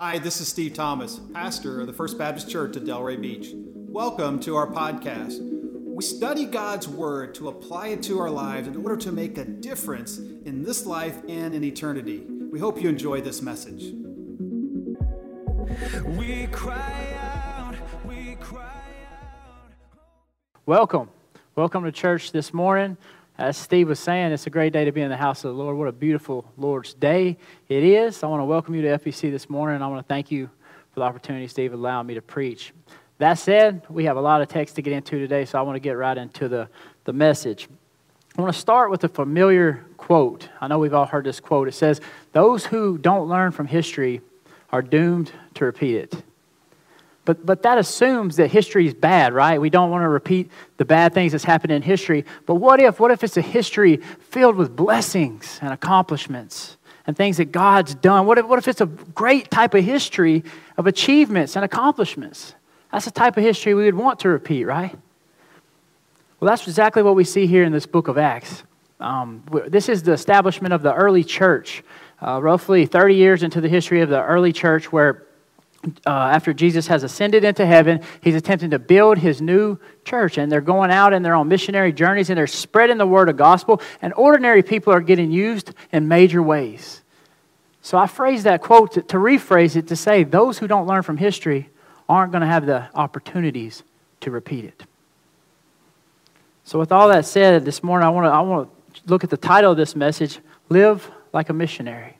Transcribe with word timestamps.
Hi, 0.00 0.20
this 0.20 0.40
is 0.40 0.46
Steve 0.46 0.74
Thomas, 0.74 1.20
pastor 1.34 1.80
of 1.80 1.88
the 1.88 1.92
First 1.92 2.18
Baptist 2.18 2.48
Church 2.48 2.76
at 2.76 2.84
Delray 2.84 3.20
Beach. 3.20 3.48
Welcome 3.74 4.38
to 4.42 4.54
our 4.54 4.68
podcast. 4.68 5.40
We 5.42 6.04
study 6.04 6.44
God's 6.44 6.86
Word 6.86 7.34
to 7.34 7.48
apply 7.48 7.88
it 7.88 8.04
to 8.04 8.20
our 8.20 8.30
lives 8.30 8.68
in 8.68 8.76
order 8.76 8.96
to 8.98 9.10
make 9.10 9.38
a 9.38 9.44
difference 9.44 10.18
in 10.18 10.62
this 10.62 10.86
life 10.86 11.20
and 11.28 11.52
in 11.52 11.64
eternity. 11.64 12.24
We 12.28 12.60
hope 12.60 12.80
you 12.80 12.88
enjoy 12.88 13.22
this 13.22 13.42
message. 13.42 13.92
We 16.16 16.46
cry 16.52 17.16
out, 17.20 17.74
we 18.06 18.36
cry 18.36 18.84
out. 19.20 19.72
Welcome. 20.64 21.10
Welcome 21.56 21.82
to 21.82 21.90
church 21.90 22.30
this 22.30 22.54
morning. 22.54 22.96
As 23.38 23.56
Steve 23.56 23.88
was 23.88 24.00
saying, 24.00 24.32
it's 24.32 24.48
a 24.48 24.50
great 24.50 24.72
day 24.72 24.84
to 24.84 24.90
be 24.90 25.00
in 25.00 25.10
the 25.10 25.16
house 25.16 25.44
of 25.44 25.54
the 25.54 25.56
Lord. 25.56 25.76
What 25.76 25.86
a 25.86 25.92
beautiful 25.92 26.44
Lord's 26.56 26.92
day 26.92 27.36
it 27.68 27.84
is. 27.84 28.24
I 28.24 28.26
want 28.26 28.40
to 28.40 28.44
welcome 28.44 28.74
you 28.74 28.82
to 28.82 28.98
FBC 28.98 29.30
this 29.30 29.48
morning. 29.48 29.76
And 29.76 29.84
I 29.84 29.86
want 29.86 30.04
to 30.04 30.08
thank 30.12 30.32
you 30.32 30.50
for 30.92 30.98
the 30.98 31.06
opportunity, 31.06 31.46
Steve, 31.46 31.72
allowing 31.72 32.08
me 32.08 32.14
to 32.14 32.20
preach. 32.20 32.72
That 33.18 33.34
said, 33.34 33.82
we 33.88 34.06
have 34.06 34.16
a 34.16 34.20
lot 34.20 34.42
of 34.42 34.48
text 34.48 34.74
to 34.74 34.82
get 34.82 34.92
into 34.92 35.20
today, 35.20 35.44
so 35.44 35.56
I 35.56 35.62
want 35.62 35.76
to 35.76 35.80
get 35.80 35.92
right 35.92 36.18
into 36.18 36.48
the, 36.48 36.68
the 37.04 37.12
message. 37.12 37.68
I 38.36 38.42
want 38.42 38.52
to 38.52 38.58
start 38.58 38.90
with 38.90 39.04
a 39.04 39.08
familiar 39.08 39.84
quote. 39.98 40.48
I 40.60 40.66
know 40.66 40.80
we've 40.80 40.92
all 40.92 41.06
heard 41.06 41.24
this 41.24 41.38
quote. 41.38 41.68
It 41.68 41.74
says, 41.74 42.00
Those 42.32 42.66
who 42.66 42.98
don't 42.98 43.28
learn 43.28 43.52
from 43.52 43.68
history 43.68 44.20
are 44.70 44.82
doomed 44.82 45.30
to 45.54 45.64
repeat 45.64 45.94
it. 45.94 46.24
But, 47.28 47.44
but 47.44 47.62
that 47.64 47.76
assumes 47.76 48.36
that 48.36 48.50
history 48.50 48.86
is 48.86 48.94
bad, 48.94 49.34
right? 49.34 49.60
We 49.60 49.68
don't 49.68 49.90
want 49.90 50.02
to 50.02 50.08
repeat 50.08 50.50
the 50.78 50.86
bad 50.86 51.12
things 51.12 51.32
that's 51.32 51.44
happened 51.44 51.72
in 51.72 51.82
history. 51.82 52.24
But 52.46 52.54
what 52.54 52.80
if? 52.80 52.98
What 52.98 53.10
if 53.10 53.22
it's 53.22 53.36
a 53.36 53.42
history 53.42 53.98
filled 53.98 54.56
with 54.56 54.74
blessings 54.74 55.58
and 55.60 55.70
accomplishments 55.70 56.78
and 57.06 57.14
things 57.14 57.36
that 57.36 57.52
God's 57.52 57.94
done? 57.94 58.24
What 58.24 58.38
if, 58.38 58.46
what 58.46 58.58
if 58.58 58.66
it's 58.66 58.80
a 58.80 58.86
great 58.86 59.50
type 59.50 59.74
of 59.74 59.84
history 59.84 60.42
of 60.78 60.86
achievements 60.86 61.54
and 61.54 61.66
accomplishments? 61.66 62.54
That's 62.92 63.04
the 63.04 63.10
type 63.10 63.36
of 63.36 63.44
history 63.44 63.74
we 63.74 63.84
would 63.84 63.94
want 63.94 64.20
to 64.20 64.30
repeat, 64.30 64.64
right? 64.64 64.96
Well, 66.40 66.48
that's 66.48 66.66
exactly 66.66 67.02
what 67.02 67.14
we 67.14 67.24
see 67.24 67.46
here 67.46 67.64
in 67.64 67.72
this 67.72 67.84
book 67.84 68.08
of 68.08 68.16
Acts. 68.16 68.62
Um, 69.00 69.44
this 69.66 69.90
is 69.90 70.02
the 70.02 70.12
establishment 70.12 70.72
of 70.72 70.80
the 70.80 70.94
early 70.94 71.24
church, 71.24 71.84
uh, 72.26 72.40
roughly 72.40 72.86
30 72.86 73.16
years 73.16 73.42
into 73.42 73.60
the 73.60 73.68
history 73.68 74.00
of 74.00 74.08
the 74.08 74.24
early 74.24 74.54
church, 74.54 74.90
where 74.90 75.27
uh, 76.06 76.10
after 76.10 76.52
Jesus 76.52 76.88
has 76.88 77.02
ascended 77.04 77.44
into 77.44 77.64
heaven, 77.64 78.02
he's 78.20 78.34
attempting 78.34 78.70
to 78.70 78.78
build 78.78 79.18
his 79.18 79.40
new 79.40 79.78
church. 80.04 80.38
And 80.38 80.50
they're 80.50 80.60
going 80.60 80.90
out 80.90 81.12
and 81.12 81.24
they're 81.24 81.34
on 81.34 81.48
missionary 81.48 81.92
journeys 81.92 82.30
and 82.30 82.38
they're 82.38 82.46
spreading 82.46 82.98
the 82.98 83.06
word 83.06 83.28
of 83.28 83.36
gospel. 83.36 83.80
And 84.02 84.12
ordinary 84.14 84.62
people 84.62 84.92
are 84.92 85.00
getting 85.00 85.30
used 85.30 85.72
in 85.92 86.08
major 86.08 86.42
ways. 86.42 87.02
So 87.80 87.96
I 87.96 88.06
phrase 88.06 88.42
that 88.42 88.60
quote 88.60 88.92
to, 88.92 89.02
to 89.02 89.16
rephrase 89.16 89.76
it 89.76 89.88
to 89.88 89.96
say 89.96 90.24
those 90.24 90.58
who 90.58 90.66
don't 90.66 90.86
learn 90.86 91.02
from 91.02 91.16
history 91.16 91.70
aren't 92.08 92.32
going 92.32 92.42
to 92.42 92.48
have 92.48 92.66
the 92.66 92.88
opportunities 92.94 93.82
to 94.20 94.30
repeat 94.30 94.64
it. 94.64 94.82
So, 96.64 96.78
with 96.78 96.92
all 96.92 97.08
that 97.08 97.24
said, 97.24 97.64
this 97.64 97.82
morning 97.82 98.06
I 98.06 98.10
want 98.10 98.26
to 98.26 98.30
I 98.30 98.40
want 98.40 98.68
to 98.94 99.00
look 99.06 99.24
at 99.24 99.30
the 99.30 99.38
title 99.38 99.70
of 99.70 99.78
this 99.78 99.96
message 99.96 100.38
Live 100.68 101.10
Like 101.32 101.48
a 101.48 101.54
Missionary 101.54 102.17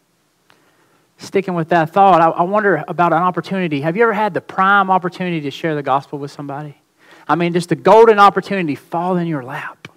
sticking 1.19 1.55
with 1.55 1.69
that 1.69 1.91
thought, 1.91 2.21
I, 2.21 2.29
I, 2.29 2.43
wonder 2.43 2.85
about 2.89 3.13
an 3.13 3.23
opportunity. 3.23 3.81
Have 3.81 3.97
you 3.97 4.05
ever 4.05 4.13
had 4.13 4.35
the 4.35 4.41
prime 4.41 4.91
opportunity 4.91 5.41
to 5.43 5.51
share 5.51 5.75
the 5.75 5.83
gospel 5.83 6.19
with 6.19 6.31
somebody? 6.31 6.77
I 7.27 7.35
mean, 7.35 7.53
just 7.53 7.69
the 7.69 7.77
golden 7.77 8.19
opportunity 8.19 8.75
fall 8.75 9.17
in 9.17 9.27
your 9.27 9.43
lap. 9.43 9.89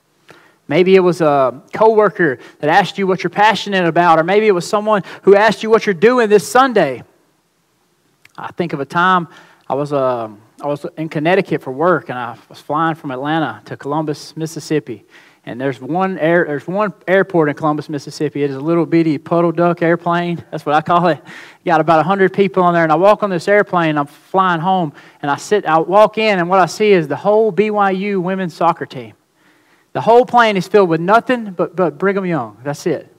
Maybe 0.67 0.95
it 0.95 0.99
was 0.99 1.21
a 1.21 1.61
coworker 1.73 2.39
that 2.59 2.69
asked 2.69 2.97
you 2.97 3.05
what 3.05 3.23
you're 3.23 3.29
passionate 3.29 3.85
about, 3.85 4.19
or 4.19 4.23
maybe 4.23 4.47
it 4.47 4.51
was 4.51 4.67
someone 4.67 5.03
who 5.23 5.35
asked 5.35 5.63
you 5.63 5.69
what 5.69 5.85
you're 5.85 5.93
doing 5.93 6.29
this 6.29 6.47
Sunday. 6.47 7.03
I 8.37 8.51
think 8.51 8.73
of 8.73 8.79
a 8.79 8.85
time 8.85 9.27
I 9.67 9.75
was, 9.75 9.93
uh, 9.93 10.29
I 10.61 10.67
was 10.67 10.85
in 10.97 11.09
Connecticut 11.09 11.61
for 11.61 11.71
work, 11.71 12.09
and 12.09 12.17
I 12.17 12.37
was 12.49 12.59
flying 12.59 12.95
from 12.95 13.11
Atlanta 13.11 13.61
to 13.65 13.77
Columbus, 13.77 14.35
Mississippi. 14.35 15.05
And 15.43 15.59
there's 15.59 15.81
one, 15.81 16.19
air, 16.19 16.45
there's 16.45 16.67
one 16.67 16.93
airport 17.07 17.49
in 17.49 17.55
Columbus, 17.55 17.89
Mississippi. 17.89 18.43
It 18.43 18.51
is 18.51 18.55
a 18.55 18.61
little 18.61 18.85
bitty 18.85 19.17
puddle 19.17 19.51
duck 19.51 19.81
airplane. 19.81 20.43
That's 20.51 20.65
what 20.65 20.75
I 20.75 20.81
call 20.81 21.07
it. 21.07 21.19
Got 21.65 21.81
about 21.81 21.97
100 21.97 22.31
people 22.31 22.63
on 22.63 22.73
there. 22.75 22.83
And 22.83 22.91
I 22.91 22.95
walk 22.95 23.23
on 23.23 23.31
this 23.31 23.47
airplane. 23.47 23.97
I'm 23.97 24.05
flying 24.05 24.61
home. 24.61 24.93
And 25.21 25.31
I 25.31 25.37
sit, 25.37 25.65
I 25.65 25.79
walk 25.79 26.19
in, 26.19 26.37
and 26.37 26.47
what 26.47 26.59
I 26.59 26.67
see 26.67 26.91
is 26.91 27.07
the 27.07 27.15
whole 27.15 27.51
BYU 27.51 28.21
women's 28.21 28.53
soccer 28.53 28.85
team. 28.85 29.13
The 29.93 30.01
whole 30.01 30.25
plane 30.25 30.57
is 30.57 30.67
filled 30.67 30.89
with 30.89 31.01
nothing 31.01 31.51
but, 31.51 31.75
but 31.75 31.97
Brigham 31.97 32.25
Young. 32.25 32.57
That's 32.63 32.85
it. 32.85 33.11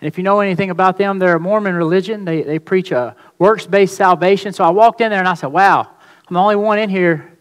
And 0.00 0.08
if 0.08 0.18
you 0.18 0.24
know 0.24 0.40
anything 0.40 0.70
about 0.70 0.98
them, 0.98 1.18
they're 1.18 1.36
a 1.36 1.40
Mormon 1.40 1.74
religion. 1.74 2.24
They, 2.24 2.42
they 2.42 2.58
preach 2.58 2.92
a 2.92 3.16
works 3.38 3.66
based 3.66 3.96
salvation. 3.96 4.52
So 4.52 4.62
I 4.62 4.70
walked 4.70 5.00
in 5.00 5.10
there 5.10 5.20
and 5.20 5.28
I 5.28 5.34
said, 5.34 5.48
wow, 5.48 5.88
I'm 6.28 6.34
the 6.34 6.40
only 6.40 6.56
one 6.56 6.78
in 6.78 6.90
here 6.90 7.32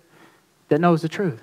that 0.70 0.80
knows 0.80 1.02
the 1.02 1.10
truth. 1.10 1.42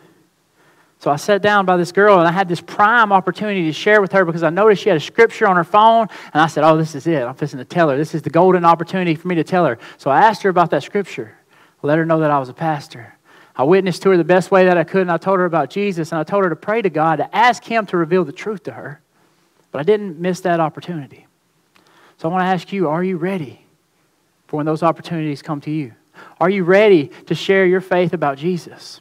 So 1.01 1.13
I 1.13 1.17
sat 1.17 1.43
down 1.43 1.65
by 1.65 1.77
this 1.77 1.93
girl 1.93 2.19
and 2.19 2.27
I 2.27 2.33
had 2.33 2.49
this 2.49 2.61
prime 2.61 3.13
opportunity 3.13 3.65
to 3.67 3.73
share 3.73 4.01
with 4.01 4.11
her 4.13 4.25
because 4.25 4.43
I 4.43 4.51
noticed 4.51 4.83
she 4.83 4.89
had 4.89 4.97
a 4.97 5.01
scripture 5.01 5.47
on 5.47 5.55
her 5.55 5.65
phone. 5.65 6.09
And 6.33 6.43
I 6.43 6.49
said, 6.49 6.65
Oh, 6.65 6.77
this 6.77 6.95
is 6.95 7.07
it. 7.07 7.23
I'm 7.23 7.35
fixing 7.35 7.59
to 7.59 7.65
tell 7.65 7.89
her. 7.89 7.97
This 7.97 8.15
is 8.15 8.23
the 8.23 8.31
golden 8.31 8.65
opportunity 8.65 9.15
for 9.15 9.29
me 9.29 9.37
to 9.37 9.45
tell 9.45 9.65
her. 9.65 9.79
So 9.97 10.11
I 10.11 10.23
asked 10.23 10.43
her 10.43 10.51
about 10.51 10.71
that 10.71 10.83
scripture, 10.83 11.37
let 11.83 11.99
her 11.99 12.05
know 12.05 12.21
that 12.21 12.31
I 12.31 12.39
was 12.39 12.49
a 12.49 12.55
pastor. 12.55 13.15
I 13.55 13.63
witnessed 13.65 14.03
to 14.03 14.11
her 14.11 14.17
the 14.17 14.25
best 14.25 14.51
way 14.51 14.65
that 14.67 14.79
I 14.79 14.85
could, 14.85 15.03
and 15.03 15.11
I 15.11 15.17
told 15.17 15.39
her 15.41 15.45
about 15.45 15.69
Jesus, 15.71 16.13
and 16.13 16.21
I 16.21 16.23
told 16.23 16.45
her 16.45 16.51
to 16.51 16.57
pray 16.57 16.81
to 16.81 16.91
God 16.91 17.17
to 17.17 17.37
ask 17.37 17.65
Him 17.65 17.87
to 17.87 17.97
reveal 17.97 18.25
the 18.25 18.33
truth 18.33 18.63
to 18.65 18.73
her. 18.73 19.01
But 19.73 19.81
I 19.81 19.83
didn't 19.83 20.21
miss 20.21 20.41
that 20.43 20.61
opportunity. 20.61 21.27
So 22.19 22.29
I 22.29 22.33
want 22.33 22.43
to 22.43 22.47
ask 22.47 22.73
you 22.73 22.89
are 22.89 23.03
you 23.03 23.17
ready 23.17 23.65
for 24.47 24.57
when 24.57 24.67
those 24.67 24.83
opportunities 24.83 25.43
come 25.43 25.61
to 25.63 25.71
you? 25.71 25.93
Are 26.41 26.51
you 26.51 26.65
ready 26.65 27.11
to 27.27 27.35
share 27.35 27.67
your 27.67 27.81
faith 27.81 28.13
about 28.13 28.39
Jesus? 28.39 29.01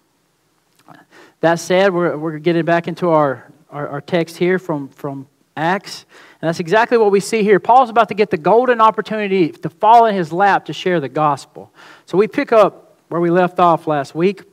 That 1.42 1.60
said, 1.60 1.94
we're, 1.94 2.18
we're 2.18 2.40
getting 2.40 2.66
back 2.66 2.88
into 2.88 3.10
our, 3.10 3.52
our, 3.70 3.88
our 3.88 4.02
text 4.02 4.38
here 4.38 4.58
from, 4.58 4.90
from 4.90 5.28
Acts. 5.56 6.06
And 6.42 6.48
that's 6.48 6.60
exactly 6.60 6.98
what 6.98 7.12
we 7.12 7.20
see 7.20 7.44
here. 7.44 7.60
Paul's 7.60 7.90
about 7.90 8.10
to 8.10 8.14
get 8.14 8.30
the 8.30 8.38
golden 8.38 8.82
opportunity 8.82 9.50
to 9.50 9.70
fall 9.70 10.06
in 10.06 10.16
his 10.16 10.32
lap 10.32 10.66
to 10.66 10.74
share 10.74 11.00
the 11.00 11.10
gospel. 11.10 11.72
So 12.06 12.18
we 12.18 12.28
pick 12.28 12.52
up 12.52 12.98
where 13.10 13.22
we 13.22 13.30
left 13.30 13.60
off 13.60 13.88
last 13.88 14.16
week 14.16 14.44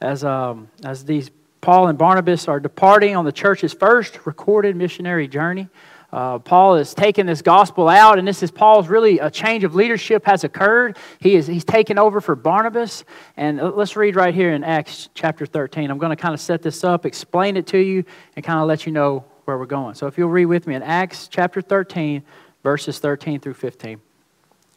as, 0.00 0.24
um, 0.24 0.68
as 0.84 1.04
these 1.04 1.30
Paul 1.60 1.88
and 1.88 1.98
Barnabas 1.98 2.48
are 2.48 2.58
departing 2.58 3.16
on 3.16 3.24
the 3.24 3.32
church's 3.32 3.72
first 3.72 4.24
recorded 4.24 4.76
missionary 4.76 5.28
journey. 5.28 5.68
Uh, 6.12 6.40
Paul 6.40 6.74
is 6.74 6.92
taking 6.92 7.26
this 7.26 7.40
gospel 7.40 7.88
out, 7.88 8.18
and 8.18 8.26
this 8.26 8.42
is 8.42 8.50
Paul's 8.50 8.88
really 8.88 9.20
a 9.20 9.30
change 9.30 9.62
of 9.62 9.76
leadership 9.76 10.24
has 10.26 10.42
occurred. 10.42 10.98
He 11.20 11.36
is 11.36 11.46
he's 11.46 11.64
taken 11.64 11.98
over 11.98 12.20
for 12.20 12.34
Barnabas, 12.34 13.04
and 13.36 13.58
let's 13.58 13.94
read 13.94 14.16
right 14.16 14.34
here 14.34 14.52
in 14.52 14.64
Acts 14.64 15.08
chapter 15.14 15.46
13. 15.46 15.88
I'm 15.88 15.98
going 15.98 16.10
to 16.10 16.20
kind 16.20 16.34
of 16.34 16.40
set 16.40 16.62
this 16.62 16.82
up, 16.82 17.06
explain 17.06 17.56
it 17.56 17.68
to 17.68 17.78
you, 17.78 18.04
and 18.34 18.44
kind 18.44 18.58
of 18.58 18.66
let 18.66 18.86
you 18.86 18.92
know 18.92 19.24
where 19.44 19.56
we're 19.56 19.66
going. 19.66 19.94
So 19.94 20.08
if 20.08 20.18
you'll 20.18 20.30
read 20.30 20.46
with 20.46 20.66
me 20.66 20.74
in 20.74 20.82
Acts 20.82 21.28
chapter 21.28 21.60
13, 21.60 22.24
verses 22.64 22.98
13 22.98 23.38
through 23.38 23.54
15, 23.54 24.00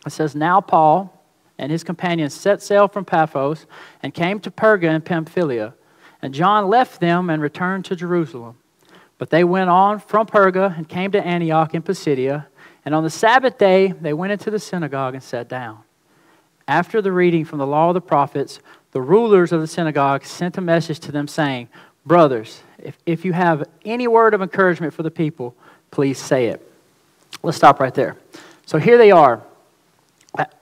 it 0.06 0.12
says, 0.12 0.36
"Now 0.36 0.62
Paul 0.62 1.20
and 1.58 1.72
his 1.72 1.84
companions 1.84 2.36
set 2.36 2.62
sail 2.62 2.88
from 2.88 3.06
Paphos 3.06 3.66
and 4.04 4.14
came 4.14 4.40
to 4.42 4.52
Perga 4.52 4.94
in 4.94 5.02
Pamphylia, 5.02 5.74
and 6.22 6.32
John 6.32 6.68
left 6.68 7.00
them 7.00 7.32
and 7.32 7.42
returned 7.42 7.86
to 7.86 7.96
Jerusalem." 7.96 8.58
But 9.18 9.30
they 9.30 9.44
went 9.44 9.70
on 9.70 10.00
from 10.00 10.28
Perga 10.28 10.78
and 10.78 10.88
came 10.88 11.12
to 11.12 11.26
Antioch 11.26 11.74
in 11.74 11.82
Pisidia. 11.82 12.48
And 12.86 12.94
on 12.94 13.04
the 13.04 13.10
Sabbath 13.10 13.58
day, 13.58 13.92
they 13.92 14.14
went 14.14 14.34
into 14.34 14.52
the 14.52 14.60
synagogue 14.60 15.14
and 15.14 15.24
sat 15.24 15.48
down. 15.48 15.80
After 16.68 17.02
the 17.02 17.12
reading 17.12 17.46
from 17.46 17.60
the 17.60 17.68
law 17.68 17.90
of 17.90 17.94
the 17.94 18.02
prophets, 18.02 18.60
the 18.92 19.02
rulers 19.02 19.52
of 19.52 19.62
the 19.62 19.68
synagogue 19.68 20.26
sent 20.26 20.58
a 20.58 20.62
message 20.62 21.00
to 21.02 21.12
them 21.12 21.28
saying, 21.28 21.70
Brothers, 22.06 22.62
if, 22.80 22.98
if 23.06 23.24
you 23.24 23.32
have 23.34 23.64
any 23.86 24.08
word 24.08 24.34
of 24.34 24.42
encouragement 24.42 24.94
for 24.94 25.04
the 25.04 25.12
people, 25.12 25.56
please 25.92 26.18
say 26.18 26.48
it. 26.48 26.62
Let's 27.42 27.58
stop 27.58 27.80
right 27.80 27.94
there. 27.94 28.18
So 28.66 28.78
here 28.78 28.98
they 28.98 29.12
are 29.12 29.42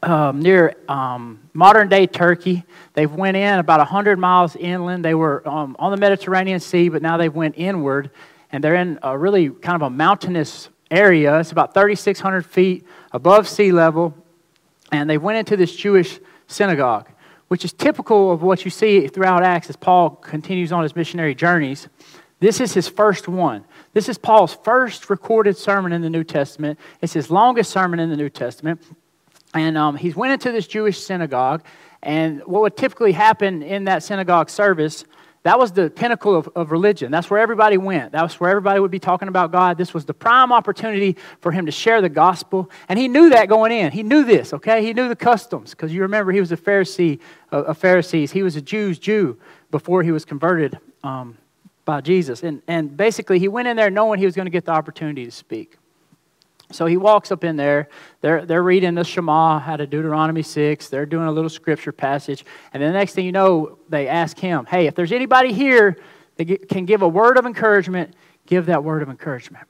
um, 0.04 0.40
near 0.42 0.76
um, 0.88 1.40
modern 1.54 1.90
day 1.90 2.06
Turkey. 2.06 2.64
They've 2.94 3.12
went 3.12 3.38
in 3.38 3.60
about 3.60 3.80
100 3.80 4.20
miles 4.20 4.56
inland. 4.56 5.04
They 5.04 5.14
were 5.14 5.48
um, 5.48 5.76
on 5.80 5.92
the 5.92 5.98
Mediterranean 5.98 6.60
Sea, 6.60 6.90
but 6.90 7.02
now 7.02 7.18
they've 7.18 7.34
went 7.34 7.56
inward 7.58 8.12
and 8.52 8.64
they're 8.64 8.76
in 8.76 9.00
a 9.02 9.18
really 9.18 9.50
kind 9.50 9.76
of 9.76 9.82
a 9.82 9.90
mountainous 9.90 10.70
area. 10.90 11.40
It's 11.40 11.52
about 11.52 11.74
3,600 11.74 12.46
feet 12.46 12.86
above 13.12 13.48
sea 13.48 13.72
level, 13.72 14.14
and 14.92 15.10
they 15.10 15.18
went 15.18 15.38
into 15.38 15.56
this 15.56 15.76
Jewish 15.76 16.20
synagogue, 16.48 17.10
which 17.48 17.64
is 17.64 17.74
typical 17.74 18.32
of 18.32 18.42
what 18.42 18.66
you 18.66 18.72
see 18.72 19.08
throughout 19.08 19.44
Acts 19.44 19.70
as 19.70 19.76
Paul 19.76 20.12
continues 20.12 20.72
on 20.72 20.84
his 20.84 20.96
missionary 20.96 21.34
journeys. 21.34 21.88
This 22.40 22.60
is 22.60 22.74
his 22.74 22.88
first 22.88 23.28
one. 23.28 23.66
This 23.94 24.10
is 24.10 24.18
Paul's 24.18 24.54
first 24.54 25.10
recorded 25.10 25.58
sermon 25.58 25.94
in 25.94 26.02
the 26.02 26.10
New 26.10 26.24
Testament. 26.24 26.80
It's 27.02 27.14
his 27.14 27.30
longest 27.30 27.72
sermon 27.72 28.00
in 28.00 28.10
the 28.10 28.18
New 28.18 28.30
Testament. 28.30 28.82
And 29.54 29.78
um, 29.78 29.98
went 30.16 30.34
into 30.34 30.52
this 30.52 30.66
Jewish 30.66 31.00
synagogue, 31.00 31.64
and 32.02 32.42
what 32.46 32.62
would 32.62 32.78
typically 32.78 33.12
happen 33.12 33.62
in 33.62 33.84
that 33.84 34.02
synagogue 34.02 34.50
service 34.50 35.06
That 35.44 35.58
was 35.58 35.72
the 35.72 35.90
pinnacle 35.90 36.36
of, 36.36 36.50
of 36.56 36.72
religion. 36.72 37.12
That's 37.12 37.30
where 37.30 37.40
everybody 37.40 37.78
went. 37.78 38.12
That 38.12 38.22
was 38.22 38.40
where 38.40 38.52
everybody 38.52 38.80
would 38.80 38.92
be 38.92 39.00
talking 39.00 39.28
about 39.28 39.52
God. 39.52 39.76
This 39.76 39.92
was 39.92 40.06
the 40.06 40.14
prime 40.14 40.52
opportunity 40.52 41.18
for 41.40 41.52
him 41.52 41.66
to 41.66 41.72
share 41.72 42.00
the 42.00 42.10
gospel. 42.10 42.70
And 42.88 43.00
he 43.00 43.08
knew 43.08 43.32
that 43.32 43.50
going 43.50 43.72
in. 43.72 43.92
He 43.92 44.04
knew 44.04 44.24
this, 44.24 44.54
okay? 44.54 44.86
He 44.86 44.94
knew 44.94 45.08
the 45.08 45.16
customs 45.16 45.72
because 45.72 45.92
you 45.92 46.04
remember 46.04 46.32
he 46.32 46.40
was 46.40 46.52
a 46.52 46.58
Pharisee 46.58 47.20
of 47.52 47.76
Pharisees. 47.78 48.32
He 48.32 48.44
was 48.44 48.56
a 48.56 48.62
Jew's 48.62 49.00
Jew 49.00 49.40
before 49.72 50.04
he 50.04 50.12
was 50.12 50.26
converted 50.26 50.78
um, 51.04 51.38
by 51.86 52.02
Jesus. 52.02 52.44
And, 52.44 52.62
and 52.68 52.96
basically, 52.96 53.40
he 53.40 53.48
went 53.48 53.68
in 53.68 53.76
there 53.78 53.90
knowing 53.90 54.20
he 54.20 54.26
was 54.26 54.36
going 54.36 54.46
to 54.46 54.52
get 54.52 54.66
the 54.66 54.74
opportunity 54.74 55.26
to 55.26 55.32
speak. 55.32 55.78
So 56.72 56.86
he 56.86 56.98
walks 56.98 57.32
up 57.32 57.44
in 57.44 57.56
there. 57.56 57.90
They're, 58.22 58.46
they're 58.46 58.64
reading 58.64 58.96
the 58.96 59.04
Shema 59.04 59.60
out 59.60 59.82
of 59.82 59.90
Deuteronomy 59.90 60.42
6. 60.42 60.90
They're 60.90 61.06
doing 61.06 61.28
a 61.28 61.32
little 61.32 61.50
scripture 61.50 61.92
passage. 61.92 62.46
And 62.74 62.82
then 62.82 62.94
the 62.94 63.00
next 63.00 63.14
thing 63.14 63.26
you 63.26 63.32
know, 63.32 63.78
they 63.90 64.08
ask 64.08 64.38
him, 64.38 64.66
Hey, 64.66 64.88
if 64.88 64.96
there's 64.96 65.12
anybody 65.12 65.54
here 65.54 65.98
that 66.38 66.70
can 66.70 66.86
give 66.86 67.02
a 67.02 67.08
word 67.08 67.38
of 67.38 67.46
encouragement, 67.46 68.16
give 68.46 68.68
that 68.68 68.84
word 68.84 69.02
of 69.02 69.10
encouragement. 69.10 69.68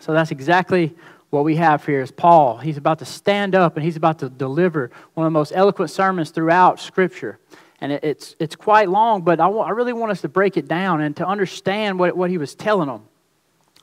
So 0.00 0.12
that's 0.12 0.30
exactly 0.30 0.94
what 1.30 1.44
we 1.44 1.56
have 1.56 1.84
here 1.84 2.00
is 2.00 2.10
Paul. 2.10 2.58
He's 2.58 2.76
about 2.76 3.00
to 3.00 3.04
stand 3.04 3.54
up 3.54 3.76
and 3.76 3.84
he's 3.84 3.96
about 3.96 4.18
to 4.20 4.30
deliver 4.30 4.90
one 5.14 5.26
of 5.26 5.32
the 5.32 5.38
most 5.38 5.52
eloquent 5.54 5.90
sermons 5.90 6.30
throughout 6.30 6.80
Scripture. 6.80 7.38
And 7.80 7.92
it's, 7.92 8.34
it's 8.40 8.56
quite 8.56 8.88
long, 8.88 9.22
but 9.22 9.38
I, 9.40 9.44
w- 9.44 9.62
I 9.62 9.70
really 9.70 9.92
want 9.92 10.10
us 10.10 10.20
to 10.22 10.28
break 10.28 10.56
it 10.56 10.66
down 10.66 11.00
and 11.00 11.16
to 11.16 11.26
understand 11.26 11.98
what, 11.98 12.16
what 12.16 12.30
he 12.30 12.38
was 12.38 12.54
telling 12.54 12.88
them 12.88 13.02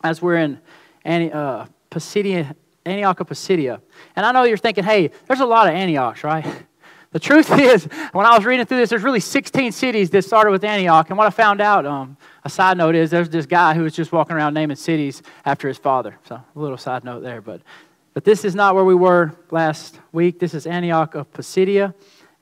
as 0.03 0.21
we're 0.21 0.37
in 0.37 0.59
Anti, 1.05 1.31
uh, 1.31 1.65
Antioch 2.85 3.19
of 3.19 3.27
Pisidia. 3.27 3.81
And 4.15 4.25
I 4.25 4.31
know 4.31 4.43
you're 4.43 4.57
thinking, 4.57 4.83
hey, 4.83 5.11
there's 5.27 5.39
a 5.39 5.45
lot 5.45 5.67
of 5.67 5.73
Antiochs, 5.73 6.23
right? 6.23 6.45
The 7.11 7.19
truth 7.19 7.49
is, 7.57 7.85
when 8.11 8.25
I 8.25 8.35
was 8.35 8.43
reading 8.43 8.65
through 8.65 8.79
this, 8.79 8.89
there's 8.89 9.01
really 9.01 9.21
16 9.21 9.71
cities 9.71 10.09
that 10.09 10.23
started 10.23 10.51
with 10.51 10.65
Antioch. 10.65 11.09
And 11.09 11.17
what 11.17 11.25
I 11.25 11.29
found 11.29 11.61
out, 11.61 11.85
um, 11.85 12.17
a 12.43 12.49
side 12.49 12.77
note 12.77 12.93
is 12.93 13.09
there's 13.09 13.29
this 13.29 13.45
guy 13.45 13.73
who 13.73 13.83
was 13.83 13.95
just 13.95 14.11
walking 14.11 14.35
around 14.35 14.53
naming 14.53 14.75
cities 14.75 15.23
after 15.45 15.69
his 15.69 15.77
father. 15.77 16.19
So 16.27 16.35
a 16.35 16.59
little 16.59 16.77
side 16.77 17.05
note 17.05 17.21
there. 17.21 17.39
But, 17.39 17.61
but 18.13 18.25
this 18.25 18.43
is 18.43 18.53
not 18.53 18.75
where 18.75 18.83
we 18.83 18.95
were 18.95 19.33
last 19.49 19.97
week. 20.11 20.39
This 20.39 20.53
is 20.53 20.67
Antioch 20.67 21.15
of 21.15 21.31
Pisidia 21.31 21.93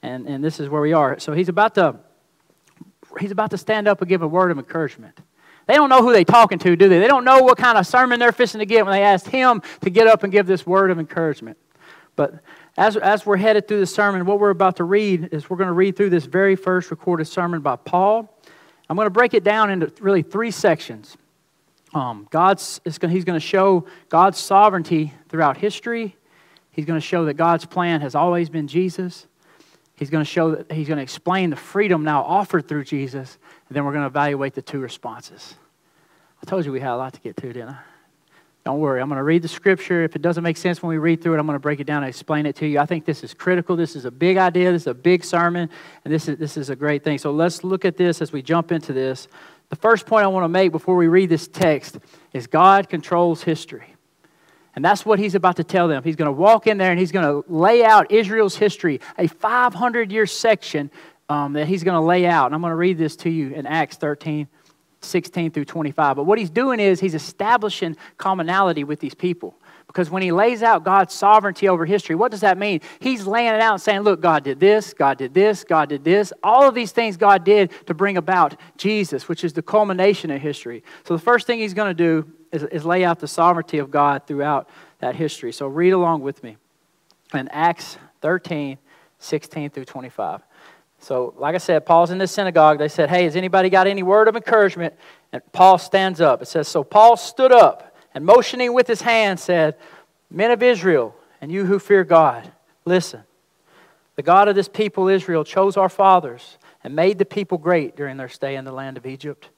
and, 0.03 0.27
and 0.27 0.43
this 0.43 0.59
is 0.59 0.69
where 0.69 0.81
we 0.81 0.93
are. 0.93 1.17
So 1.19 1.33
he's 1.33 1.49
about 1.49 1.75
to 1.75 1.95
he's 3.19 3.31
about 3.31 3.51
to 3.51 3.57
stand 3.57 3.87
up 3.87 4.01
and 4.01 4.09
give 4.09 4.21
a 4.21 4.27
word 4.27 4.51
of 4.51 4.57
encouragement. 4.57 5.19
They 5.65 5.75
don't 5.75 5.89
know 5.89 6.01
who 6.01 6.11
they're 6.11 6.25
talking 6.25 6.59
to, 6.59 6.75
do 6.75 6.89
they? 6.89 6.99
They 6.99 7.07
don't 7.07 7.23
know 7.23 7.41
what 7.41 7.57
kind 7.57 7.77
of 7.77 7.87
sermon 7.87 8.19
they're 8.19 8.31
fishing 8.31 8.59
to 8.59 8.65
get 8.65 8.85
when 8.85 8.93
they 8.93 9.03
asked 9.03 9.27
him 9.27 9.61
to 9.81 9.89
get 9.89 10.07
up 10.07 10.23
and 10.23 10.31
give 10.31 10.45
this 10.45 10.65
word 10.65 10.91
of 10.91 10.99
encouragement. 10.99 11.57
But 12.15 12.35
as, 12.77 12.97
as 12.97 13.25
we're 13.25 13.37
headed 13.37 13.67
through 13.67 13.79
the 13.79 13.85
sermon, 13.87 14.25
what 14.25 14.39
we're 14.39 14.49
about 14.49 14.77
to 14.77 14.83
read 14.83 15.29
is 15.31 15.49
we're 15.49 15.57
going 15.57 15.67
to 15.67 15.73
read 15.73 15.95
through 15.95 16.09
this 16.09 16.25
very 16.25 16.55
first 16.55 16.91
recorded 16.91 17.25
sermon 17.25 17.61
by 17.61 17.75
Paul. 17.75 18.37
I'm 18.89 18.95
going 18.95 19.05
to 19.05 19.11
break 19.11 19.33
it 19.33 19.43
down 19.43 19.69
into 19.69 19.91
really 20.01 20.21
three 20.21 20.51
sections. 20.51 21.17
Um, 21.93 22.27
God's, 22.31 22.79
going, 22.99 23.11
he's 23.11 23.23
going 23.23 23.39
to 23.39 23.45
show 23.45 23.85
God's 24.09 24.39
sovereignty 24.39 25.13
throughout 25.29 25.57
history. 25.57 26.15
He's 26.71 26.85
going 26.85 26.99
to 26.99 27.05
show 27.05 27.25
that 27.25 27.35
God's 27.35 27.65
plan 27.65 28.01
has 28.01 28.15
always 28.15 28.49
been 28.49 28.67
Jesus. 28.67 29.27
He's 29.95 30.09
going 30.09 30.23
to 30.23 30.29
show 30.29 30.55
that 30.55 30.71
he's 30.71 30.87
going 30.87 30.97
to 30.97 31.03
explain 31.03 31.51
the 31.51 31.55
freedom 31.55 32.03
now 32.03 32.23
offered 32.23 32.67
through 32.67 32.85
Jesus, 32.85 33.37
and 33.73 33.77
then 33.77 33.85
we're 33.85 33.91
going 33.91 34.03
to 34.03 34.07
evaluate 34.07 34.53
the 34.53 34.61
two 34.61 34.77
responses. 34.77 35.55
I 36.43 36.45
told 36.45 36.63
you 36.63 36.71
we 36.71 36.79
had 36.79 36.91
a 36.91 36.95
lot 36.95 37.11
to 37.13 37.19
get 37.21 37.35
to, 37.37 37.51
didn't 37.51 37.69
I? 37.69 37.79
Don't 38.63 38.77
worry, 38.77 39.01
I'm 39.01 39.09
going 39.09 39.17
to 39.17 39.23
read 39.23 39.41
the 39.41 39.47
scripture. 39.47 40.03
If 40.03 40.15
it 40.15 40.21
doesn't 40.21 40.43
make 40.43 40.57
sense 40.57 40.83
when 40.83 40.91
we 40.91 40.99
read 40.99 41.23
through 41.23 41.33
it, 41.33 41.39
I'm 41.39 41.47
going 41.47 41.55
to 41.55 41.59
break 41.59 41.79
it 41.79 41.87
down 41.87 42.03
and 42.03 42.07
explain 42.07 42.45
it 42.45 42.55
to 42.57 42.67
you. 42.67 42.77
I 42.77 42.85
think 42.85 43.03
this 43.03 43.23
is 43.23 43.33
critical. 43.33 43.75
This 43.75 43.95
is 43.95 44.05
a 44.05 44.11
big 44.11 44.37
idea. 44.37 44.71
This 44.71 44.83
is 44.83 44.87
a 44.89 44.93
big 44.93 45.23
sermon, 45.23 45.71
and 46.05 46.13
this 46.13 46.27
is, 46.27 46.37
this 46.37 46.55
is 46.55 46.69
a 46.69 46.75
great 46.75 47.03
thing. 47.03 47.17
So 47.17 47.31
let's 47.31 47.63
look 47.63 47.83
at 47.83 47.97
this 47.97 48.21
as 48.21 48.31
we 48.31 48.43
jump 48.43 48.71
into 48.71 48.93
this. 48.93 49.27
The 49.69 49.75
first 49.75 50.05
point 50.05 50.23
I 50.23 50.27
want 50.27 50.43
to 50.43 50.49
make 50.49 50.71
before 50.71 50.95
we 50.95 51.07
read 51.07 51.29
this 51.29 51.47
text 51.47 51.97
is 52.31 52.45
God 52.45 52.89
controls 52.89 53.41
history. 53.41 53.95
And 54.75 54.85
that's 54.85 55.03
what 55.03 55.17
he's 55.17 55.33
about 55.33 55.55
to 55.55 55.63
tell 55.63 55.87
them. 55.87 56.03
He's 56.03 56.15
going 56.15 56.27
to 56.27 56.31
walk 56.31 56.67
in 56.67 56.77
there 56.77 56.91
and 56.91 56.99
he's 56.99 57.11
going 57.11 57.25
to 57.25 57.51
lay 57.51 57.83
out 57.83 58.11
Israel's 58.11 58.55
history, 58.55 59.01
a 59.17 59.27
500 59.27 60.11
year 60.11 60.27
section 60.27 60.91
um, 61.29 61.53
that 61.53 61.67
he's 61.67 61.83
going 61.83 61.95
to 61.95 62.05
lay 62.05 62.25
out. 62.25 62.47
And 62.47 62.55
I'm 62.55 62.61
going 62.61 62.71
to 62.71 62.75
read 62.75 62.97
this 62.97 63.15
to 63.17 63.29
you 63.29 63.51
in 63.51 63.65
Acts 63.65 63.97
13, 63.97 64.47
16 65.01 65.51
through 65.51 65.65
25. 65.65 66.15
But 66.15 66.23
what 66.23 66.37
he's 66.37 66.49
doing 66.49 66.79
is 66.79 66.99
he's 66.99 67.15
establishing 67.15 67.97
commonality 68.17 68.83
with 68.83 68.99
these 68.99 69.13
people. 69.13 69.55
Because 69.87 70.09
when 70.09 70.23
he 70.23 70.31
lays 70.31 70.63
out 70.63 70.83
God's 70.83 71.13
sovereignty 71.13 71.67
over 71.67 71.85
history, 71.85 72.15
what 72.15 72.31
does 72.31 72.41
that 72.41 72.57
mean? 72.57 72.81
He's 72.99 73.27
laying 73.27 73.53
it 73.53 73.59
out 73.59 73.73
and 73.73 73.81
saying, 73.81 74.01
look, 74.01 74.21
God 74.21 74.43
did 74.43 74.59
this, 74.59 74.93
God 74.93 75.17
did 75.17 75.33
this, 75.33 75.63
God 75.63 75.89
did 75.89 76.03
this. 76.03 76.33
All 76.41 76.67
of 76.67 76.73
these 76.73 76.91
things 76.91 77.15
God 77.15 77.43
did 77.43 77.71
to 77.85 77.93
bring 77.93 78.17
about 78.17 78.55
Jesus, 78.77 79.27
which 79.27 79.43
is 79.43 79.53
the 79.53 79.61
culmination 79.61 80.31
of 80.31 80.41
history. 80.41 80.83
So 81.03 81.15
the 81.15 81.21
first 81.21 81.45
thing 81.45 81.59
he's 81.59 81.75
going 81.75 81.89
to 81.89 81.93
do 81.93 82.31
is, 82.51 82.63
is 82.63 82.85
lay 82.85 83.03
out 83.03 83.19
the 83.19 83.27
sovereignty 83.27 83.77
of 83.77 83.91
God 83.91 84.25
throughout 84.25 84.69
that 84.99 85.15
history. 85.15 85.51
So 85.51 85.67
read 85.67 85.91
along 85.91 86.21
with 86.21 86.43
me 86.43 86.57
in 87.33 87.47
Acts 87.49 87.97
13, 88.21 88.77
16 89.19 89.69
through 89.69 89.85
25. 89.85 90.41
So, 91.03 91.33
like 91.37 91.53
I 91.53 91.57
said, 91.57 91.85
Paul's 91.85 92.11
in 92.11 92.17
this 92.17 92.31
synagogue. 92.31 92.79
They 92.79 92.87
said, 92.87 93.09
Hey, 93.09 93.25
has 93.25 93.35
anybody 93.35 93.69
got 93.69 93.87
any 93.87 94.03
word 94.03 94.27
of 94.27 94.35
encouragement? 94.35 94.93
And 95.31 95.41
Paul 95.51 95.77
stands 95.77 96.21
up. 96.21 96.41
It 96.41 96.47
says, 96.47 96.67
So 96.67 96.83
Paul 96.83 97.17
stood 97.17 97.51
up 97.51 97.95
and 98.13 98.25
motioning 98.25 98.73
with 98.73 98.87
his 98.87 99.01
hand 99.01 99.39
said, 99.39 99.75
Men 100.31 100.51
of 100.51 100.63
Israel, 100.63 101.15
and 101.41 101.51
you 101.51 101.65
who 101.65 101.77
fear 101.77 102.03
God, 102.03 102.51
listen. 102.85 103.23
The 104.15 104.23
God 104.23 104.47
of 104.47 104.55
this 104.55 104.69
people, 104.69 105.07
Israel, 105.07 105.43
chose 105.43 105.75
our 105.75 105.89
fathers 105.89 106.57
and 106.83 106.95
made 106.95 107.17
the 107.17 107.25
people 107.25 107.57
great 107.57 107.95
during 107.95 108.17
their 108.17 108.29
stay 108.29 108.55
in 108.55 108.63
the 108.63 108.71
land 108.71 108.97
of 108.97 109.05
Egypt. 109.05 109.49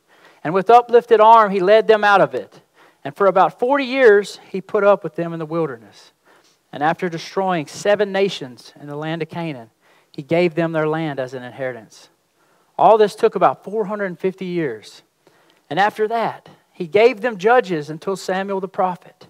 And 0.43 0.53
with 0.53 0.69
uplifted 0.69 1.19
arm, 1.19 1.51
he 1.51 1.59
led 1.59 1.87
them 1.87 2.03
out 2.03 2.21
of 2.21 2.33
it 2.33 2.61
and 3.05 3.15
for 3.15 3.27
about 3.27 3.59
40 3.59 3.85
years, 3.85 4.39
he 4.49 4.59
put 4.59 4.83
up 4.83 5.03
with 5.03 5.15
them 5.15 5.31
in 5.31 5.37
the 5.37 5.45
wilderness. 5.45 6.11
And 6.71 6.81
after 6.81 7.07
destroying 7.07 7.67
seven 7.67 8.11
nations 8.11 8.73
in 8.81 8.87
the 8.87 8.95
land 8.95 9.21
of 9.21 9.29
Canaan, 9.29 9.69
he 10.15 10.23
gave 10.23 10.55
them 10.55 10.71
their 10.71 10.87
land 10.87 11.19
as 11.19 11.33
an 11.33 11.43
inheritance. 11.43 12.07
All 12.77 12.97
this 12.97 13.15
took 13.15 13.35
about 13.35 13.65
450 13.65 14.45
years. 14.45 15.01
And 15.69 15.77
after 15.77 16.07
that, 16.07 16.47
he 16.71 16.87
gave 16.87 17.19
them 17.19 17.37
judges 17.37 17.89
until 17.89 18.15
Samuel 18.15 18.61
the 18.61 18.69
prophet. 18.69 19.27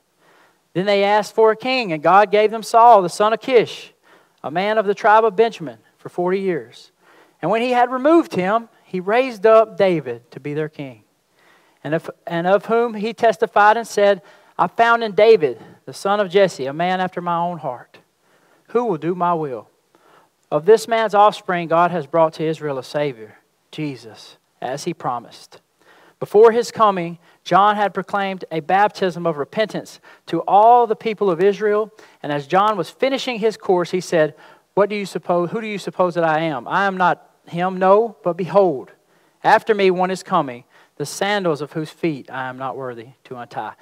Then 0.74 0.86
they 0.86 1.04
asked 1.04 1.34
for 1.34 1.52
a 1.52 1.56
king, 1.56 1.92
and 1.92 2.04
God 2.04 2.30
gave 2.30 2.52
them 2.52 2.62
Saul, 2.62 3.02
the 3.02 3.10
son 3.10 3.34
of 3.34 3.42
Kish, 3.42 3.94
a 4.44 4.52
man 4.52 4.78
of 4.78 4.86
the 4.86 4.94
tribe 4.94 5.26
of 5.26 5.36
Benjamin, 5.36 5.80
for 5.98 6.10
40 6.10 6.40
years. 6.40 6.92
And 7.42 7.50
when 7.50 7.64
he 7.64 7.72
had 7.72 7.92
removed 7.92 8.36
him, 8.36 8.70
he 8.84 9.00
raised 9.00 9.46
up 9.48 9.78
David 9.78 10.30
to 10.32 10.40
be 10.40 10.54
their 10.54 10.70
king 10.70 11.02
and 11.84 11.96
of, 11.96 12.12
and 12.28 12.46
of 12.46 12.66
whom 12.66 12.94
he 12.94 13.12
testified 13.12 13.76
and 13.76 13.88
said, 13.88 14.22
I 14.56 14.68
found 14.68 15.04
in 15.04 15.14
David, 15.14 15.60
the 15.86 15.94
son 15.94 16.20
of 16.20 16.30
Jesse, 16.30 16.68
a 16.68 16.74
man 16.74 17.02
after 17.02 17.22
my 17.22 17.38
own 17.38 17.58
heart, 17.58 17.98
who 18.68 18.86
will 18.86 18.98
do 18.98 19.16
my 19.16 19.34
will. 19.34 19.68
Of 20.56 20.66
this 20.66 20.88
man's 20.88 21.14
offspring, 21.14 21.68
God 21.68 21.92
has 21.92 22.08
brought 22.08 22.32
to 22.36 22.46
Israel 22.46 22.78
a 22.78 22.84
Savior, 22.84 23.40
Jesus, 23.72 24.38
as 24.62 24.86
he 24.86 24.94
promised. 24.94 25.60
Before 26.18 26.54
his 26.54 26.72
coming, 26.72 27.20
John 27.44 27.76
had 27.76 27.94
proclaimed 27.94 28.46
a 28.50 28.62
baptism 28.62 29.28
of 29.28 29.36
repentance 29.36 30.00
to 30.28 30.40
all 30.44 30.88
the 30.88 30.96
people 30.96 31.30
of 31.30 31.44
Israel. 31.44 31.92
And 32.24 32.32
as 32.32 32.48
John 32.48 32.78
was 32.78 32.90
finishing 32.90 33.38
his 33.38 33.58
course, 33.58 33.92
he 33.92 34.00
said, 34.00 34.34
What 34.76 34.90
do 34.90 34.96
you 34.96 35.06
suppose? 35.06 35.52
Who 35.52 35.60
do 35.60 35.68
you 35.68 35.78
suppose 35.78 36.14
that 36.14 36.24
I 36.24 36.40
am? 36.44 36.70
I 36.70 36.86
am 36.86 36.96
not 36.96 37.30
him, 37.48 37.78
no, 37.78 38.16
but 38.24 38.38
behold, 38.38 38.94
after 39.44 39.76
me 39.76 39.92
one 39.92 40.10
is 40.10 40.24
coming 40.24 40.64
the 40.96 41.06
sandals 41.06 41.60
of 41.60 41.74
whose 41.74 41.90
feet 41.90 42.32
I 42.32 42.48
am 42.48 42.58
not 42.58 42.78
worthy 42.78 43.10
to 43.26 43.36
untie. 43.36 43.74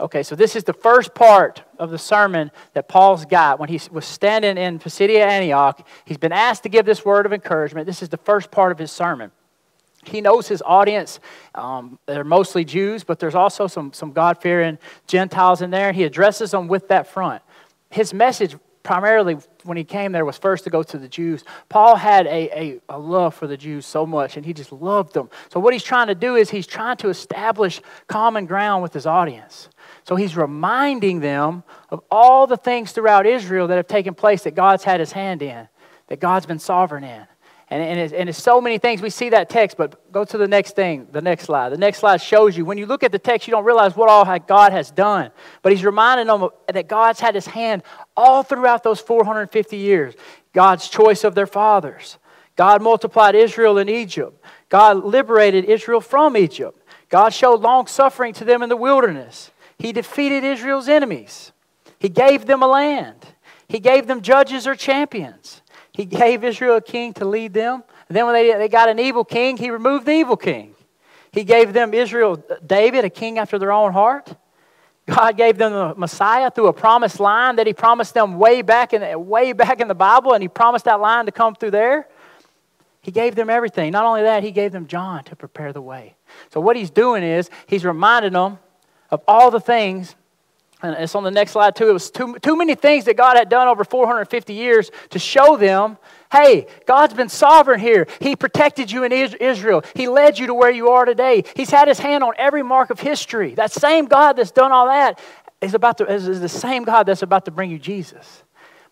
Okay, 0.00 0.22
so 0.22 0.36
this 0.36 0.54
is 0.54 0.62
the 0.62 0.72
first 0.72 1.12
part 1.14 1.62
of 1.78 1.90
the 1.90 1.98
sermon 1.98 2.52
that 2.74 2.86
Paul's 2.86 3.24
got 3.24 3.58
when 3.58 3.68
he 3.68 3.80
was 3.90 4.04
standing 4.04 4.56
in 4.56 4.78
Pisidia, 4.78 5.26
Antioch. 5.26 5.84
He's 6.04 6.18
been 6.18 6.32
asked 6.32 6.62
to 6.62 6.68
give 6.68 6.86
this 6.86 7.04
word 7.04 7.26
of 7.26 7.32
encouragement. 7.32 7.86
This 7.86 8.02
is 8.02 8.08
the 8.08 8.16
first 8.18 8.52
part 8.52 8.70
of 8.70 8.78
his 8.78 8.92
sermon. 8.92 9.32
He 10.04 10.20
knows 10.20 10.46
his 10.46 10.62
audience. 10.64 11.18
Um, 11.54 11.98
they're 12.06 12.22
mostly 12.22 12.64
Jews, 12.64 13.02
but 13.02 13.18
there's 13.18 13.34
also 13.34 13.66
some, 13.66 13.92
some 13.92 14.12
God 14.12 14.40
fearing 14.40 14.78
Gentiles 15.08 15.62
in 15.62 15.70
there, 15.70 15.92
he 15.92 16.04
addresses 16.04 16.52
them 16.52 16.68
with 16.68 16.88
that 16.88 17.08
front. 17.08 17.42
His 17.90 18.14
message 18.14 18.54
primarily 18.84 19.36
when 19.64 19.76
he 19.76 19.84
came 19.84 20.12
there 20.12 20.24
was 20.24 20.38
first 20.38 20.64
to 20.64 20.70
go 20.70 20.82
to 20.82 20.96
the 20.96 21.08
Jews. 21.08 21.44
Paul 21.68 21.96
had 21.96 22.26
a, 22.26 22.58
a, 22.58 22.80
a, 22.88 22.98
love 22.98 23.34
for 23.34 23.46
the 23.46 23.56
Jews 23.56 23.84
so 23.84 24.06
much, 24.06 24.38
and 24.38 24.46
he 24.46 24.54
just 24.54 24.72
loved 24.72 25.12
them. 25.12 25.28
So, 25.52 25.60
what 25.60 25.74
he's 25.74 25.82
trying 25.82 26.06
to 26.06 26.14
do 26.14 26.36
is 26.36 26.48
he's 26.48 26.66
trying 26.66 26.96
to 26.98 27.10
establish 27.10 27.82
common 28.06 28.46
ground 28.46 28.82
with 28.82 28.94
his 28.94 29.04
audience. 29.04 29.68
So, 30.08 30.16
he's 30.16 30.36
reminding 30.36 31.20
them 31.20 31.64
of 31.90 32.00
all 32.10 32.46
the 32.46 32.56
things 32.56 32.92
throughout 32.92 33.26
Israel 33.26 33.66
that 33.66 33.76
have 33.76 33.86
taken 33.86 34.14
place 34.14 34.44
that 34.44 34.54
God's 34.54 34.82
had 34.82 35.00
his 35.00 35.12
hand 35.12 35.42
in, 35.42 35.68
that 36.06 36.18
God's 36.18 36.46
been 36.46 36.58
sovereign 36.58 37.04
in. 37.04 37.26
And, 37.70 37.82
and, 37.82 38.00
it's, 38.00 38.12
and 38.14 38.28
it's 38.30 38.42
so 38.42 38.62
many 38.62 38.78
things. 38.78 39.02
We 39.02 39.10
see 39.10 39.28
that 39.28 39.50
text, 39.50 39.76
but 39.76 40.10
go 40.10 40.24
to 40.24 40.38
the 40.38 40.48
next 40.48 40.74
thing, 40.74 41.06
the 41.12 41.20
next 41.20 41.44
slide. 41.44 41.68
The 41.68 41.76
next 41.76 41.98
slide 41.98 42.22
shows 42.22 42.56
you. 42.56 42.64
When 42.64 42.78
you 42.78 42.86
look 42.86 43.02
at 43.02 43.12
the 43.12 43.18
text, 43.18 43.46
you 43.46 43.50
don't 43.50 43.66
realize 43.66 43.94
what 43.94 44.08
all 44.08 44.24
God 44.38 44.72
has 44.72 44.90
done. 44.90 45.30
But 45.60 45.72
he's 45.72 45.84
reminding 45.84 46.28
them 46.28 46.48
that 46.72 46.88
God's 46.88 47.20
had 47.20 47.34
his 47.34 47.46
hand 47.46 47.82
all 48.16 48.42
throughout 48.42 48.82
those 48.82 49.00
450 49.00 49.76
years. 49.76 50.14
God's 50.54 50.88
choice 50.88 51.24
of 51.24 51.34
their 51.34 51.46
fathers. 51.46 52.16
God 52.56 52.80
multiplied 52.80 53.34
Israel 53.34 53.76
in 53.76 53.90
Egypt. 53.90 54.42
God 54.70 55.04
liberated 55.04 55.66
Israel 55.66 56.00
from 56.00 56.36
Egypt. 56.36 56.82
God 57.10 57.34
showed 57.34 57.60
long 57.60 57.86
suffering 57.86 58.32
to 58.34 58.44
them 58.44 58.62
in 58.62 58.70
the 58.70 58.76
wilderness. 58.76 59.50
He 59.78 59.92
defeated 59.92 60.44
Israel's 60.44 60.88
enemies. 60.88 61.52
He 61.98 62.08
gave 62.08 62.46
them 62.46 62.62
a 62.62 62.66
land. 62.66 63.26
He 63.68 63.78
gave 63.80 64.06
them 64.06 64.22
judges 64.22 64.66
or 64.66 64.74
champions. 64.74 65.62
He 65.92 66.04
gave 66.04 66.44
Israel 66.44 66.76
a 66.76 66.80
king 66.80 67.12
to 67.14 67.24
lead 67.24 67.52
them. 67.52 67.82
And 68.08 68.16
then 68.16 68.24
when 68.26 68.34
they, 68.34 68.52
they 68.54 68.68
got 68.68 68.88
an 68.88 68.98
evil 68.98 69.24
king, 69.24 69.56
he 69.56 69.70
removed 69.70 70.06
the 70.06 70.12
evil 70.12 70.36
king. 70.36 70.74
He 71.32 71.44
gave 71.44 71.72
them 71.72 71.92
Israel, 71.92 72.42
David, 72.64 73.04
a 73.04 73.10
king 73.10 73.38
after 73.38 73.58
their 73.58 73.72
own 73.72 73.92
heart. 73.92 74.34
God 75.06 75.36
gave 75.36 75.56
them 75.56 75.72
the 75.72 75.94
Messiah 75.94 76.50
through 76.50 76.68
a 76.68 76.72
promised 76.72 77.18
line 77.18 77.56
that 77.56 77.66
He 77.66 77.72
promised 77.72 78.14
them 78.14 78.38
way 78.38 78.60
back 78.62 78.92
in 78.92 79.26
way 79.26 79.52
back 79.52 79.80
in 79.80 79.88
the 79.88 79.94
Bible, 79.94 80.34
and 80.34 80.42
He 80.42 80.48
promised 80.48 80.84
that 80.84 81.00
line 81.00 81.26
to 81.26 81.32
come 81.32 81.54
through 81.54 81.70
there. 81.70 82.08
He 83.00 83.10
gave 83.10 83.34
them 83.34 83.48
everything. 83.48 83.92
Not 83.92 84.04
only 84.04 84.22
that, 84.22 84.42
He 84.42 84.50
gave 84.50 84.70
them 84.70 84.86
John 84.86 85.24
to 85.24 85.36
prepare 85.36 85.72
the 85.72 85.80
way. 85.80 86.16
So 86.52 86.60
what 86.60 86.76
He's 86.76 86.90
doing 86.90 87.22
is 87.22 87.48
He's 87.66 87.84
reminding 87.84 88.34
them 88.34 88.58
of 89.10 89.22
all 89.26 89.50
the 89.50 89.60
things. 89.60 90.14
And 90.82 90.94
it's 90.94 91.14
on 91.14 91.24
the 91.24 91.30
next 91.30 91.52
slide 91.52 91.74
too. 91.74 91.88
It 91.88 91.92
was 91.92 92.10
too, 92.10 92.38
too 92.38 92.56
many 92.56 92.74
things 92.74 93.06
that 93.06 93.16
God 93.16 93.36
had 93.36 93.48
done 93.48 93.66
over 93.66 93.82
450 93.82 94.54
years 94.54 94.90
to 95.10 95.18
show 95.18 95.56
them 95.56 95.98
Hey, 96.30 96.66
God's 96.86 97.14
been 97.14 97.30
sovereign 97.30 97.80
here. 97.80 98.06
He 98.20 98.36
protected 98.36 98.90
you 98.90 99.04
in 99.04 99.12
Israel. 99.12 99.82
He 99.94 100.08
led 100.08 100.38
you 100.38 100.48
to 100.48 100.54
where 100.54 100.70
you 100.70 100.90
are 100.90 101.04
today. 101.04 101.44
He's 101.56 101.70
had 101.70 101.88
his 101.88 101.98
hand 101.98 102.22
on 102.22 102.34
every 102.36 102.62
mark 102.62 102.90
of 102.90 103.00
history. 103.00 103.54
That 103.54 103.72
same 103.72 104.06
God 104.06 104.34
that's 104.34 104.50
done 104.50 104.70
all 104.70 104.86
that 104.86 105.18
is, 105.60 105.74
about 105.74 105.98
to, 105.98 106.06
is 106.06 106.40
the 106.40 106.48
same 106.48 106.84
God 106.84 107.04
that's 107.04 107.22
about 107.22 107.46
to 107.46 107.50
bring 107.50 107.70
you 107.70 107.78
Jesus. 107.78 108.42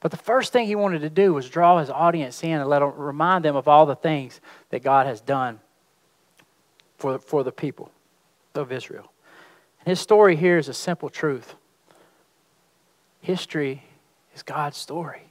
But 0.00 0.10
the 0.10 0.16
first 0.16 0.52
thing 0.52 0.66
he 0.66 0.74
wanted 0.74 1.00
to 1.00 1.10
do 1.10 1.34
was 1.34 1.48
draw 1.48 1.78
his 1.78 1.90
audience 1.90 2.42
in 2.42 2.52
and 2.52 2.68
let 2.68 2.78
them, 2.78 2.92
remind 2.96 3.44
them 3.44 3.56
of 3.56 3.68
all 3.68 3.84
the 3.84 3.96
things 3.96 4.40
that 4.70 4.82
God 4.82 5.06
has 5.06 5.20
done 5.20 5.60
for, 6.96 7.18
for 7.18 7.44
the 7.44 7.52
people 7.52 7.90
of 8.54 8.72
Israel. 8.72 9.10
His 9.86 10.00
story 10.00 10.34
here 10.34 10.58
is 10.58 10.68
a 10.68 10.74
simple 10.74 11.08
truth 11.08 11.54
history 13.20 13.82
is 14.34 14.42
God's 14.42 14.76
story. 14.76 15.22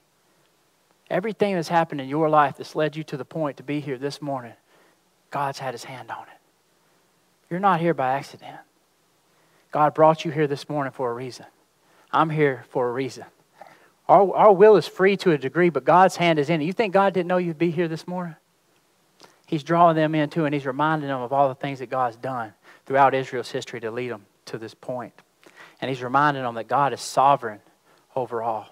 Everything 1.10 1.56
that's 1.56 1.68
happened 1.68 2.02
in 2.02 2.10
your 2.10 2.30
life 2.30 2.58
that's 2.58 2.76
led 2.76 2.96
you 2.96 3.04
to 3.06 3.18
the 3.18 3.24
point 3.24 3.58
to 3.58 3.64
be 3.64 3.80
here 3.80 3.98
this 3.98 4.22
morning, 4.22 4.54
God's 5.30 5.60
had 5.60 5.74
his 5.74 5.84
hand 5.84 6.10
on 6.10 6.24
it. 6.24 6.40
You're 7.50 7.60
not 7.60 7.80
here 7.80 7.94
by 7.94 8.14
accident. 8.14 8.58
God 9.72 9.94
brought 9.94 10.26
you 10.26 10.32
here 10.32 10.48
this 10.48 10.68
morning 10.68 10.92
for 10.92 11.12
a 11.12 11.14
reason. 11.14 11.46
I'm 12.12 12.30
here 12.30 12.66
for 12.70 12.90
a 12.90 12.92
reason. 12.92 13.26
Our, 14.08 14.34
our 14.34 14.54
will 14.54 14.78
is 14.78 14.88
free 14.88 15.16
to 15.18 15.32
a 15.32 15.38
degree, 15.38 15.70
but 15.70 15.84
God's 15.84 16.16
hand 16.16 16.40
is 16.40 16.50
in 16.50 16.62
it. 16.62 16.66
You 16.66 16.74
think 16.74 16.94
God 16.94 17.14
didn't 17.14 17.28
know 17.28 17.38
you'd 17.38 17.58
be 17.58 17.72
here 17.72 17.88
this 17.88 18.08
morning? 18.08 18.36
He's 19.46 19.64
drawing 19.64 19.96
them 19.96 20.16
into 20.16 20.46
and 20.46 20.54
he's 20.54 20.66
reminding 20.66 21.10
them 21.10 21.22
of 21.22 21.34
all 21.34 21.50
the 21.50 21.56
things 21.56 21.80
that 21.80 21.90
God's 21.90 22.18
done 22.18 22.54
throughout 22.86 23.14
Israel's 23.14 23.52
history 23.52 23.80
to 23.82 23.92
lead 23.92 24.12
them 24.12 24.26
to 24.46 24.58
this 24.58 24.74
point. 24.74 25.14
And 25.82 25.90
he's 25.90 26.02
reminding 26.02 26.44
them 26.44 26.56
that 26.56 26.68
God 26.68 26.94
is 26.94 27.02
sovereign 27.02 27.60
over 28.16 28.42
all. 28.42 28.68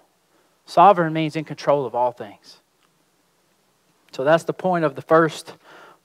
Sovereign 0.65 1.13
means 1.13 1.35
in 1.35 1.43
control 1.43 1.85
of 1.85 1.95
all 1.95 2.11
things. 2.11 2.57
So 4.11 4.23
that's 4.23 4.43
the 4.43 4.53
point 4.53 4.85
of 4.85 4.95
the 4.95 5.01
first 5.01 5.55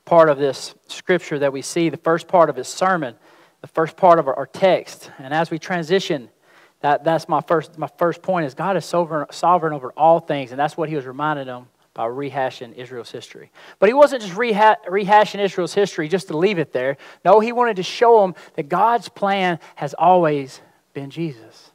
part 0.05 0.29
of 0.29 0.39
this 0.39 0.75
scripture 0.89 1.39
that 1.39 1.53
we 1.53 1.63
see, 1.63 1.91
the 1.91 1.99
first 1.99 2.27
part 2.27 2.51
of 2.51 2.57
his 2.57 2.67
sermon, 2.67 3.15
the 3.61 3.67
first 3.67 3.97
part 3.97 4.19
of 4.19 4.27
our, 4.27 4.47
text. 4.47 5.11
And 5.19 5.35
as 5.35 5.51
we 5.51 5.59
transition, 5.59 6.31
that, 6.81 7.05
that's 7.05 7.29
my 7.29 7.41
first, 7.43 7.77
my 7.79 7.89
first 7.99 8.23
point 8.23 8.47
is 8.47 8.55
God 8.55 8.77
is 8.77 8.85
sovereign, 8.85 9.27
sovereign 9.31 9.75
over 9.75 9.93
all 9.97 10.21
things, 10.21 10.51
and 10.51 10.59
that's 10.59 10.77
what 10.77 10.89
he 10.89 10.97
was 10.97 11.05
reminding 11.05 11.47
them 11.47 11.67
Uh, 11.99 12.05
by 12.05 12.07
rehashing 12.07 12.77
Israel's 12.77 13.11
history. 13.11 13.51
But 13.81 13.89
he 13.89 13.93
wasn't 13.93 14.23
just 14.23 14.35
reha- 14.35 14.77
rehashing 14.89 15.41
Israel's 15.41 15.75
history 15.75 16.07
just 16.07 16.29
to 16.29 16.37
leave 16.37 16.61
it 16.61 16.73
there. 16.73 16.97
No, 17.25 17.41
he 17.41 17.51
wanted 17.51 17.75
to 17.77 17.83
show 17.83 18.21
them 18.21 18.37
that 18.55 18.69
God's 18.69 19.09
plan 19.09 19.59
has 19.75 19.95
always 19.95 20.61
been 20.95 21.11
Jesus. 21.11 21.73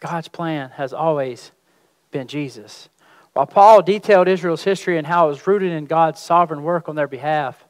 God's 0.00 0.28
plan 0.28 0.68
has 0.70 0.92
always 0.92 1.50
been 2.10 2.26
Jesus. 2.28 2.90
While 3.32 3.46
Paul 3.46 3.80
detailed 3.80 4.28
Israel's 4.28 4.64
history 4.64 4.98
and 4.98 5.06
how 5.06 5.26
it 5.26 5.28
was 5.30 5.46
rooted 5.46 5.72
in 5.72 5.86
God's 5.86 6.20
sovereign 6.20 6.62
work 6.62 6.90
on 6.90 6.94
their 6.94 7.08
behalf, 7.08 7.64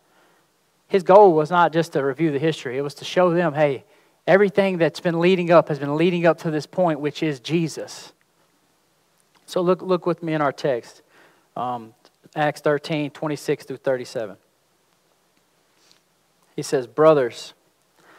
his 0.89 1.05
goal 1.05 1.33
was 1.33 1.49
not 1.49 1.73
just 1.73 1.93
to 1.93 2.05
review 2.05 2.33
the 2.33 2.41
history, 2.41 2.77
it 2.77 2.83
was 2.83 2.95
to 2.95 3.05
show 3.05 3.33
them 3.33 3.55
hey, 3.55 3.85
everything 4.27 4.79
that's 4.79 4.99
been 4.99 5.21
leading 5.21 5.53
up 5.53 5.69
has 5.69 5.79
been 5.79 5.97
leading 5.97 6.27
up 6.27 6.39
to 6.39 6.51
this 6.51 6.67
point, 6.67 6.99
which 6.99 7.23
is 7.23 7.39
Jesus. 7.39 8.13
So 9.47 9.61
look, 9.61 9.83
look 9.83 10.07
with 10.07 10.23
me 10.23 10.35
in 10.35 10.41
our 10.41 10.53
text 10.53 11.03
um, 11.57 11.95
Acts 12.35 12.61
13 12.61 13.11
26 13.11 13.65
through 13.65 13.77
37. 13.79 14.37
He 16.57 16.63
says, 16.63 16.87
Brothers, 16.87 17.55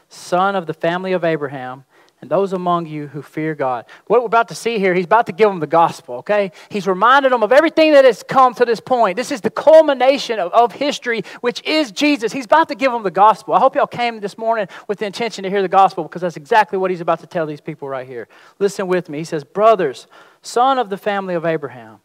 son 0.09 0.55
of 0.55 0.65
the 0.65 0.73
family 0.73 1.13
of 1.13 1.23
Abraham, 1.23 1.85
and 2.21 2.31
those 2.31 2.53
among 2.53 2.85
you 2.85 3.07
who 3.07 3.21
fear 3.21 3.53
God. 3.53 3.85
What 4.07 4.21
we're 4.21 4.27
about 4.27 4.47
to 4.47 4.55
see 4.55 4.79
here, 4.79 4.93
he's 4.93 5.05
about 5.05 5.25
to 5.25 5.33
give 5.33 5.49
them 5.49 5.59
the 5.59 5.67
gospel, 5.67 6.15
okay? 6.15 6.53
He's 6.69 6.87
reminded 6.87 7.33
them 7.33 7.43
of 7.43 7.51
everything 7.51 7.91
that 7.91 8.05
has 8.05 8.23
come 8.23 8.53
to 8.53 8.65
this 8.65 8.79
point. 8.79 9.17
This 9.17 9.29
is 9.29 9.41
the 9.41 9.49
culmination 9.49 10.39
of, 10.39 10.53
of 10.53 10.71
history, 10.71 11.23
which 11.41 11.61
is 11.65 11.91
Jesus. 11.91 12.31
He's 12.31 12.45
about 12.45 12.69
to 12.69 12.75
give 12.75 12.93
them 12.93 13.03
the 13.03 13.11
gospel. 13.11 13.53
I 13.53 13.59
hope 13.59 13.75
y'all 13.75 13.87
came 13.87 14.21
this 14.21 14.37
morning 14.37 14.67
with 14.87 14.99
the 14.99 15.05
intention 15.05 15.43
to 15.43 15.49
hear 15.49 15.61
the 15.61 15.67
gospel 15.67 16.05
because 16.05 16.21
that's 16.21 16.37
exactly 16.37 16.79
what 16.79 16.91
he's 16.91 17.01
about 17.01 17.19
to 17.19 17.27
tell 17.27 17.45
these 17.45 17.59
people 17.59 17.89
right 17.89 18.07
here. 18.07 18.29
Listen 18.57 18.87
with 18.87 19.09
me. 19.09 19.17
He 19.17 19.25
says, 19.25 19.43
Brothers, 19.43 20.07
son 20.43 20.77
of 20.77 20.89
the 20.89 20.97
family 20.97 21.33
of 21.33 21.45
Abraham, 21.45 21.99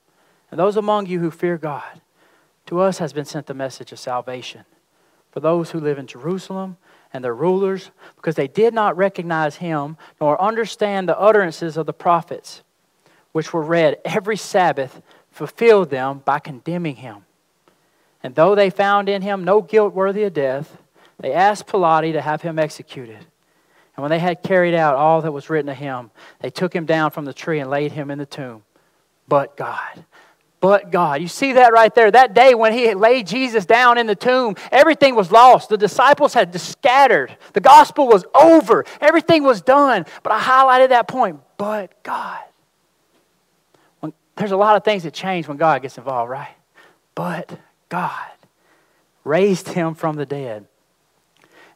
and 0.51 0.59
those 0.59 0.77
among 0.77 1.07
you 1.07 1.21
who 1.21 1.31
fear 1.31 1.59
God, 1.59 2.01
to 2.67 2.81
us 2.81 2.99
has 2.99 3.13
been 3.13 3.25
sent 3.25 3.47
the 3.47 3.55
message 3.55 3.93
of 3.93 3.99
salvation 3.99 4.65
for 5.31 5.41
those 5.41 5.71
who 5.71 5.81
live 5.81 5.99
in 5.99 6.07
Jerusalem 6.07 6.77
and 7.13 7.25
their 7.25 7.35
rulers 7.35 7.91
because 8.17 8.35
they 8.35 8.49
did 8.49 8.75
not 8.75 8.97
recognize 8.97 9.57
him 9.57 9.97
nor 10.21 10.41
understand 10.41 11.09
the 11.09 11.19
utterances 11.19 11.77
of 11.77 11.87
the 11.87 11.93
prophets, 11.93 12.63
which 13.33 13.53
were 13.53 13.63
read 13.63 13.99
every 14.05 14.37
Sabbath, 14.37 15.03
fulfilled 15.31 15.91
them 15.91 16.23
by 16.25 16.39
condemning 16.39 16.97
him. 16.97 17.25
And 18.23 18.35
though 18.35 18.55
they 18.55 18.71
found 18.71 19.09
in 19.09 19.23
him 19.23 19.45
no 19.45 19.63
guilt 19.63 19.95
worthy 19.95 20.25
of 20.25 20.35
death, 20.35 20.77
they 21.21 21.33
asked 21.33 21.67
Pilate 21.67 22.15
to 22.15 22.21
have 22.21 22.43
him 22.43 22.59
executed. 22.59 23.27
And 23.99 24.03
when 24.03 24.11
they 24.11 24.21
had 24.21 24.43
carried 24.45 24.75
out 24.75 24.95
all 24.95 25.21
that 25.23 25.33
was 25.33 25.51
written 25.51 25.69
of 25.69 25.77
him, 25.77 26.13
they 26.39 26.51
took 26.51 26.73
him 26.73 26.87
down 26.87 27.11
from 27.11 27.25
the 27.25 27.35
tree 27.35 27.59
and 27.59 27.69
laid 27.69 27.91
him 27.91 28.11
in 28.11 28.19
the 28.19 28.27
tomb. 28.27 28.63
But 29.27 29.57
God 29.57 30.05
but 30.61 30.91
God. 30.91 31.21
You 31.21 31.29
see 31.29 31.53
that 31.55 31.73
right 31.73 31.95
there. 31.95 32.11
That 32.11 32.35
day 32.35 32.55
when 32.55 32.73
he 32.73 32.95
laid 32.95 33.27
Jesus 33.27 33.65
down 33.65 33.99
in 33.99 34.07
the 34.07 34.15
tomb, 34.15 34.57
everything 34.73 35.15
was 35.15 35.31
lost. 35.31 35.69
The 35.69 35.79
disciples 35.79 36.35
had 36.35 36.59
scattered. 36.61 37.37
The 37.53 37.61
gospel 37.61 38.09
was 38.09 38.25
over. 38.35 38.85
Everything 39.01 39.45
was 39.45 39.61
done. 39.61 40.05
But 40.23 40.33
I 40.33 40.41
highlighted 40.41 40.89
that 40.91 41.07
point. 41.07 41.41
But 41.57 42.03
God. 42.03 42.41
When, 44.01 44.13
there's 44.37 44.53
a 44.53 44.57
lot 44.57 44.77
of 44.77 44.85
things 44.85 45.05
that 45.05 45.15
change 45.15 45.47
when 45.47 45.57
God 45.57 45.83
gets 45.83 45.99
involved, 45.99 46.31
right? 46.31 46.55
But 47.15 47.59
God 47.89 48.27
raised 49.25 49.69
him 49.69 49.95
from 49.95 50.17
the 50.17 50.27
dead. 50.27 50.67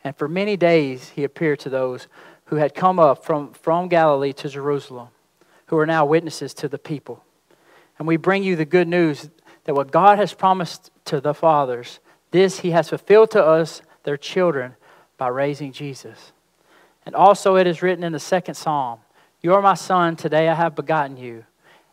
And 0.04 0.16
for 0.16 0.28
many 0.28 0.56
days 0.56 1.10
he 1.10 1.24
appeared 1.24 1.60
to 1.60 1.70
those 1.70 2.08
who 2.46 2.56
had 2.56 2.74
come 2.74 2.98
up 2.98 3.24
from, 3.24 3.52
from 3.52 3.88
Galilee 3.88 4.32
to 4.34 4.48
Jerusalem, 4.48 5.08
who 5.66 5.78
are 5.78 5.86
now 5.86 6.04
witnesses 6.04 6.52
to 6.54 6.68
the 6.68 6.78
people. 6.78 7.24
And 7.98 8.06
we 8.08 8.16
bring 8.16 8.42
you 8.42 8.56
the 8.56 8.64
good 8.64 8.88
news 8.88 9.30
that 9.64 9.74
what 9.74 9.92
God 9.92 10.18
has 10.18 10.34
promised 10.34 10.90
to 11.06 11.20
the 11.20 11.34
fathers, 11.34 12.00
this 12.30 12.60
he 12.60 12.72
has 12.72 12.88
fulfilled 12.88 13.30
to 13.32 13.44
us, 13.44 13.82
their 14.02 14.16
children, 14.16 14.74
by 15.16 15.28
raising 15.28 15.72
Jesus. 15.72 16.32
And 17.06 17.14
also 17.14 17.56
it 17.56 17.66
is 17.66 17.82
written 17.82 18.04
in 18.04 18.12
the 18.12 18.20
second 18.20 18.54
psalm 18.54 19.00
You 19.40 19.54
are 19.54 19.62
my 19.62 19.74
son, 19.74 20.16
today 20.16 20.48
I 20.48 20.54
have 20.54 20.74
begotten 20.74 21.16
you. 21.16 21.44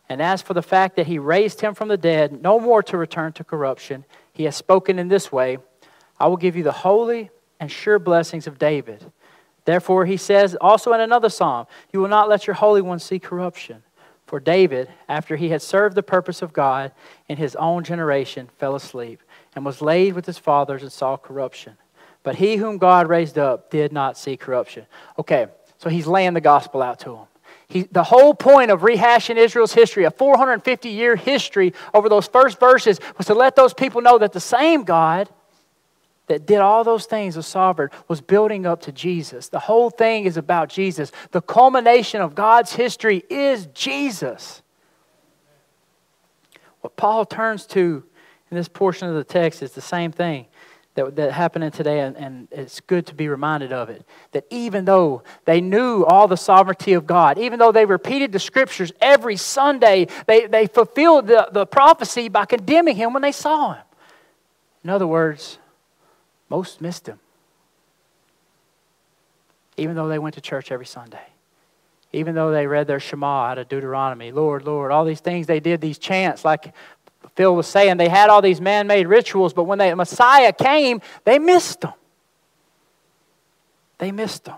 And 0.07 0.21
as 0.21 0.41
for 0.41 0.55
the 0.55 0.63
fact 0.63 0.95
that 0.95 1.05
he 1.05 1.19
raised 1.19 1.61
him 1.61 1.75
from 1.75 1.87
the 1.87 1.97
dead, 1.97 2.41
no 2.41 2.59
more 2.59 2.81
to 2.83 2.97
return 2.97 3.31
to 3.33 3.43
corruption, 3.43 4.05
he 4.33 4.45
has 4.45 4.55
spoken 4.55 4.97
in 4.97 5.07
this 5.07 5.31
way 5.31 5.59
I 6.19 6.27
will 6.27 6.37
give 6.37 6.55
you 6.55 6.63
the 6.63 6.71
holy 6.71 7.29
and 7.59 7.71
sure 7.71 7.99
blessings 7.99 8.47
of 8.47 8.57
David. 8.57 9.11
Therefore, 9.65 10.05
he 10.05 10.17
says 10.17 10.55
also 10.59 10.93
in 10.93 11.01
another 11.01 11.29
psalm, 11.29 11.67
You 11.93 11.99
will 11.99 12.07
not 12.07 12.29
let 12.29 12.47
your 12.47 12.55
Holy 12.55 12.81
One 12.81 12.99
see 12.99 13.19
corruption. 13.19 13.83
For 14.25 14.39
David, 14.39 14.89
after 15.07 15.35
he 15.35 15.49
had 15.49 15.61
served 15.61 15.95
the 15.95 16.03
purpose 16.03 16.41
of 16.41 16.53
God 16.53 16.91
in 17.27 17.37
his 17.37 17.55
own 17.55 17.83
generation, 17.83 18.49
fell 18.59 18.75
asleep 18.75 19.21
and 19.55 19.65
was 19.65 19.81
laid 19.81 20.13
with 20.13 20.25
his 20.25 20.37
fathers 20.37 20.83
and 20.83 20.91
saw 20.91 21.17
corruption. 21.17 21.77
But 22.21 22.35
he 22.35 22.57
whom 22.57 22.77
God 22.77 23.09
raised 23.09 23.37
up 23.37 23.71
did 23.71 23.91
not 23.91 24.17
see 24.17 24.37
corruption. 24.37 24.85
Okay, 25.17 25.47
so 25.79 25.89
he's 25.89 26.05
laying 26.05 26.33
the 26.33 26.41
gospel 26.41 26.81
out 26.81 26.99
to 26.99 27.15
him. 27.15 27.25
He, 27.67 27.83
the 27.83 28.03
whole 28.03 28.33
point 28.33 28.71
of 28.71 28.81
rehashing 28.81 29.37
Israel's 29.37 29.73
history, 29.73 30.03
a 30.03 30.11
450 30.11 30.89
year 30.89 31.15
history 31.15 31.73
over 31.93 32.09
those 32.09 32.27
first 32.27 32.59
verses, 32.59 32.99
was 33.17 33.27
to 33.27 33.33
let 33.33 33.55
those 33.55 33.73
people 33.73 34.01
know 34.01 34.17
that 34.17 34.33
the 34.33 34.39
same 34.39 34.83
God 34.83 35.29
that 36.29 36.45
did 36.45 36.59
all 36.59 36.83
those 36.83 37.05
things 37.05 37.35
of 37.35 37.45
sovereign 37.45 37.89
was 38.07 38.21
building 38.21 38.65
up 38.65 38.81
to 38.83 38.91
Jesus. 38.91 39.49
The 39.49 39.59
whole 39.59 39.89
thing 39.89 40.25
is 40.25 40.37
about 40.37 40.69
Jesus. 40.69 41.11
The 41.31 41.41
culmination 41.41 42.21
of 42.21 42.35
God's 42.35 42.73
history 42.73 43.23
is 43.29 43.65
Jesus. 43.73 44.61
What 46.81 46.95
Paul 46.95 47.25
turns 47.25 47.65
to 47.67 48.03
in 48.49 48.57
this 48.57 48.69
portion 48.69 49.09
of 49.09 49.15
the 49.15 49.23
text 49.23 49.61
is 49.61 49.71
the 49.71 49.81
same 49.81 50.11
thing 50.11 50.45
that, 50.93 51.15
that 51.15 51.31
happening 51.31 51.71
today, 51.71 52.01
and, 52.01 52.15
and 52.15 52.47
it's 52.51 52.79
good 52.79 53.07
to 53.07 53.15
be 53.15 53.27
reminded 53.27 53.73
of 53.73 53.89
it. 53.89 54.05
That 54.31 54.45
even 54.51 54.85
though 54.85 55.23
they 55.45 55.61
knew 55.61 56.03
all 56.05 56.27
the 56.27 56.37
sovereignty 56.37 56.93
of 56.93 57.07
God, 57.07 57.37
even 57.39 57.57
though 57.57 57.71
they 57.71 57.85
repeated 57.85 58.31
the 58.31 58.39
scriptures 58.39 58.91
every 59.01 59.35
Sunday, 59.35 60.07
they, 60.27 60.45
they 60.45 60.67
fulfilled 60.67 61.27
the, 61.27 61.49
the 61.51 61.65
prophecy 61.65 62.29
by 62.29 62.45
condemning 62.45 62.95
him 62.95 63.13
when 63.13 63.23
they 63.23 63.31
saw 63.31 63.73
him. 63.73 63.83
In 64.83 64.89
other 64.89 65.07
words, 65.07 65.57
most 66.49 66.81
missed 66.81 67.07
him. 67.07 67.19
Even 69.77 69.95
though 69.95 70.07
they 70.07 70.19
went 70.19 70.35
to 70.35 70.41
church 70.41 70.71
every 70.71 70.85
Sunday. 70.85 71.25
Even 72.11 72.35
though 72.35 72.51
they 72.51 72.67
read 72.67 72.87
their 72.87 72.99
Shema 72.99 73.45
out 73.45 73.57
of 73.59 73.69
Deuteronomy, 73.69 74.31
Lord, 74.31 74.65
Lord, 74.65 74.91
all 74.91 75.05
these 75.05 75.19
things 75.19 75.47
they 75.47 75.59
did, 75.59 75.79
these 75.79 75.99
chants, 75.99 76.43
like 76.43 76.73
Phil 77.35 77.55
was 77.55 77.67
saying, 77.67 77.97
they 77.97 78.09
had 78.09 78.29
all 78.29 78.41
these 78.41 78.59
man 78.59 78.87
made 78.87 79.07
rituals, 79.07 79.53
but 79.53 79.63
when 79.63 79.77
the 79.77 79.95
Messiah 79.95 80.51
came, 80.51 81.01
they 81.23 81.37
missed 81.37 81.81
them. 81.81 81.93
They 83.99 84.11
missed 84.11 84.45
them. 84.45 84.57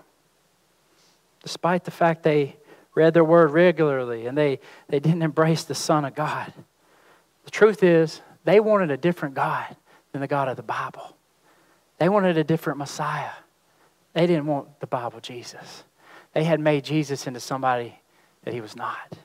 Despite 1.42 1.84
the 1.84 1.90
fact 1.90 2.22
they 2.22 2.56
read 2.94 3.14
their 3.14 3.24
word 3.24 3.50
regularly 3.50 4.26
and 4.26 4.36
they, 4.36 4.60
they 4.88 5.00
didn't 5.00 5.22
embrace 5.22 5.64
the 5.64 5.74
Son 5.74 6.04
of 6.04 6.14
God. 6.14 6.52
The 7.44 7.50
truth 7.50 7.82
is, 7.82 8.20
they 8.44 8.60
wanted 8.60 8.90
a 8.90 8.96
different 8.96 9.34
God 9.34 9.76
than 10.12 10.20
the 10.20 10.26
God 10.26 10.48
of 10.48 10.56
the 10.56 10.62
Bible. 10.62 11.16
They 12.02 12.08
wanted 12.08 12.36
a 12.36 12.42
different 12.42 12.80
Messiah. 12.80 13.30
They 14.12 14.26
didn't 14.26 14.46
want 14.46 14.80
the 14.80 14.88
Bible 14.88 15.20
Jesus. 15.20 15.84
They 16.32 16.42
had 16.42 16.58
made 16.58 16.82
Jesus 16.82 17.28
into 17.28 17.38
somebody 17.38 17.96
that 18.42 18.52
he 18.52 18.60
was 18.60 18.74
not. 18.74 19.16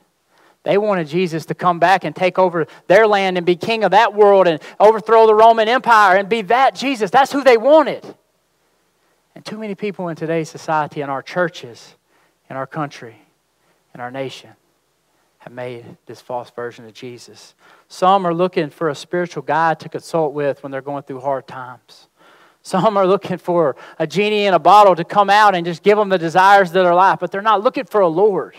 They 0.62 0.78
wanted 0.78 1.08
Jesus 1.08 1.44
to 1.46 1.56
come 1.56 1.80
back 1.80 2.04
and 2.04 2.14
take 2.14 2.38
over 2.38 2.68
their 2.86 3.08
land 3.08 3.36
and 3.36 3.44
be 3.44 3.56
king 3.56 3.82
of 3.82 3.90
that 3.90 4.14
world 4.14 4.46
and 4.46 4.62
overthrow 4.78 5.26
the 5.26 5.34
Roman 5.34 5.68
Empire 5.68 6.18
and 6.18 6.28
be 6.28 6.42
that 6.42 6.76
Jesus. 6.76 7.10
That's 7.10 7.32
who 7.32 7.42
they 7.42 7.56
wanted. 7.56 8.06
And 9.34 9.44
too 9.44 9.58
many 9.58 9.74
people 9.74 10.06
in 10.06 10.14
today's 10.14 10.48
society, 10.48 11.00
in 11.00 11.10
our 11.10 11.20
churches, 11.20 11.96
in 12.48 12.54
our 12.54 12.68
country, 12.68 13.16
in 13.92 14.00
our 14.00 14.12
nation, 14.12 14.50
have 15.38 15.52
made 15.52 15.96
this 16.06 16.20
false 16.20 16.50
version 16.50 16.84
of 16.84 16.94
Jesus. 16.94 17.56
Some 17.88 18.24
are 18.24 18.32
looking 18.32 18.70
for 18.70 18.88
a 18.88 18.94
spiritual 18.94 19.42
guide 19.42 19.80
to 19.80 19.88
consult 19.88 20.32
with 20.32 20.62
when 20.62 20.70
they're 20.70 20.80
going 20.80 21.02
through 21.02 21.22
hard 21.22 21.48
times. 21.48 22.07
Some 22.68 22.98
are 22.98 23.06
looking 23.06 23.38
for 23.38 23.76
a 23.98 24.06
genie 24.06 24.44
in 24.44 24.52
a 24.52 24.58
bottle 24.58 24.94
to 24.94 25.02
come 25.02 25.30
out 25.30 25.54
and 25.54 25.64
just 25.64 25.82
give 25.82 25.96
them 25.96 26.10
the 26.10 26.18
desires 26.18 26.68
of 26.68 26.74
their 26.74 26.94
life, 26.94 27.18
but 27.18 27.32
they're 27.32 27.40
not 27.40 27.64
looking 27.64 27.86
for 27.86 28.02
a 28.02 28.08
Lord. 28.08 28.56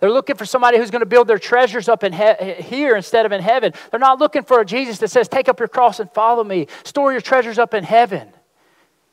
They're 0.00 0.10
looking 0.10 0.34
for 0.34 0.44
somebody 0.44 0.78
who's 0.78 0.90
going 0.90 1.02
to 1.02 1.06
build 1.06 1.28
their 1.28 1.38
treasures 1.38 1.88
up 1.88 2.02
in 2.02 2.12
he- 2.12 2.54
here 2.54 2.96
instead 2.96 3.24
of 3.24 3.30
in 3.30 3.40
heaven. 3.40 3.72
They're 3.92 4.00
not 4.00 4.18
looking 4.18 4.42
for 4.42 4.60
a 4.60 4.64
Jesus 4.64 4.98
that 4.98 5.12
says, 5.12 5.28
Take 5.28 5.48
up 5.48 5.60
your 5.60 5.68
cross 5.68 6.00
and 6.00 6.10
follow 6.10 6.42
me. 6.42 6.66
Store 6.82 7.12
your 7.12 7.20
treasures 7.20 7.56
up 7.56 7.72
in 7.72 7.84
heaven. 7.84 8.32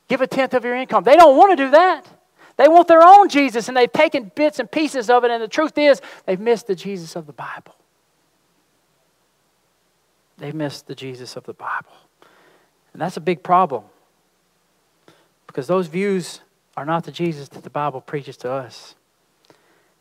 Give 0.08 0.20
a 0.20 0.26
tenth 0.26 0.52
of 0.52 0.64
your 0.64 0.74
income. 0.74 1.04
They 1.04 1.14
don't 1.14 1.36
want 1.36 1.56
to 1.56 1.64
do 1.64 1.70
that. 1.70 2.08
They 2.56 2.66
want 2.66 2.88
their 2.88 3.04
own 3.04 3.28
Jesus, 3.28 3.68
and 3.68 3.76
they've 3.76 3.92
taken 3.92 4.32
bits 4.34 4.58
and 4.58 4.68
pieces 4.68 5.08
of 5.10 5.22
it. 5.22 5.30
And 5.30 5.40
the 5.40 5.46
truth 5.46 5.78
is, 5.78 6.02
they've 6.26 6.40
missed 6.40 6.66
the 6.66 6.74
Jesus 6.74 7.14
of 7.14 7.28
the 7.28 7.32
Bible. 7.32 7.76
They've 10.38 10.52
missed 10.52 10.88
the 10.88 10.96
Jesus 10.96 11.36
of 11.36 11.44
the 11.44 11.54
Bible. 11.54 11.92
And 12.92 13.00
that's 13.00 13.16
a 13.16 13.20
big 13.20 13.44
problem 13.44 13.84
because 15.50 15.66
those 15.66 15.88
views 15.88 16.42
are 16.76 16.84
not 16.84 17.02
the 17.02 17.10
Jesus 17.10 17.48
that 17.48 17.64
the 17.64 17.70
Bible 17.70 18.00
preaches 18.00 18.36
to 18.36 18.52
us. 18.52 18.94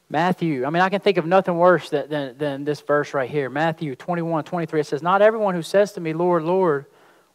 Matthew, 0.08 0.64
I 0.64 0.70
mean, 0.70 0.84
I 0.84 0.90
can 0.90 1.02
think 1.02 1.18
of 1.18 1.26
nothing 1.26 1.58
worse 1.58 1.90
than, 1.90 2.08
than, 2.08 2.38
than, 2.38 2.64
this 2.66 2.82
verse 2.82 3.16
right 3.16 3.30
here. 3.30 3.50
Matthew 3.50 3.96
21, 3.96 4.44
23, 4.44 4.80
it 4.80 4.86
says, 4.86 5.02
Not 5.02 5.24
everyone 5.24 5.56
who 5.56 5.64
says 5.64 5.92
to 5.94 6.02
me, 6.02 6.14
Lord, 6.14 6.44
Lord, 6.44 6.86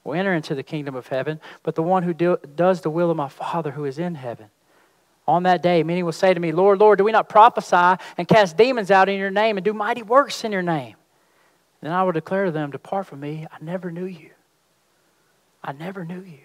will 0.05 0.15
enter 0.15 0.33
into 0.33 0.55
the 0.55 0.63
kingdom 0.63 0.95
of 0.95 1.09
heaven, 1.09 1.41
but 1.65 1.75
the 1.75 1.83
one 1.83 2.05
who 2.05 2.15
do, 2.15 2.37
does 2.55 2.83
the 2.83 2.91
will 2.91 3.11
of 3.11 3.17
my 3.17 3.29
Father 3.29 3.73
who 3.73 3.85
is 3.85 3.99
in 3.99 4.15
heaven. 4.15 4.47
On 5.27 5.43
that 5.43 5.61
day, 5.61 5.83
many 5.83 6.05
will 6.05 6.13
say 6.13 6.33
to 6.33 6.39
me, 6.39 6.53
Lord, 6.53 6.79
Lord, 6.79 6.99
do 6.99 7.05
we 7.05 7.11
not 7.11 7.29
prophesy 7.29 8.01
and 8.17 8.29
cast 8.29 8.57
demons 8.57 8.93
out 8.93 9.09
in 9.09 9.19
your 9.19 9.31
name 9.31 9.57
and 9.57 9.65
do 9.65 9.73
mighty 9.73 10.03
works 10.03 10.45
in 10.45 10.53
your 10.53 10.63
name? 10.63 10.95
Then 11.81 11.91
I 11.91 12.05
will 12.05 12.13
declare 12.13 12.45
to 12.45 12.53
them, 12.53 12.71
Depart 12.71 13.07
from 13.07 13.21
me, 13.21 13.47
I 13.51 13.57
never 13.61 13.91
knew 13.91 14.07
you. 14.07 14.31
I 15.65 15.73
never 15.73 16.05
knew 16.05 16.21
you. 16.21 16.44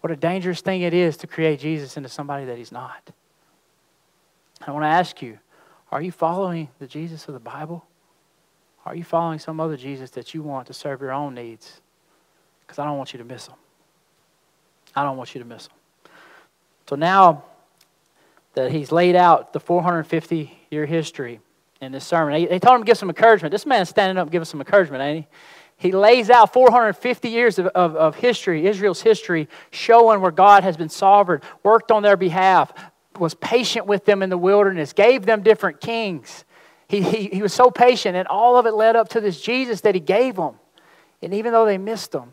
What 0.00 0.12
a 0.12 0.16
dangerous 0.16 0.60
thing 0.60 0.82
it 0.82 0.94
is 0.94 1.16
to 1.18 1.26
create 1.26 1.60
Jesus 1.60 1.96
into 1.96 2.08
somebody 2.08 2.44
that 2.46 2.56
he's 2.56 2.72
not. 2.72 3.10
I 4.66 4.70
want 4.70 4.84
to 4.84 4.88
ask 4.88 5.22
you 5.22 5.38
are 5.90 6.02
you 6.02 6.12
following 6.12 6.68
the 6.78 6.86
Jesus 6.86 7.26
of 7.28 7.34
the 7.34 7.40
Bible? 7.40 7.84
Are 8.84 8.94
you 8.94 9.04
following 9.04 9.38
some 9.38 9.60
other 9.60 9.76
Jesus 9.76 10.10
that 10.10 10.34
you 10.34 10.42
want 10.42 10.66
to 10.66 10.74
serve 10.74 11.00
your 11.00 11.12
own 11.12 11.34
needs? 11.34 11.80
Because 12.60 12.78
I 12.78 12.84
don't 12.84 12.96
want 12.96 13.12
you 13.12 13.18
to 13.18 13.24
miss 13.24 13.46
them. 13.46 13.56
I 14.94 15.02
don't 15.02 15.16
want 15.16 15.34
you 15.34 15.40
to 15.40 15.46
miss 15.46 15.66
them. 15.66 15.76
So 16.88 16.96
now 16.96 17.44
that 18.54 18.70
he's 18.70 18.92
laid 18.92 19.16
out 19.16 19.52
the 19.52 19.60
450 19.60 20.58
year 20.70 20.86
history 20.86 21.40
in 21.80 21.92
this 21.92 22.04
sermon, 22.04 22.48
they 22.48 22.58
told 22.58 22.76
him 22.76 22.82
to 22.82 22.86
give 22.86 22.98
some 22.98 23.08
encouragement. 23.08 23.52
This 23.52 23.66
man's 23.66 23.88
standing 23.88 24.18
up 24.18 24.30
giving 24.30 24.46
some 24.46 24.60
encouragement, 24.60 25.02
ain't 25.02 25.24
he? 25.24 25.30
He 25.78 25.92
lays 25.92 26.28
out 26.28 26.52
450 26.52 27.28
years 27.28 27.58
of, 27.58 27.66
of, 27.68 27.94
of 27.94 28.16
history, 28.16 28.66
Israel's 28.66 29.00
history, 29.00 29.48
showing 29.70 30.20
where 30.20 30.32
God 30.32 30.64
has 30.64 30.76
been 30.76 30.88
sovereign, 30.88 31.40
worked 31.62 31.92
on 31.92 32.02
their 32.02 32.16
behalf, 32.16 32.72
was 33.18 33.34
patient 33.34 33.86
with 33.86 34.04
them 34.04 34.22
in 34.22 34.28
the 34.28 34.38
wilderness, 34.38 34.92
gave 34.92 35.24
them 35.24 35.42
different 35.42 35.80
kings. 35.80 36.44
He, 36.88 37.00
he, 37.00 37.28
he 37.28 37.42
was 37.42 37.52
so 37.52 37.70
patient, 37.70 38.16
and 38.16 38.26
all 38.26 38.56
of 38.56 38.66
it 38.66 38.74
led 38.74 38.96
up 38.96 39.08
to 39.10 39.20
this 39.20 39.40
Jesus 39.40 39.82
that 39.82 39.94
he 39.94 40.00
gave 40.00 40.34
them. 40.36 40.54
And 41.22 41.32
even 41.32 41.52
though 41.52 41.64
they 41.64 41.78
missed 41.78 42.12
him, 42.12 42.32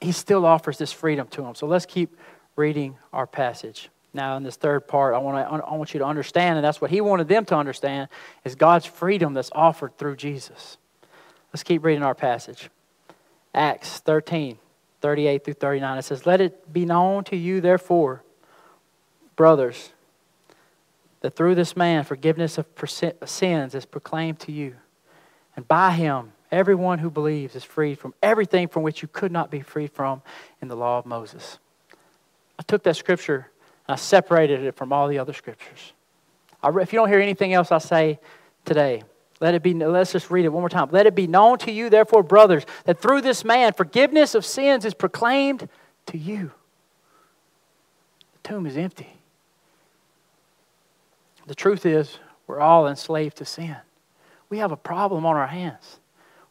he 0.00 0.10
still 0.10 0.44
offers 0.44 0.78
this 0.78 0.92
freedom 0.92 1.28
to 1.28 1.42
them. 1.42 1.54
So 1.54 1.68
let's 1.68 1.86
keep 1.86 2.16
reading 2.56 2.96
our 3.12 3.26
passage. 3.26 3.88
Now, 4.12 4.36
in 4.36 4.42
this 4.42 4.56
third 4.56 4.88
part, 4.88 5.14
I 5.14 5.18
want, 5.18 5.36
to, 5.38 5.64
I 5.64 5.74
want 5.74 5.94
you 5.94 5.98
to 6.00 6.06
understand, 6.06 6.56
and 6.56 6.64
that's 6.64 6.80
what 6.80 6.90
he 6.90 7.00
wanted 7.00 7.28
them 7.28 7.44
to 7.46 7.56
understand, 7.56 8.08
is 8.44 8.56
God's 8.56 8.84
freedom 8.84 9.32
that's 9.32 9.50
offered 9.54 9.96
through 9.96 10.16
Jesus. 10.16 10.76
Let's 11.52 11.62
keep 11.62 11.84
reading 11.84 12.02
our 12.02 12.14
passage. 12.14 12.70
Acts 13.54 13.98
13, 13.98 14.58
38 15.00 15.44
through 15.44 15.54
39. 15.54 15.98
It 15.98 16.02
says, 16.02 16.24
Let 16.24 16.40
it 16.40 16.72
be 16.72 16.86
known 16.86 17.24
to 17.24 17.36
you, 17.36 17.60
therefore, 17.60 18.22
brothers, 19.36 19.92
that 21.20 21.36
through 21.36 21.54
this 21.54 21.76
man 21.76 22.04
forgiveness 22.04 22.58
of 22.58 22.66
sins 23.26 23.74
is 23.74 23.84
proclaimed 23.84 24.40
to 24.40 24.52
you. 24.52 24.76
And 25.54 25.68
by 25.68 25.90
him, 25.92 26.32
everyone 26.50 26.98
who 27.00 27.10
believes 27.10 27.54
is 27.54 27.64
freed 27.64 27.98
from 27.98 28.14
everything 28.22 28.68
from 28.68 28.82
which 28.82 29.02
you 29.02 29.08
could 29.08 29.30
not 29.30 29.50
be 29.50 29.60
freed 29.60 29.92
from 29.92 30.22
in 30.62 30.68
the 30.68 30.76
law 30.76 30.98
of 30.98 31.06
Moses. 31.06 31.58
I 32.58 32.62
took 32.62 32.82
that 32.84 32.96
scripture 32.96 33.50
and 33.86 33.94
I 33.94 33.96
separated 33.96 34.62
it 34.62 34.76
from 34.76 34.92
all 34.92 35.08
the 35.08 35.18
other 35.18 35.32
scriptures. 35.32 35.92
I, 36.62 36.70
if 36.80 36.92
you 36.92 36.98
don't 36.98 37.08
hear 37.08 37.20
anything 37.20 37.52
else 37.52 37.70
I 37.70 37.78
say 37.78 38.18
today, 38.64 39.02
let 39.42 39.54
it 39.54 39.62
be, 39.64 39.74
let's 39.74 40.12
just 40.12 40.30
read 40.30 40.44
it 40.44 40.50
one 40.50 40.62
more 40.62 40.68
time. 40.68 40.88
Let 40.92 41.06
it 41.06 41.16
be 41.16 41.26
known 41.26 41.58
to 41.58 41.72
you, 41.72 41.90
therefore, 41.90 42.22
brothers, 42.22 42.64
that 42.84 43.02
through 43.02 43.22
this 43.22 43.44
man 43.44 43.72
forgiveness 43.72 44.36
of 44.36 44.46
sins 44.46 44.84
is 44.84 44.94
proclaimed 44.94 45.68
to 46.06 46.16
you. 46.16 46.52
The 48.34 48.48
tomb 48.48 48.66
is 48.66 48.76
empty. 48.76 49.12
The 51.48 51.56
truth 51.56 51.84
is, 51.84 52.20
we're 52.46 52.60
all 52.60 52.86
enslaved 52.86 53.38
to 53.38 53.44
sin. 53.44 53.76
We 54.48 54.58
have 54.58 54.70
a 54.70 54.76
problem 54.76 55.26
on 55.26 55.34
our 55.34 55.48
hands. 55.48 55.98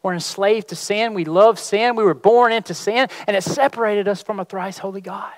We're 0.03 0.13
enslaved 0.13 0.67
to 0.69 0.75
sin. 0.75 1.13
We 1.13 1.23
love 1.23 1.59
sin. 1.59 1.95
We 1.95 2.03
were 2.03 2.13
born 2.13 2.51
into 2.51 2.73
sin, 2.73 3.07
and 3.25 3.37
it 3.37 3.43
separated 3.45 4.09
us 4.09 4.21
from 4.21 4.37
a 4.41 4.43
thrice 4.43 4.79
holy 4.79 4.99
God. 4.99 5.31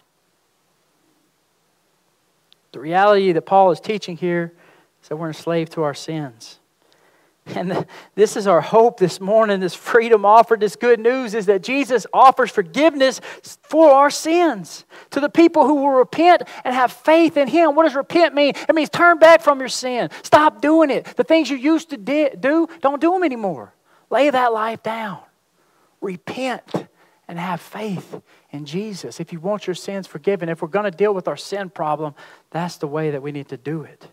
The 2.72 2.80
reality 2.80 3.32
that 3.32 3.44
Paul 3.44 3.70
is 3.70 3.80
teaching 3.80 4.18
here 4.18 4.54
is 5.04 5.10
that 5.10 5.18
we're 5.18 5.28
enslaved 5.28 5.74
to 5.74 5.84
our 5.84 5.94
sins. 5.94 6.58
And 7.46 7.86
this 8.16 8.38
is 8.38 8.48
our 8.48 8.62
hope 8.62 8.98
this 8.98 9.20
morning, 9.20 9.60
this 9.60 9.76
freedom 9.76 10.26
offered, 10.26 10.62
this 10.62 10.78
good 10.78 11.00
news 11.00 11.34
is 11.34 11.46
that 11.48 11.62
Jesus 11.62 12.08
offers 12.14 12.50
forgiveness 12.50 13.20
for 13.64 13.92
our 13.92 14.10
sins 14.10 14.86
to 15.10 15.20
the 15.20 15.30
people 15.30 15.68
who 15.68 15.76
will 15.76 15.92
repent 15.92 16.44
and 16.64 16.74
have 16.74 16.92
faith 16.92 17.36
in 17.36 17.50
Him. 17.50 17.76
What 17.76 17.84
does 17.84 17.96
repent 17.96 18.34
mean? 18.34 18.54
It 18.56 18.74
means 18.74 18.90
turn 18.90 19.20
back 19.20 19.42
from 19.42 19.60
your 19.60 19.68
sin. 19.68 20.10
Stop 20.24 20.62
doing 20.62 20.90
it. 20.90 21.06
The 21.18 21.26
things 21.26 21.50
you 21.50 21.58
used 21.58 21.90
to 21.90 21.98
do, 21.98 22.68
don't 22.82 23.02
do 23.02 23.12
them 23.12 23.24
anymore. 23.24 23.74
Lay 24.10 24.30
that 24.30 24.54
life 24.54 24.82
down. 24.82 25.20
Repent 26.00 26.88
and 27.28 27.38
have 27.38 27.60
faith 27.60 28.22
in 28.52 28.66
Jesus. 28.66 29.20
If 29.20 29.34
you 29.34 29.40
want 29.40 29.68
your 29.68 29.74
sins 29.74 30.08
forgiven, 30.08 30.48
if 30.48 30.62
we're 30.62 30.68
going 30.70 30.90
to 30.90 30.92
deal 30.92 31.14
with 31.14 31.28
our 31.28 31.38
sin 31.38 31.70
problem, 31.70 32.16
that's 32.52 32.78
the 32.78 32.88
way 32.88 33.12
that 33.12 33.22
we 33.22 33.34
need 33.34 33.50
to 33.50 33.58
do 33.58 33.84
it. 33.84 34.08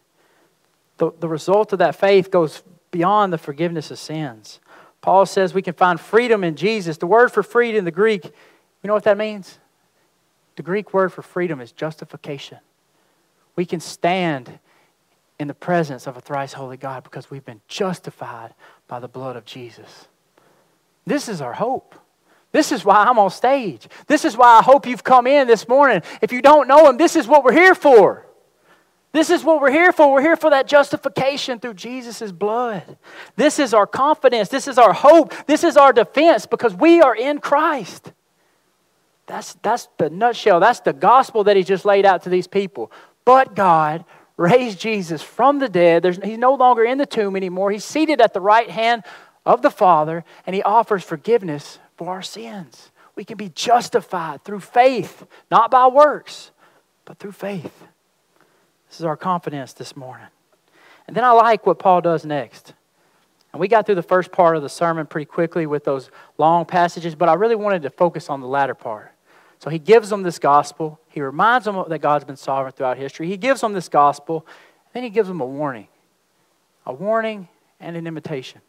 The, 0.97 1.12
the 1.19 1.29
result 1.29 1.73
of 1.73 1.79
that 1.79 1.97
faith 1.97 2.31
goes 2.31 2.62
beyond 2.90 3.33
the 3.33 3.38
forgiveness 3.38 3.90
of 3.90 3.98
sins. 3.98 4.61
Paul 5.00 5.26
says 5.26 5.55
we 5.55 5.62
can 5.62 5.74
find 5.74 5.98
freedom 5.98 6.44
in 6.44 6.57
Jesus. 6.57 6.98
The 6.98 7.07
word 7.07 7.33
for 7.33 7.42
freedom 7.42 7.79
in 7.79 7.85
the 7.85 7.90
Greek, 7.90 8.24
you 8.24 8.88
know 8.88 8.94
what 8.94 9.05
that 9.05 9.16
means? 9.16 9.59
The 10.57 10.62
Greek 10.62 10.92
word 10.92 11.12
for 11.12 11.22
freedom 11.22 11.61
is 11.61 11.72
justification. 11.72 12.59
We 13.57 13.64
can 13.64 13.81
stand 13.81 14.59
in 15.38 15.48
the 15.48 15.55
presence 15.55 16.07
of 16.07 16.16
a 16.16 16.20
thrice 16.20 16.53
holy 16.53 16.76
God 16.76 17.03
because 17.03 17.31
we've 17.31 17.44
been 17.44 17.62
justified 17.66 18.55
by 18.88 19.00
the 19.00 19.09
blood 19.09 19.37
of 19.37 19.44
Jesus. 19.46 20.07
This 21.07 21.29
is 21.29 21.40
our 21.40 21.55
hope. 21.55 21.94
This 22.53 22.72
is 22.72 22.85
why 22.85 23.05
I'm 23.05 23.18
on 23.18 23.31
stage. 23.31 23.88
This 24.07 24.24
is 24.24 24.37
why 24.37 24.59
I 24.59 24.62
hope 24.62 24.87
you've 24.87 25.05
come 25.05 25.26
in 25.26 25.46
this 25.46 25.68
morning. 25.68 26.03
If 26.20 26.33
you 26.33 26.42
don't 26.42 26.68
know 26.68 26.88
Him, 26.88 26.96
this 26.96 27.16
is 27.16 27.26
what 27.26 27.44
we're 27.44 27.53
here 27.53 27.74
for. 27.74 28.26
This 29.12 29.31
is 29.31 29.42
what 29.42 29.61
we're 29.61 29.73
here 29.73 29.92
for. 29.92 30.12
We're 30.12 30.23
here 30.23 30.37
for 30.37 30.51
that 30.51 30.68
justification 30.68 31.59
through 31.59 31.75
Jesus' 31.75 32.31
blood. 32.31 32.96
This 33.37 33.59
is 33.59 33.75
our 33.75 33.87
confidence. 33.87 34.49
This 34.49 34.68
is 34.68 34.79
our 34.79 34.92
hope. 34.92 35.35
This 35.46 35.64
is 35.64 35.77
our 35.77 35.92
defense 35.92 36.46
because 36.46 36.75
we 36.75 37.01
are 37.03 37.14
in 37.14 37.40
Christ. 37.40 38.12
That's, 39.27 39.55
that's 39.62 39.88
the 39.99 40.11
nutshell. 40.11 40.61
That's 40.61 40.81
the 40.81 40.92
gospel 40.92 41.44
that 41.44 41.57
he 41.57 41.64
just 41.64 41.85
laid 41.85 42.07
out 42.07 42.23
to 42.25 42.31
these 42.31 42.46
people. 42.46 42.92
But 43.25 43.55
God 43.55 44.05
raised 44.37 44.81
Jesus 44.81 45.23
from 45.23 45.59
the 45.59 45.68
dead. 45.68 46.03
There's, 46.03 46.18
he's 46.23 46.38
no 46.38 46.55
longer 46.55 46.85
in 46.85 46.99
the 46.99 47.07
tomb 47.07 47.37
anymore. 47.37 47.70
He's 47.70 47.85
seated 47.85 48.20
at 48.20 48.33
the 48.33 48.40
right 48.40 48.70
hand 48.70 49.05
of 49.44 49.62
the 49.62 49.70
Father, 49.70 50.25
and 50.46 50.55
he 50.55 50.62
offers 50.62 51.03
forgiveness 51.03 51.79
for 51.96 52.09
our 52.11 52.23
sins. 52.23 52.90
We 53.16 53.25
can 53.25 53.37
be 53.37 53.49
justified 53.51 54.44
through 54.44 54.61
faith, 54.61 55.27
not 55.51 55.70
by 55.70 55.88
works, 55.88 56.53
but 57.05 57.18
through 57.18 57.33
faith. 57.33 57.85
This 58.90 58.98
is 58.98 59.07
our 59.07 59.16
confidence 59.16 59.72
this 59.72 59.96
morning. 59.96 60.26
And 61.07 61.16
then 61.16 61.24
I 61.24 61.31
like 61.31 61.64
what 61.64 61.79
Paul 61.79 62.00
does 62.00 62.24
next. 62.26 62.74
And 63.53 63.61
we 63.61 63.68
got 63.68 63.87
through 63.87 63.94
the 63.94 64.03
first 64.03 64.33
part 64.33 64.57
of 64.57 64.62
the 64.62 64.68
sermon 64.68 65.07
pretty 65.07 65.26
quickly 65.26 65.64
with 65.64 65.85
those 65.85 66.11
long 66.38 66.64
passages, 66.64 67.14
but 67.14 67.29
I 67.29 67.35
really 67.35 67.55
wanted 67.55 67.83
to 67.83 67.90
focus 67.90 68.29
on 68.29 68.40
the 68.40 68.48
latter 68.48 68.74
part. 68.74 69.12
So 69.61 69.70
he 69.70 69.79
gives 69.79 70.11
them 70.11 70.24
this 70.24 70.40
gospel. 70.40 70.98
He 71.09 71.20
reminds 71.20 71.66
them 71.66 71.85
that 71.88 72.00
God's 72.00 72.24
been 72.24 72.37
sovereign 72.37 72.72
throughout 72.72 72.98
history. 72.98 73.29
He 73.29 73.37
gives 73.37 73.61
them 73.61 73.74
this 73.74 73.88
gospel. 73.88 74.44
Then 74.92 75.05
he 75.05 75.11
gives 75.11 75.29
them 75.29 75.40
a 75.40 75.46
warning 75.46 75.88
a 76.87 76.92
warning 76.92 77.46
and 77.79 77.96
an 77.96 78.07
invitation. 78.07 78.61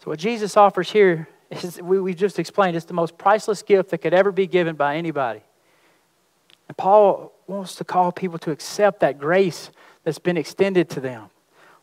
So, 0.00 0.10
what 0.10 0.18
Jesus 0.18 0.56
offers 0.56 0.90
here 0.90 1.28
is, 1.50 1.80
we, 1.80 2.00
we 2.00 2.14
just 2.14 2.40
explained, 2.40 2.76
it's 2.76 2.86
the 2.86 2.94
most 2.94 3.16
priceless 3.16 3.62
gift 3.62 3.90
that 3.90 3.98
could 3.98 4.14
ever 4.14 4.32
be 4.32 4.46
given 4.48 4.74
by 4.74 4.96
anybody. 4.96 5.42
And 6.68 6.76
Paul 6.76 7.32
wants 7.46 7.76
to 7.76 7.84
call 7.84 8.12
people 8.12 8.38
to 8.40 8.50
accept 8.50 9.00
that 9.00 9.18
grace 9.18 9.70
that's 10.04 10.18
been 10.18 10.36
extended 10.36 10.88
to 10.90 11.00
them. 11.00 11.30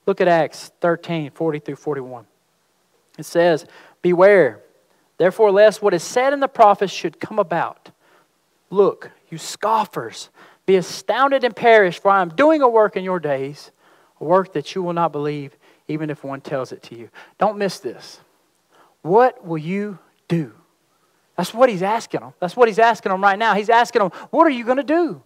Look 0.06 0.22
at 0.22 0.28
Acts 0.28 0.72
13 0.82 1.32
40 1.32 1.60
through 1.60 1.76
41. 1.76 2.26
It 3.18 3.26
says, 3.26 3.66
Beware, 4.02 4.62
therefore, 5.18 5.52
lest 5.52 5.82
what 5.82 5.94
is 5.94 6.04
said 6.04 6.34
in 6.34 6.40
the 6.40 6.48
prophets 6.48 6.92
should 6.92 7.20
come 7.20 7.40
about. 7.40 7.92
Look, 8.70 9.12
you 9.30 9.38
scoffers, 9.38 10.30
be 10.66 10.76
astounded 10.76 11.44
and 11.44 11.56
perish, 11.56 12.00
for 12.00 12.10
I 12.12 12.22
am 12.22 12.30
doing 12.30 12.62
a 12.62 12.68
work 12.68 12.98
in 12.98 13.04
your 13.04 13.20
days, 13.20 13.72
a 14.20 14.24
work 14.24 14.54
that 14.54 14.74
you 14.74 14.82
will 14.82 14.94
not 14.94 15.12
believe, 15.12 15.56
even 15.88 16.10
if 16.10 16.24
one 16.24 16.42
tells 16.42 16.72
it 16.72 16.82
to 16.84 16.98
you. 16.98 17.10
Don't 17.38 17.58
miss 17.58 17.80
this. 17.80 18.20
What 19.02 19.46
will 19.46 19.58
you 19.58 20.00
do? 20.28 20.54
That's 21.36 21.54
what 21.54 21.70
he's 21.70 21.84
asking 21.84 22.22
them. 22.22 22.34
That's 22.40 22.56
what 22.56 22.68
he's 22.68 22.80
asking 22.80 23.12
them 23.12 23.22
right 23.22 23.38
now. 23.38 23.54
He's 23.54 23.70
asking 23.70 24.02
them, 24.02 24.12
What 24.30 24.48
are 24.48 24.52
you 24.52 24.64
going 24.64 24.78
to 24.78 24.84
do? 24.84 25.22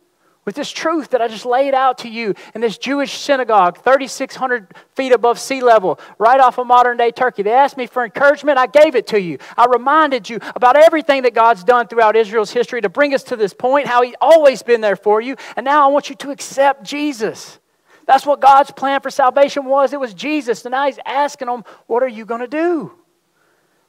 With 0.47 0.55
this 0.55 0.71
truth 0.71 1.09
that 1.09 1.21
I 1.21 1.27
just 1.27 1.45
laid 1.45 1.73
out 1.73 1.97
to 1.99 2.07
you 2.07 2.33
in 2.55 2.61
this 2.61 2.77
Jewish 2.77 3.17
synagogue, 3.17 3.83
3,600 3.83 4.73
feet 4.95 5.11
above 5.11 5.39
sea 5.39 5.61
level, 5.61 5.99
right 6.17 6.39
off 6.39 6.57
of 6.57 6.65
modern 6.65 6.95
day 6.95 7.11
Turkey. 7.11 7.43
They 7.43 7.51
asked 7.51 7.75
me 7.75 7.85
for 7.85 8.05
encouragement. 8.05 8.57
I 8.57 8.65
gave 8.65 8.95
it 8.95 9.07
to 9.07 9.19
you. 9.19 9.39
I 9.57 9.65
reminded 9.65 10.29
you 10.29 10.39
about 10.55 10.77
everything 10.77 11.23
that 11.23 11.33
God's 11.33 11.65
done 11.65 11.89
throughout 11.89 12.15
Israel's 12.15 12.51
history 12.51 12.79
to 12.79 12.87
bring 12.87 13.13
us 13.13 13.23
to 13.23 13.35
this 13.35 13.53
point, 13.53 13.87
how 13.87 14.01
He's 14.03 14.15
always 14.21 14.63
been 14.63 14.79
there 14.79 14.95
for 14.95 15.19
you. 15.19 15.35
And 15.57 15.65
now 15.65 15.85
I 15.85 15.91
want 15.91 16.09
you 16.09 16.15
to 16.15 16.31
accept 16.31 16.85
Jesus. 16.85 17.59
That's 18.05 18.25
what 18.25 18.39
God's 18.39 18.71
plan 18.71 19.01
for 19.01 19.09
salvation 19.09 19.65
was. 19.65 19.91
It 19.91 19.99
was 19.99 20.13
Jesus. 20.13 20.63
And 20.63 20.71
now 20.71 20.85
He's 20.85 20.99
asking 21.05 21.49
them, 21.49 21.65
What 21.87 22.03
are 22.03 22.07
you 22.07 22.25
going 22.25 22.39
to 22.39 22.47
do? 22.47 22.93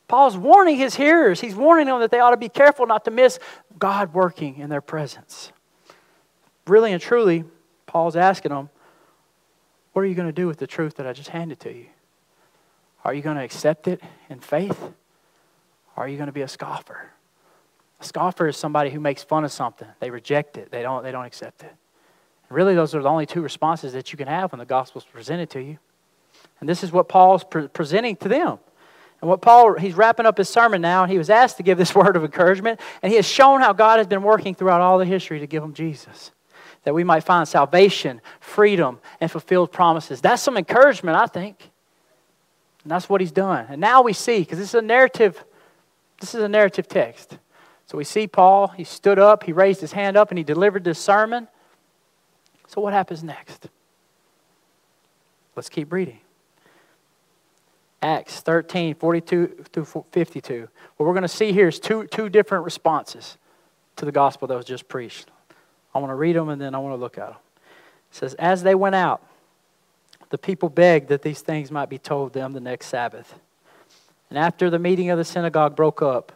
Paul's 0.09 0.37
warning 0.37 0.77
his 0.77 0.97
hearers. 0.97 1.41
He's 1.41 1.55
warning 1.55 1.87
them 1.87 2.01
that 2.01 2.11
they 2.11 2.19
ought 2.19 2.31
to 2.31 2.37
be 2.37 2.49
careful 2.49 2.87
not 2.87 3.05
to 3.05 3.13
miss 3.13 3.39
God 3.79 4.13
working 4.13 4.57
in 4.57 4.71
their 4.71 4.81
presence 4.81 5.53
really 6.69 6.93
and 6.93 7.01
truly, 7.01 7.45
Paul's 7.87 8.17
asking 8.17 8.51
them, 8.51 8.71
what 9.93 10.03
are 10.03 10.07
you 10.07 10.15
going 10.15 10.29
to 10.29 10.33
do 10.33 10.47
with 10.47 10.59
the 10.59 10.67
truth 10.67 10.97
that 10.97 11.07
I 11.07 11.13
just 11.13 11.31
handed 11.31 11.61
to 11.61 11.73
you? 11.73 11.87
Are 13.05 13.15
you 13.15 13.23
going 13.23 13.37
to 13.37 13.43
accept 13.43 13.89
it 13.89 14.01
in 14.29 14.41
faith? 14.41 14.81
Or 15.97 16.05
are 16.05 16.09
you 16.09 16.17
going 16.17 16.29
to 16.29 16.33
be 16.33 16.43
a 16.43 16.49
scoffer? 16.49 17.11
A 18.01 18.05
scoffer 18.05 18.47
is 18.47 18.57
somebody 18.57 18.91
who 18.91 19.01
makes 19.01 19.25
fun 19.25 19.45
of 19.45 19.51
something. 19.51 19.89
They 19.99 20.11
reject 20.11 20.57
it. 20.57 20.71
They 20.71 20.83
don't, 20.83 21.03
they 21.03 21.11
don't 21.11 21.25
accept 21.25 21.63
it. 21.63 21.75
And 22.49 22.57
really, 22.57 22.75
those 22.75 22.95
are 22.95 23.03
the 23.03 23.09
only 23.09 23.27
two 23.27 23.43
responses 23.43 23.93
that 23.95 24.13
you 24.13 24.17
can 24.17 24.29
have 24.29 24.53
when 24.53 24.61
the 24.61 24.67
gospel 24.67 25.01
is 25.01 25.05
presented 25.05 25.51
to 25.51 25.61
you. 25.61 25.79
And 26.61 26.69
this 26.69 26.85
is 26.85 26.93
what 26.93 27.09
Paul's 27.09 27.43
pre- 27.43 27.69
presenting 27.69 28.17
to 28.17 28.29
them. 28.29 28.59
And 29.21 29.29
what 29.29 29.43
Paul, 29.43 29.75
he's 29.79 29.95
wrapping 29.95 30.27
up 30.27 30.39
his 30.39 30.49
sermon 30.49 30.81
now, 30.81 31.03
and 31.03 31.11
he 31.11 31.19
was 31.19 31.31
asked 31.31 31.57
to 31.57 31.65
give 31.65 31.77
this 31.77 31.95
word 31.95 32.17
of 32.17 32.23
encouragement, 32.23 32.79
and 33.03 33.11
he 33.11 33.17
has 33.17 33.27
shown 33.27 33.61
how 33.61 33.73
God 33.73 33.99
has 33.99 34.07
been 34.07 34.23
working 34.23 34.55
throughout 34.55 34.81
all 34.81 34.99
the 34.99 35.05
history 35.05 35.41
to 35.41 35.47
give 35.47 35.63
them 35.63 35.75
Jesus 35.75 36.31
that 36.89 36.95
we 36.95 37.05
might 37.05 37.23
find 37.23 37.47
salvation, 37.47 38.19
freedom, 38.41 38.99
and 39.21 39.31
fulfilled 39.31 39.71
promises. 39.71 40.23
That's 40.23 40.43
some 40.43 40.57
encouragement, 40.57 41.19
I 41.19 41.27
think. 41.27 41.69
And 42.83 42.91
that's 42.91 43.11
what 43.11 43.21
he's 43.21 43.31
done. 43.31 43.67
And 43.69 43.79
now 43.79 44.01
we 44.01 44.15
see, 44.15 44.39
because 44.39 44.57
this 44.57 44.69
is 44.69 44.75
a 44.75 44.81
narrative, 44.81 45.45
this 46.19 46.35
is 46.35 46.43
a 46.43 46.49
narrative 46.49 46.89
text. 46.89 47.37
So 47.85 47.99
we 47.99 48.05
see 48.05 48.27
Paul, 48.27 48.69
he 48.69 48.85
stood 48.85 49.19
up, 49.19 49.43
he 49.43 49.53
raised 49.53 49.83
his 49.83 49.93
hand 49.93 50.17
up, 50.17 50.31
and 50.31 50.39
he 50.39 50.45
delivered 50.45 50.83
this 50.83 50.99
sermon. 50.99 51.47
So 52.69 52.81
what 52.81 52.95
happens 52.95 53.23
next? 53.23 53.69
Let's 55.55 55.69
keep 55.69 55.93
reading. 55.93 56.21
Acts 58.01 58.41
13, 58.41 58.95
42 58.95 59.67
through 59.71 60.05
52. 60.11 60.69
What 60.97 61.07
we're 61.07 61.13
going 61.13 61.21
to 61.21 61.29
see 61.29 61.53
here 61.53 61.69
is 61.69 61.79
two, 61.79 62.07
two 62.07 62.31
different 62.31 62.65
responses 62.65 63.37
to 63.97 64.07
the 64.07 64.13
gospel 64.13 64.49
that 64.49 64.57
was 64.57 64.65
just 64.65 64.89
preached. 64.89 65.31
I 65.99 66.01
want 66.01 66.13
to 66.13 66.17
read 66.17 66.37
them 66.37 66.49
and 66.49 66.61
then 66.61 66.77
I 66.77 66.79
want 66.79 66.93
to 66.93 67.01
look 67.01 67.19
at 67.19 67.27
them. 67.27 67.37
It 68.11 68.17
says, 68.17 68.35
As 68.35 68.63
they 68.63 68.77
went 68.77 68.95
out, 68.95 69.21
the 70.31 70.39
people 70.39 70.69
begged 70.69 71.09
that 71.09 71.23
these 71.23 71.41
things 71.41 71.73
might 71.73 71.89
be 71.89 71.99
told 71.99 72.33
them 72.33 72.53
the 72.53 72.61
next 72.61 72.87
Sabbath. 72.87 73.35
And 74.31 74.39
after 74.39 74.71
the 74.71 74.79
meeting 74.79 75.11
of 75.11 75.19
the 75.19 75.25
synagogue 75.25 75.75
broke 75.75 76.01
up, 76.01 76.31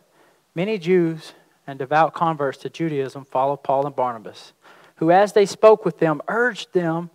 many 0.57 0.79
Jews 0.79 1.35
and 1.65 1.79
devout 1.79 2.13
converts 2.13 2.59
to 2.59 2.71
Judaism 2.71 3.25
followed 3.25 3.59
Paul 3.63 3.87
and 3.87 3.95
Barnabas, 3.95 4.53
who, 4.97 5.13
as 5.13 5.33
they 5.33 5.47
spoke 5.47 5.85
with 5.85 6.01
them, 6.01 6.21
urged 6.27 6.73
them 6.73 7.11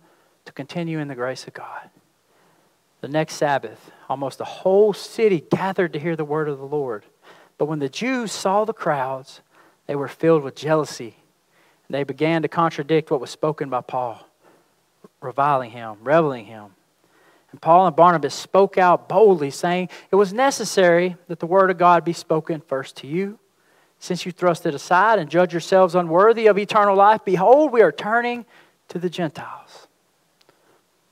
to 0.46 0.52
continue 0.52 1.00
in 1.00 1.08
the 1.08 1.14
grace 1.14 1.46
of 1.46 1.52
God. 1.52 1.90
The 3.02 3.08
next 3.08 3.34
Sabbath, 3.34 3.90
almost 4.08 4.38
the 4.38 4.44
whole 4.44 4.94
city 4.94 5.44
gathered 5.50 5.92
to 5.92 5.98
hear 5.98 6.16
the 6.16 6.24
word 6.24 6.48
of 6.48 6.58
the 6.58 6.64
Lord. 6.64 7.04
But 7.58 7.66
when 7.66 7.78
the 7.78 7.90
Jews 7.90 8.32
saw 8.32 8.64
the 8.64 8.72
crowds, 8.72 9.42
they 9.86 9.96
were 9.96 10.08
filled 10.08 10.42
with 10.42 10.54
jealousy 10.54 11.16
they 11.90 12.04
began 12.04 12.42
to 12.42 12.48
contradict 12.48 13.10
what 13.10 13.20
was 13.20 13.30
spoken 13.30 13.70
by 13.70 13.80
Paul, 13.80 14.26
reviling 15.20 15.70
him, 15.70 15.96
reveling 16.02 16.46
him. 16.46 16.74
And 17.50 17.60
Paul 17.62 17.86
and 17.86 17.96
Barnabas 17.96 18.34
spoke 18.34 18.76
out 18.76 19.08
boldly, 19.08 19.50
saying, 19.50 19.88
It 20.10 20.16
was 20.16 20.32
necessary 20.32 21.16
that 21.28 21.40
the 21.40 21.46
word 21.46 21.70
of 21.70 21.78
God 21.78 22.04
be 22.04 22.12
spoken 22.12 22.60
first 22.60 22.96
to 22.98 23.06
you. 23.06 23.38
Since 23.98 24.26
you 24.26 24.32
thrust 24.32 24.66
it 24.66 24.74
aside 24.74 25.18
and 25.18 25.30
judge 25.30 25.52
yourselves 25.52 25.94
unworthy 25.94 26.46
of 26.46 26.58
eternal 26.58 26.94
life, 26.94 27.24
behold, 27.24 27.72
we 27.72 27.82
are 27.82 27.90
turning 27.90 28.44
to 28.88 28.98
the 28.98 29.10
Gentiles. 29.10 29.88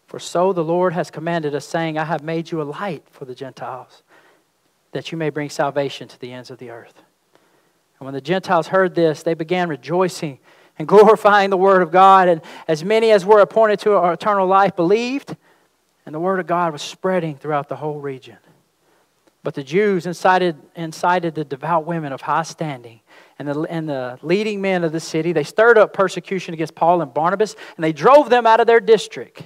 For 0.07 0.21
so 0.21 0.53
the 0.53 0.63
Lord 0.63 0.93
has 0.93 1.11
commanded 1.11 1.55
us, 1.55 1.67
saying, 1.67 1.99
I 1.99 2.05
have 2.05 2.23
made 2.23 2.51
you 2.51 2.63
a 2.63 2.65
light 2.65 3.05
for 3.11 3.25
the 3.25 3.35
Gentiles, 3.35 4.03
that 4.93 5.11
you 5.11 5.19
may 5.19 5.31
bring 5.31 5.51
salvation 5.51 6.07
to 6.09 6.21
the 6.21 6.33
ends 6.33 6.51
of 6.51 6.59
the 6.59 6.71
earth. 6.71 7.03
And 7.99 8.05
when 8.05 8.15
the 8.15 8.21
Gentiles 8.21 8.69
heard 8.69 8.95
this, 8.95 9.23
they 9.23 9.35
began 9.35 9.69
rejoicing 9.69 10.39
and 10.79 10.87
glorifying 10.87 11.51
the 11.51 11.57
Word 11.57 11.83
of 11.83 11.91
God. 11.91 12.29
And 12.29 12.41
as 12.69 12.85
many 12.85 13.11
as 13.11 13.25
were 13.25 13.41
appointed 13.41 13.81
to 13.81 13.97
eternal 14.11 14.47
life 14.47 14.77
believed, 14.77 15.37
and 16.05 16.15
the 16.15 16.21
Word 16.21 16.41
of 16.41 16.47
God 16.47 16.73
was 16.73 16.83
spreading 16.83 17.37
throughout 17.37 17.69
the 17.69 17.77
whole 17.77 17.99
region. 17.99 18.37
But 19.43 19.55
the 19.55 19.63
Jews 19.63 20.07
incited, 20.07 20.57
incited 20.75 21.35
the 21.35 21.45
devout 21.45 21.87
women 21.87 22.13
of 22.13 22.21
high 22.21 22.43
standing 22.43 23.01
and 23.39 23.47
the, 23.47 23.61
and 23.63 23.89
the 23.89 24.19
leading 24.23 24.61
men 24.61 24.83
of 24.83 24.93
the 24.93 25.01
city. 25.01 25.33
They 25.33 25.45
stirred 25.45 25.79
up 25.79 25.93
persecution 25.93 26.53
against 26.53 26.75
Paul 26.75 27.01
and 27.01 27.15
Barnabas, 27.15 27.55
and 27.77 27.85
they 27.85 27.93
drove 27.93 28.29
them 28.29 28.45
out 28.45 28.61
of 28.61 28.67
their 28.67 28.81
district. 28.81 29.45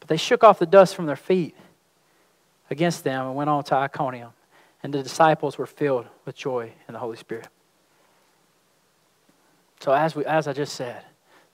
But 0.00 0.08
they 0.08 0.16
shook 0.16 0.44
off 0.44 0.58
the 0.58 0.66
dust 0.66 0.94
from 0.94 1.06
their 1.06 1.16
feet 1.16 1.56
against 2.68 3.04
them 3.04 3.26
and 3.26 3.34
went 3.34 3.48
on 3.48 3.64
to 3.64 3.74
Iconium. 3.74 4.30
And 4.82 4.92
the 4.92 5.02
disciples 5.02 5.56
were 5.56 5.66
filled 5.66 6.06
with 6.24 6.36
joy 6.36 6.72
in 6.88 6.92
the 6.92 6.98
Holy 6.98 7.16
Spirit. 7.16 7.48
So, 9.82 9.90
as, 9.90 10.14
we, 10.14 10.24
as 10.26 10.46
I 10.46 10.52
just 10.52 10.74
said, 10.74 11.02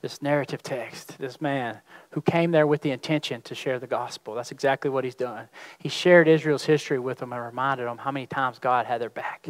this 0.02 0.20
narrative 0.20 0.62
text, 0.62 1.16
this 1.16 1.40
man 1.40 1.80
who 2.10 2.20
came 2.20 2.50
there 2.50 2.66
with 2.66 2.82
the 2.82 2.90
intention 2.90 3.40
to 3.40 3.54
share 3.54 3.78
the 3.78 3.86
gospel, 3.86 4.34
that's 4.34 4.50
exactly 4.50 4.90
what 4.90 5.02
he's 5.02 5.14
done. 5.14 5.48
He 5.78 5.88
shared 5.88 6.28
Israel's 6.28 6.66
history 6.66 6.98
with 6.98 7.16
them 7.16 7.32
and 7.32 7.42
reminded 7.42 7.86
them 7.86 7.96
how 7.96 8.10
many 8.10 8.26
times 8.26 8.58
God 8.58 8.84
had 8.84 9.00
their 9.00 9.08
back, 9.08 9.48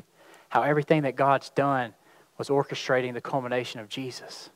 how 0.48 0.62
everything 0.62 1.02
that 1.02 1.16
God's 1.16 1.50
done 1.50 1.92
was 2.38 2.50
orchestrating 2.50 3.14
the 3.14 3.20
culmination 3.20 3.80
of 3.80 3.88
Jesus. 3.88 4.50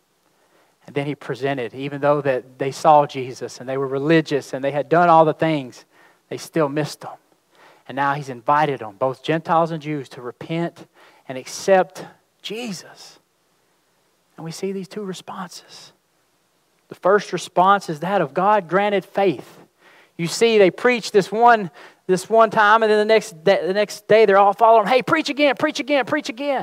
And 0.87 0.95
then 0.95 1.07
he 1.07 1.17
presented, 1.17 1.75
even 1.75 2.01
though 2.01 2.21
that 2.21 2.61
they 2.61 2.71
saw 2.71 3.07
Jesus 3.07 3.59
and 3.59 3.69
they 3.69 3.77
were 3.77 3.89
religious 3.89 4.53
and 4.53 4.63
they 4.63 4.71
had 4.71 4.89
done 4.89 5.09
all 5.09 5.25
the 5.25 5.35
things, 5.35 5.85
they 6.29 6.37
still 6.37 6.69
missed 6.69 7.03
him. 7.03 7.11
And 7.89 7.97
now 7.97 8.15
he's 8.15 8.29
invited 8.29 8.79
them, 8.79 8.95
both 9.01 9.25
Gentiles 9.25 9.73
and 9.73 9.83
Jews, 9.83 10.09
to 10.11 10.23
repent 10.23 10.87
and 11.27 11.37
accept 11.37 12.05
Jesus. 12.41 13.19
And 14.37 14.45
we 14.45 14.51
see 14.51 14.73
these 14.73 14.89
two 14.89 15.03
responses. 15.03 15.93
The 16.89 16.95
first 16.97 17.33
response 17.33 17.89
is 17.89 18.01
that 18.01 18.21
of 18.21 18.35
God 18.35 18.69
granted 18.69 19.05
faith. 19.05 19.59
You 20.17 20.27
see, 20.27 20.59
they 20.59 20.71
preach 20.71 21.11
this 21.11 21.33
one, 21.33 21.71
this 22.07 22.29
one 22.29 22.51
time, 22.51 22.83
and 22.83 22.91
then 22.91 22.99
the 22.99 23.05
next, 23.05 23.45
day, 23.45 23.67
the 23.67 23.73
next 23.73 24.07
day 24.09 24.27
they're 24.27 24.39
all 24.39 24.53
following, 24.53 24.87
hey, 24.87 25.03
preach 25.03 25.31
again, 25.31 25.57
preach 25.57 25.81
again, 25.81 26.05
preach 26.05 26.29
again. 26.29 26.63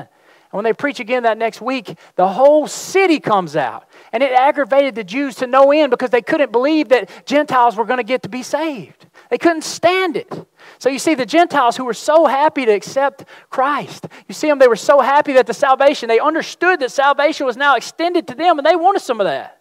And 0.52 0.56
when 0.56 0.64
they 0.64 0.72
preach 0.72 0.98
again 0.98 1.24
that 1.24 1.38
next 1.38 1.60
week, 1.60 1.96
the 2.16 2.26
whole 2.26 2.66
city 2.66 3.20
comes 3.20 3.54
out. 3.54 3.88
And 4.12 4.22
it 4.22 4.32
aggravated 4.32 4.96
the 4.96 5.04
Jews 5.04 5.36
to 5.36 5.46
no 5.46 5.70
end 5.70 5.90
because 5.90 6.10
they 6.10 6.22
couldn't 6.22 6.50
believe 6.50 6.88
that 6.88 7.24
Gentiles 7.24 7.76
were 7.76 7.84
going 7.84 7.98
to 7.98 8.04
get 8.04 8.22
to 8.24 8.28
be 8.28 8.42
saved. 8.42 9.06
They 9.30 9.38
couldn't 9.38 9.62
stand 9.62 10.16
it. 10.16 10.32
So 10.78 10.88
you 10.88 10.98
see, 10.98 11.14
the 11.14 11.24
Gentiles 11.24 11.76
who 11.76 11.84
were 11.84 11.94
so 11.94 12.26
happy 12.26 12.66
to 12.66 12.72
accept 12.72 13.24
Christ, 13.48 14.06
you 14.28 14.34
see 14.34 14.48
them, 14.48 14.58
they 14.58 14.68
were 14.68 14.76
so 14.76 15.00
happy 15.00 15.34
that 15.34 15.46
the 15.46 15.54
salvation, 15.54 16.08
they 16.08 16.18
understood 16.18 16.80
that 16.80 16.90
salvation 16.90 17.46
was 17.46 17.56
now 17.56 17.76
extended 17.76 18.26
to 18.28 18.34
them, 18.34 18.58
and 18.58 18.66
they 18.66 18.76
wanted 18.76 19.00
some 19.00 19.20
of 19.20 19.26
that. 19.26 19.60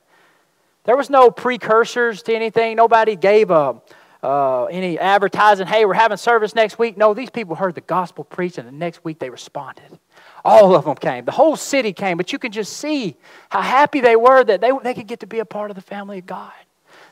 There 0.85 0.97
was 0.97 1.09
no 1.09 1.29
precursors 1.29 2.23
to 2.23 2.33
anything. 2.33 2.77
Nobody 2.77 3.15
gave 3.15 3.51
uh, 3.51 3.75
any 4.71 4.97
advertising, 4.97 5.67
hey, 5.67 5.85
we're 5.85 5.93
having 5.93 6.17
service 6.17 6.55
next 6.55 6.79
week. 6.79 6.97
No, 6.97 7.13
these 7.13 7.29
people 7.29 7.55
heard 7.55 7.75
the 7.75 7.81
gospel 7.81 8.23
preached, 8.23 8.57
and 8.57 8.67
the 8.67 8.71
next 8.71 9.03
week 9.03 9.19
they 9.19 9.29
responded. 9.29 9.99
All 10.43 10.75
of 10.75 10.85
them 10.85 10.95
came. 10.95 11.25
The 11.25 11.31
whole 11.31 11.55
city 11.55 11.93
came, 11.93 12.17
but 12.17 12.31
you 12.33 12.39
can 12.39 12.51
just 12.51 12.77
see 12.77 13.17
how 13.49 13.61
happy 13.61 14.01
they 14.01 14.15
were 14.15 14.43
that 14.43 14.61
they, 14.61 14.71
they 14.83 14.93
could 14.95 15.07
get 15.07 15.19
to 15.19 15.27
be 15.27 15.39
a 15.39 15.45
part 15.45 15.69
of 15.69 15.75
the 15.75 15.81
family 15.81 16.19
of 16.19 16.25
God. 16.25 16.53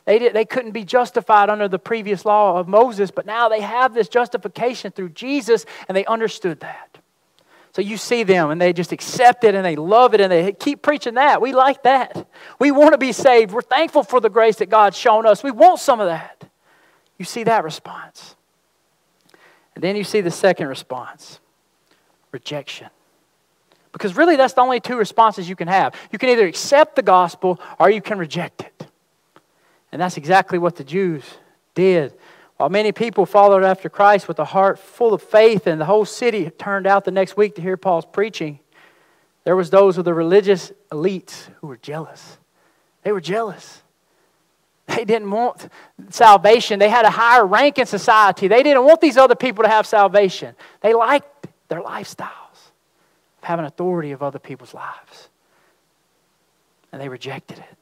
They, 0.08 0.18
did, 0.18 0.32
they 0.32 0.46
couldn't 0.46 0.70
be 0.70 0.84
justified 0.84 1.50
under 1.50 1.68
the 1.68 1.78
previous 1.78 2.24
law 2.24 2.58
of 2.58 2.66
Moses, 2.66 3.10
but 3.10 3.26
now 3.26 3.50
they 3.50 3.60
have 3.60 3.92
this 3.92 4.08
justification 4.08 4.90
through 4.90 5.10
Jesus, 5.10 5.66
and 5.86 5.94
they 5.94 6.06
understood 6.06 6.60
that. 6.60 6.96
So 7.72 7.82
you 7.82 7.98
see 7.98 8.22
them, 8.22 8.48
and 8.48 8.58
they 8.58 8.72
just 8.72 8.90
accept 8.90 9.44
it, 9.44 9.54
and 9.54 9.62
they 9.62 9.76
love 9.76 10.14
it, 10.14 10.22
and 10.22 10.32
they 10.32 10.52
keep 10.52 10.80
preaching 10.80 11.12
that. 11.16 11.42
We 11.42 11.52
like 11.52 11.82
that. 11.82 12.26
We 12.58 12.70
want 12.70 12.92
to 12.92 12.98
be 12.98 13.12
saved. 13.12 13.52
We're 13.52 13.60
thankful 13.60 14.02
for 14.02 14.18
the 14.18 14.30
grace 14.30 14.56
that 14.56 14.70
God's 14.70 14.96
shown 14.96 15.26
us. 15.26 15.44
We 15.44 15.50
want 15.50 15.78
some 15.78 16.00
of 16.00 16.06
that. 16.06 16.42
You 17.18 17.26
see 17.26 17.44
that 17.44 17.62
response. 17.62 18.34
And 19.74 19.84
then 19.84 19.94
you 19.94 20.04
see 20.04 20.22
the 20.22 20.30
second 20.30 20.68
response 20.68 21.38
rejection. 22.32 22.88
Because 23.92 24.16
really, 24.16 24.36
that's 24.36 24.54
the 24.54 24.62
only 24.62 24.80
two 24.80 24.96
responses 24.96 25.50
you 25.50 25.56
can 25.56 25.68
have. 25.68 25.94
You 26.10 26.18
can 26.18 26.30
either 26.30 26.46
accept 26.46 26.96
the 26.96 27.02
gospel 27.02 27.60
or 27.78 27.90
you 27.90 28.00
can 28.00 28.16
reject 28.16 28.62
it. 28.62 28.72
And 29.92 30.00
that's 30.00 30.16
exactly 30.16 30.58
what 30.58 30.76
the 30.76 30.84
Jews 30.84 31.24
did. 31.74 32.14
While 32.56 32.68
many 32.68 32.92
people 32.92 33.24
followed 33.24 33.62
after 33.62 33.88
Christ 33.88 34.28
with 34.28 34.38
a 34.38 34.44
heart 34.44 34.78
full 34.78 35.14
of 35.14 35.22
faith, 35.22 35.66
and 35.66 35.80
the 35.80 35.84
whole 35.84 36.04
city 36.04 36.50
turned 36.50 36.86
out 36.86 37.04
the 37.04 37.10
next 37.10 37.36
week 37.36 37.54
to 37.54 37.62
hear 37.62 37.76
Paul's 37.76 38.06
preaching, 38.06 38.58
there 39.44 39.56
was 39.56 39.70
those 39.70 39.96
of 39.96 40.04
the 40.04 40.12
religious 40.12 40.72
elites 40.90 41.48
who 41.60 41.68
were 41.68 41.76
jealous. 41.76 42.38
They 43.02 43.12
were 43.12 43.20
jealous. 43.20 43.82
They 44.86 45.04
didn't 45.04 45.30
want 45.30 45.68
salvation. 46.10 46.78
They 46.78 46.88
had 46.88 47.04
a 47.04 47.10
higher 47.10 47.46
rank 47.46 47.78
in 47.78 47.86
society. 47.86 48.48
They 48.48 48.62
didn't 48.62 48.84
want 48.84 49.00
these 49.00 49.16
other 49.16 49.34
people 49.34 49.64
to 49.64 49.70
have 49.70 49.86
salvation. 49.86 50.54
They 50.80 50.94
liked 50.94 51.46
their 51.68 51.82
lifestyle 51.82 52.48
having 53.48 53.64
authority 53.64 54.12
of 54.12 54.22
other 54.22 54.38
people's 54.38 54.74
lives. 54.74 55.30
And 56.92 57.00
they 57.00 57.08
rejected 57.08 57.58
it. 57.58 57.78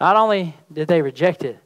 Not 0.00 0.16
only 0.16 0.54
did 0.72 0.88
they 0.88 1.02
reject 1.02 1.44
it, 1.44 1.58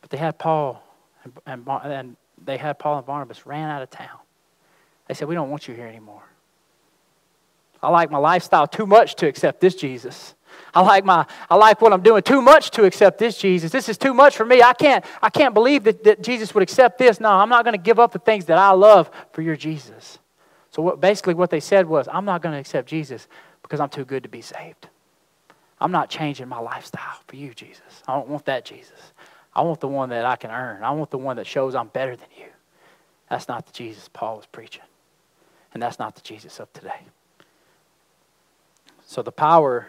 but 0.00 0.10
they 0.10 0.16
had 0.16 0.38
Paul 0.38 0.82
and, 1.24 1.32
and, 1.46 1.68
and 1.84 2.16
they 2.44 2.56
had 2.56 2.78
Paul 2.78 2.98
and 2.98 3.06
Barnabas 3.06 3.46
ran 3.46 3.70
out 3.70 3.82
of 3.82 3.90
town. 3.90 4.18
They 5.06 5.14
said, 5.14 5.28
We 5.28 5.34
don't 5.34 5.50
want 5.50 5.68
you 5.68 5.74
here 5.74 5.86
anymore. 5.86 6.22
I 7.82 7.88
like 7.88 8.10
my 8.10 8.18
lifestyle 8.18 8.66
too 8.66 8.86
much 8.86 9.14
to 9.16 9.26
accept 9.26 9.60
this 9.60 9.74
Jesus. 9.74 10.34
I 10.74 10.82
like 10.82 11.04
my 11.04 11.26
I 11.48 11.56
like 11.56 11.80
what 11.80 11.92
I'm 11.92 12.02
doing 12.02 12.22
too 12.22 12.42
much 12.42 12.70
to 12.72 12.84
accept 12.84 13.18
this 13.18 13.38
Jesus. 13.38 13.70
This 13.70 13.88
is 13.88 13.96
too 13.96 14.12
much 14.12 14.36
for 14.36 14.44
me. 14.44 14.62
I 14.62 14.72
can't 14.72 15.04
I 15.22 15.30
can't 15.30 15.54
believe 15.54 15.84
that, 15.84 16.04
that 16.04 16.22
Jesus 16.22 16.54
would 16.54 16.62
accept 16.62 16.98
this. 16.98 17.20
No, 17.20 17.30
I'm 17.30 17.48
not 17.48 17.64
going 17.64 17.76
to 17.76 17.82
give 17.82 17.98
up 17.98 18.12
the 18.12 18.18
things 18.18 18.46
that 18.46 18.58
I 18.58 18.70
love 18.72 19.10
for 19.32 19.42
your 19.42 19.56
Jesus. 19.56 20.18
So 20.70 20.82
what, 20.82 21.00
basically, 21.00 21.34
what 21.34 21.50
they 21.50 21.60
said 21.60 21.88
was, 21.88 22.08
I'm 22.10 22.24
not 22.24 22.42
going 22.42 22.52
to 22.52 22.58
accept 22.60 22.88
Jesus 22.88 23.26
because 23.62 23.80
I'm 23.80 23.88
too 23.88 24.04
good 24.04 24.22
to 24.22 24.28
be 24.28 24.40
saved. 24.40 24.88
I'm 25.80 25.92
not 25.92 26.10
changing 26.10 26.48
my 26.48 26.58
lifestyle 26.58 27.18
for 27.26 27.36
you, 27.36 27.54
Jesus. 27.54 28.02
I 28.06 28.14
don't 28.14 28.28
want 28.28 28.44
that 28.46 28.64
Jesus. 28.64 29.12
I 29.54 29.62
want 29.62 29.80
the 29.80 29.88
one 29.88 30.10
that 30.10 30.24
I 30.24 30.36
can 30.36 30.50
earn. 30.50 30.82
I 30.82 30.90
want 30.90 31.10
the 31.10 31.18
one 31.18 31.36
that 31.36 31.46
shows 31.46 31.74
I'm 31.74 31.88
better 31.88 32.14
than 32.16 32.28
you. 32.38 32.46
That's 33.28 33.48
not 33.48 33.66
the 33.66 33.72
Jesus 33.72 34.08
Paul 34.08 34.36
was 34.36 34.46
preaching. 34.46 34.82
And 35.72 35.82
that's 35.82 35.98
not 35.98 36.14
the 36.14 36.20
Jesus 36.20 36.58
of 36.60 36.72
today. 36.72 37.00
So 39.06 39.22
the 39.22 39.32
power 39.32 39.88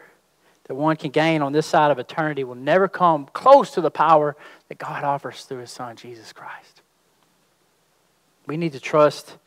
that 0.65 0.75
one 0.75 0.95
can 0.95 1.11
gain 1.11 1.41
on 1.41 1.51
this 1.51 1.65
side 1.65 1.91
of 1.91 1.99
eternity 1.99 2.43
will 2.43 2.55
never 2.55 2.87
come 2.87 3.27
close 3.33 3.71
to 3.71 3.81
the 3.81 3.91
power 3.91 4.35
that 4.69 4.77
God 4.77 5.03
offers 5.03 5.43
through 5.43 5.59
his 5.59 5.71
son, 5.71 5.95
Jesus 5.95 6.31
Christ. 6.31 6.81
We 8.47 8.57
need 8.57 8.73
to 8.73 8.79
trust 8.79 9.37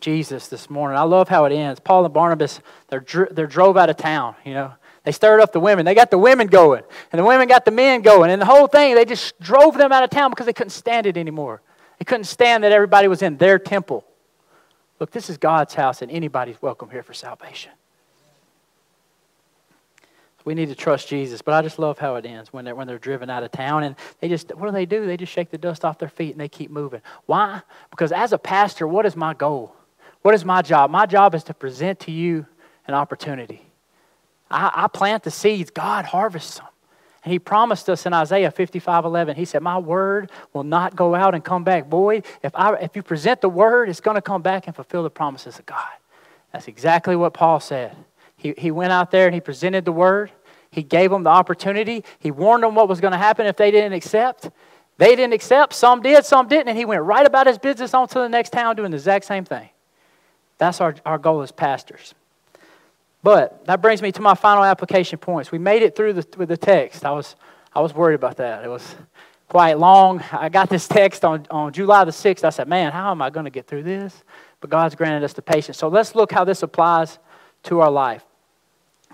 Jesus 0.00 0.48
this 0.48 0.70
morning. 0.70 0.98
I 0.98 1.02
love 1.02 1.28
how 1.28 1.44
it 1.46 1.52
ends. 1.52 1.80
Paul 1.80 2.04
and 2.04 2.14
Barnabas, 2.14 2.60
they're, 2.88 3.04
they're 3.30 3.46
drove 3.46 3.76
out 3.76 3.90
of 3.90 3.96
town, 3.96 4.34
you 4.44 4.54
know. 4.54 4.72
They 5.04 5.12
stirred 5.12 5.40
up 5.40 5.52
the 5.52 5.60
women. 5.60 5.84
They 5.84 5.94
got 5.94 6.10
the 6.10 6.18
women 6.18 6.46
going, 6.46 6.82
and 7.10 7.18
the 7.18 7.24
women 7.24 7.48
got 7.48 7.64
the 7.64 7.70
men 7.70 8.02
going. 8.02 8.30
And 8.30 8.40
the 8.40 8.46
whole 8.46 8.66
thing, 8.68 8.94
they 8.94 9.04
just 9.04 9.38
drove 9.40 9.76
them 9.76 9.90
out 9.92 10.04
of 10.04 10.10
town 10.10 10.30
because 10.30 10.46
they 10.46 10.52
couldn't 10.52 10.70
stand 10.70 11.06
it 11.06 11.16
anymore. 11.16 11.60
They 11.98 12.04
couldn't 12.04 12.24
stand 12.24 12.64
that 12.64 12.72
everybody 12.72 13.08
was 13.08 13.22
in 13.22 13.36
their 13.36 13.58
temple. 13.58 14.04
Look, 15.00 15.10
this 15.10 15.28
is 15.28 15.38
God's 15.38 15.74
house, 15.74 16.02
and 16.02 16.10
anybody's 16.10 16.60
welcome 16.62 16.88
here 16.90 17.02
for 17.02 17.14
salvation. 17.14 17.72
We 20.44 20.54
need 20.54 20.68
to 20.68 20.74
trust 20.74 21.08
Jesus, 21.08 21.42
but 21.42 21.54
I 21.54 21.62
just 21.62 21.78
love 21.78 21.98
how 21.98 22.16
it 22.16 22.26
ends 22.26 22.52
when 22.52 22.64
they're, 22.64 22.74
when 22.74 22.86
they're 22.86 22.98
driven 22.98 23.30
out 23.30 23.42
of 23.44 23.52
town. 23.52 23.84
And 23.84 23.96
they 24.20 24.28
just, 24.28 24.54
what 24.54 24.66
do 24.66 24.72
they 24.72 24.86
do? 24.86 25.06
They 25.06 25.16
just 25.16 25.32
shake 25.32 25.50
the 25.50 25.58
dust 25.58 25.84
off 25.84 25.98
their 25.98 26.08
feet 26.08 26.32
and 26.32 26.40
they 26.40 26.48
keep 26.48 26.70
moving. 26.70 27.00
Why? 27.26 27.62
Because 27.90 28.10
as 28.10 28.32
a 28.32 28.38
pastor, 28.38 28.86
what 28.86 29.06
is 29.06 29.14
my 29.14 29.34
goal? 29.34 29.74
What 30.22 30.34
is 30.34 30.44
my 30.44 30.62
job? 30.62 30.90
My 30.90 31.06
job 31.06 31.34
is 31.34 31.44
to 31.44 31.54
present 31.54 32.00
to 32.00 32.10
you 32.10 32.46
an 32.88 32.94
opportunity. 32.94 33.71
I, 34.52 34.70
I 34.74 34.88
plant 34.88 35.22
the 35.22 35.30
seeds, 35.30 35.70
God 35.70 36.04
harvests 36.04 36.58
them. 36.58 36.66
And 37.24 37.32
he 37.32 37.38
promised 37.38 37.88
us 37.88 38.04
in 38.04 38.12
Isaiah 38.12 38.50
55 38.50 39.04
11, 39.04 39.36
he 39.36 39.44
said, 39.44 39.62
My 39.62 39.78
word 39.78 40.30
will 40.52 40.64
not 40.64 40.96
go 40.96 41.14
out 41.14 41.34
and 41.34 41.44
come 41.44 41.62
back. 41.62 41.88
Boy, 41.88 42.22
if, 42.42 42.52
I, 42.54 42.74
if 42.76 42.96
you 42.96 43.02
present 43.02 43.40
the 43.40 43.48
word, 43.48 43.88
it's 43.88 44.00
going 44.00 44.16
to 44.16 44.22
come 44.22 44.42
back 44.42 44.66
and 44.66 44.74
fulfill 44.74 45.04
the 45.04 45.10
promises 45.10 45.58
of 45.58 45.66
God. 45.66 45.88
That's 46.52 46.68
exactly 46.68 47.14
what 47.14 47.32
Paul 47.32 47.60
said. 47.60 47.96
He, 48.36 48.54
he 48.58 48.70
went 48.70 48.92
out 48.92 49.10
there 49.12 49.26
and 49.26 49.34
he 49.34 49.40
presented 49.40 49.84
the 49.84 49.92
word. 49.92 50.32
He 50.70 50.82
gave 50.82 51.10
them 51.10 51.22
the 51.22 51.30
opportunity. 51.30 52.04
He 52.18 52.30
warned 52.30 52.64
them 52.64 52.74
what 52.74 52.88
was 52.88 53.00
going 53.00 53.12
to 53.12 53.18
happen 53.18 53.46
if 53.46 53.56
they 53.56 53.70
didn't 53.70 53.92
accept. 53.92 54.50
They 54.98 55.14
didn't 55.14 55.32
accept. 55.32 55.74
Some 55.74 56.02
did, 56.02 56.24
some 56.24 56.48
didn't. 56.48 56.68
And 56.68 56.78
he 56.78 56.84
went 56.84 57.02
right 57.02 57.26
about 57.26 57.46
his 57.46 57.58
business 57.58 57.94
on 57.94 58.08
to 58.08 58.18
the 58.18 58.28
next 58.28 58.50
town 58.50 58.74
doing 58.74 58.90
the 58.90 58.96
exact 58.96 59.26
same 59.26 59.44
thing. 59.44 59.68
That's 60.58 60.80
our, 60.80 60.94
our 61.06 61.18
goal 61.18 61.42
as 61.42 61.52
pastors. 61.52 62.14
But 63.22 63.66
that 63.66 63.80
brings 63.80 64.02
me 64.02 64.10
to 64.12 64.20
my 64.20 64.34
final 64.34 64.64
application 64.64 65.18
points. 65.18 65.52
We 65.52 65.58
made 65.58 65.82
it 65.82 65.94
through 65.94 66.14
the, 66.14 66.26
with 66.36 66.48
the 66.48 66.56
text. 66.56 67.04
I 67.04 67.12
was, 67.12 67.36
I 67.72 67.80
was 67.80 67.94
worried 67.94 68.16
about 68.16 68.38
that. 68.38 68.64
It 68.64 68.68
was 68.68 68.96
quite 69.48 69.78
long. 69.78 70.22
I 70.32 70.48
got 70.48 70.68
this 70.68 70.88
text 70.88 71.24
on, 71.24 71.46
on 71.50 71.72
July 71.72 72.04
the 72.04 72.10
6th. 72.10 72.42
I 72.42 72.50
said, 72.50 72.68
man, 72.68 72.90
how 72.90 73.10
am 73.12 73.22
I 73.22 73.30
going 73.30 73.44
to 73.44 73.50
get 73.50 73.66
through 73.66 73.84
this? 73.84 74.24
But 74.60 74.70
God's 74.70 74.94
granted 74.94 75.24
us 75.24 75.34
the 75.34 75.42
patience. 75.42 75.78
So 75.78 75.88
let's 75.88 76.14
look 76.14 76.32
how 76.32 76.44
this 76.44 76.62
applies 76.62 77.18
to 77.64 77.80
our 77.80 77.90
life. 77.90 78.24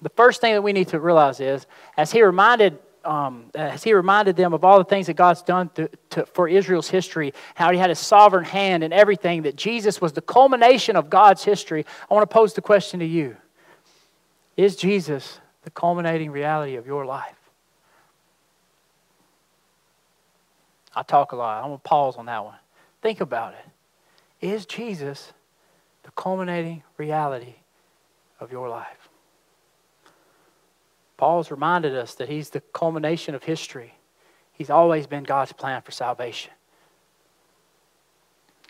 The 0.01 0.11
first 0.11 0.40
thing 0.40 0.55
that 0.55 0.62
we 0.62 0.73
need 0.73 0.88
to 0.88 1.01
realize 1.01 1.40
is, 1.40 1.66
as 1.97 2.12
he 2.12 2.23
reminded 2.23 2.79
um, 3.05 3.51
as 3.55 3.83
he 3.83 3.94
reminded 3.94 4.37
them 4.37 4.53
of 4.53 4.64
all 4.64 4.77
the 4.77 4.85
things 4.85 5.07
that 5.07 5.14
God's 5.14 5.40
done 5.40 5.71
to, 5.77 5.88
to, 6.11 6.27
for 6.27 6.47
Israel's 6.47 6.90
history, 6.90 7.33
how 7.55 7.71
he 7.73 7.79
had 7.79 7.90
a 7.90 7.94
sovereign 7.94 8.44
hand 8.44 8.85
in 8.85 8.92
everything, 8.92 9.42
that 9.42 9.57
Jesus 9.57 9.99
was 10.01 10.12
the 10.12 10.21
culmination 10.21 10.94
of 10.94 11.09
God's 11.09 11.42
history, 11.42 11.87
I 12.11 12.14
want 12.14 12.29
to 12.29 12.35
pose 12.35 12.53
the 12.53 12.61
question 12.61 13.01
to 13.01 13.07
you 13.07 13.37
Is 14.59 14.75
Jesus 14.75 15.38
the 15.62 15.71
culminating 15.71 16.33
reality 16.33 16.75
of 16.75 16.85
your 16.85 17.07
life? 17.07 17.37
I 20.97 21.05
talk 21.05 21.31
a 21.31 21.37
lot. 21.37 21.62
I'm 21.62 21.68
going 21.68 21.79
to 21.79 21.83
pause 21.85 22.16
on 22.16 22.27
that 22.27 22.44
one. 22.44 22.57
Think 23.01 23.21
about 23.21 23.55
it. 23.55 24.44
Is 24.44 24.66
Jesus 24.66 25.33
the 26.03 26.11
culminating 26.11 26.83
reality 26.97 27.55
of 28.40 28.51
your 28.51 28.68
life? 28.68 29.09
Paul's 31.16 31.53
reminded 31.53 31.94
us 31.94 32.16
that 32.16 32.29
he's 32.29 32.51
the 32.51 32.61
culmination 32.61 33.37
of 33.37 33.44
history. 33.44 33.94
He's 34.53 34.71
always 34.71 35.07
been 35.07 35.23
God's 35.23 35.53
plan 35.53 35.83
for 35.83 35.92
salvation. 35.92 36.51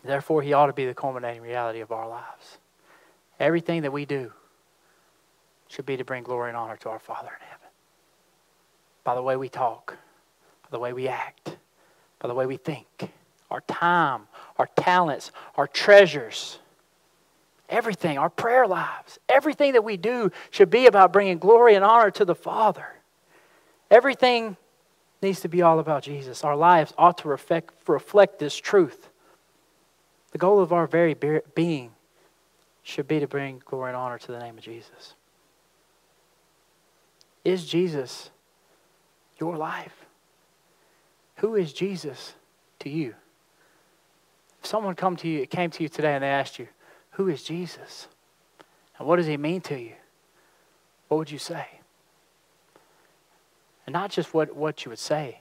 Therefore, 0.04 0.42
he 0.42 0.52
ought 0.52 0.66
to 0.66 0.74
be 0.74 0.84
the 0.84 0.94
culminating 0.94 1.40
reality 1.40 1.80
of 1.80 1.92
our 1.92 2.08
lives. 2.08 2.58
Everything 3.40 3.82
that 3.82 3.92
we 3.92 4.04
do 4.04 4.32
should 5.68 5.86
be 5.86 5.96
to 5.96 6.04
bring 6.04 6.22
glory 6.22 6.48
and 6.48 6.56
honor 6.56 6.76
to 6.78 6.88
our 6.88 6.98
Father 6.98 7.28
in 7.28 7.46
heaven. 7.46 7.68
By 9.04 9.14
the 9.14 9.22
way 9.22 9.36
we 9.36 9.48
talk, 9.48 9.96
by 10.62 10.68
the 10.70 10.78
way 10.78 10.92
we 10.92 11.08
act, 11.08 11.56
by 12.18 12.28
the 12.28 12.34
way 12.34 12.46
we 12.46 12.56
think, 12.56 13.10
our 13.50 13.60
time, 13.62 14.22
our 14.58 14.68
talents, 14.76 15.30
our 15.56 15.66
treasures. 15.66 16.58
Everything, 17.68 18.16
our 18.16 18.30
prayer 18.30 18.66
lives, 18.66 19.18
everything 19.28 19.74
that 19.74 19.84
we 19.84 19.98
do 19.98 20.32
should 20.50 20.70
be 20.70 20.86
about 20.86 21.12
bringing 21.12 21.38
glory 21.38 21.74
and 21.74 21.84
honor 21.84 22.10
to 22.12 22.24
the 22.24 22.34
Father. 22.34 22.86
Everything 23.90 24.56
needs 25.20 25.40
to 25.40 25.48
be 25.48 25.60
all 25.60 25.78
about 25.78 26.02
Jesus. 26.02 26.44
Our 26.44 26.56
lives 26.56 26.94
ought 26.96 27.18
to 27.18 27.28
reflect, 27.28 27.74
reflect 27.86 28.38
this 28.38 28.56
truth. 28.56 29.08
The 30.32 30.38
goal 30.38 30.60
of 30.60 30.72
our 30.72 30.86
very 30.86 31.14
being 31.54 31.92
should 32.82 33.06
be 33.06 33.20
to 33.20 33.26
bring 33.26 33.60
glory 33.66 33.90
and 33.90 33.96
honor 33.96 34.18
to 34.18 34.32
the 34.32 34.38
name 34.38 34.56
of 34.56 34.64
Jesus. 34.64 35.14
Is 37.44 37.66
Jesus 37.66 38.30
your 39.38 39.56
life? 39.56 40.06
Who 41.36 41.54
is 41.54 41.72
Jesus 41.72 42.34
to 42.80 42.90
you? 42.90 43.14
If 44.60 44.66
someone 44.66 44.94
come 44.94 45.16
to 45.16 45.28
you, 45.28 45.46
came 45.46 45.70
to 45.70 45.82
you 45.82 45.88
today 45.88 46.14
and 46.14 46.24
they 46.24 46.28
asked 46.28 46.58
you, 46.58 46.68
Who 47.12 47.28
is 47.28 47.42
Jesus? 47.42 48.08
And 48.98 49.06
what 49.06 49.16
does 49.16 49.26
he 49.26 49.36
mean 49.36 49.60
to 49.62 49.78
you? 49.78 49.92
What 51.06 51.18
would 51.18 51.30
you 51.30 51.38
say? 51.38 51.66
And 53.86 53.92
not 53.92 54.10
just 54.10 54.34
what, 54.34 54.54
what 54.54 54.84
you 54.84 54.90
would 54.90 54.98
say, 54.98 55.40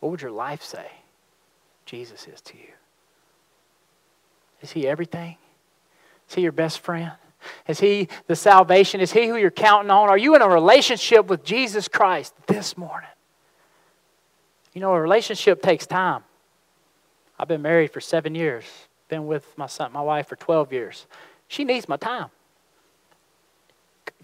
what 0.00 0.10
would 0.10 0.22
your 0.22 0.32
life 0.32 0.62
say 0.62 0.90
Jesus 1.84 2.26
is 2.26 2.40
to 2.40 2.56
you? 2.56 2.72
Is 4.62 4.72
he 4.72 4.88
everything? 4.88 5.36
Is 6.28 6.34
he 6.34 6.42
your 6.42 6.52
best 6.52 6.80
friend? 6.80 7.12
Is 7.66 7.80
he 7.80 8.08
the 8.26 8.36
salvation? 8.36 9.00
Is 9.00 9.12
he 9.12 9.26
who 9.26 9.36
you're 9.36 9.50
counting 9.50 9.90
on? 9.90 10.08
Are 10.08 10.18
you 10.18 10.34
in 10.34 10.42
a 10.42 10.48
relationship 10.48 11.26
with 11.26 11.44
Jesus 11.44 11.88
Christ 11.88 12.34
this 12.46 12.76
morning? 12.76 13.08
You 14.72 14.80
know, 14.80 14.92
a 14.92 15.00
relationship 15.00 15.62
takes 15.62 15.86
time. 15.86 16.22
I've 17.38 17.48
been 17.48 17.62
married 17.62 17.90
for 17.90 18.00
seven 18.00 18.34
years, 18.34 18.64
been 19.08 19.26
with 19.26 19.56
my 19.56 19.66
son, 19.66 19.92
my 19.92 20.02
wife 20.02 20.28
for 20.28 20.36
12 20.36 20.72
years. 20.72 21.06
She 21.48 21.64
needs 21.64 21.88
my 21.88 21.96
time. 21.96 22.28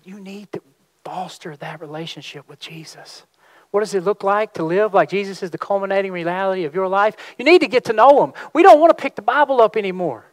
You 0.05 0.21
need 0.21 0.53
to 0.53 0.63
foster 1.05 1.57
that 1.57 1.81
relationship 1.81 2.49
with 2.49 2.61
Jesus. 2.61 3.25
What 3.71 3.81
does 3.81 3.95
it 3.95 4.05
look 4.05 4.23
like 4.23 4.55
to 4.55 4.63
live 4.63 4.95
like 4.95 5.09
Jesus 5.09 5.43
is 5.43 5.51
the 5.51 5.59
culminating 5.59 6.13
reality 6.13 6.65
of 6.65 6.75
your 6.75 6.89
life? 6.89 7.17
You 7.39 7.45
need 7.45 7.61
to 7.61 7.69
get 7.69 7.85
to 7.87 7.93
know 7.93 8.25
Him. 8.25 8.33
We 8.53 8.63
don't 8.63 8.81
want 8.81 8.97
to 8.97 9.03
pick 9.03 9.17
the 9.17 9.23
Bible 9.23 9.61
up 9.61 9.77
anymore. 9.77 10.25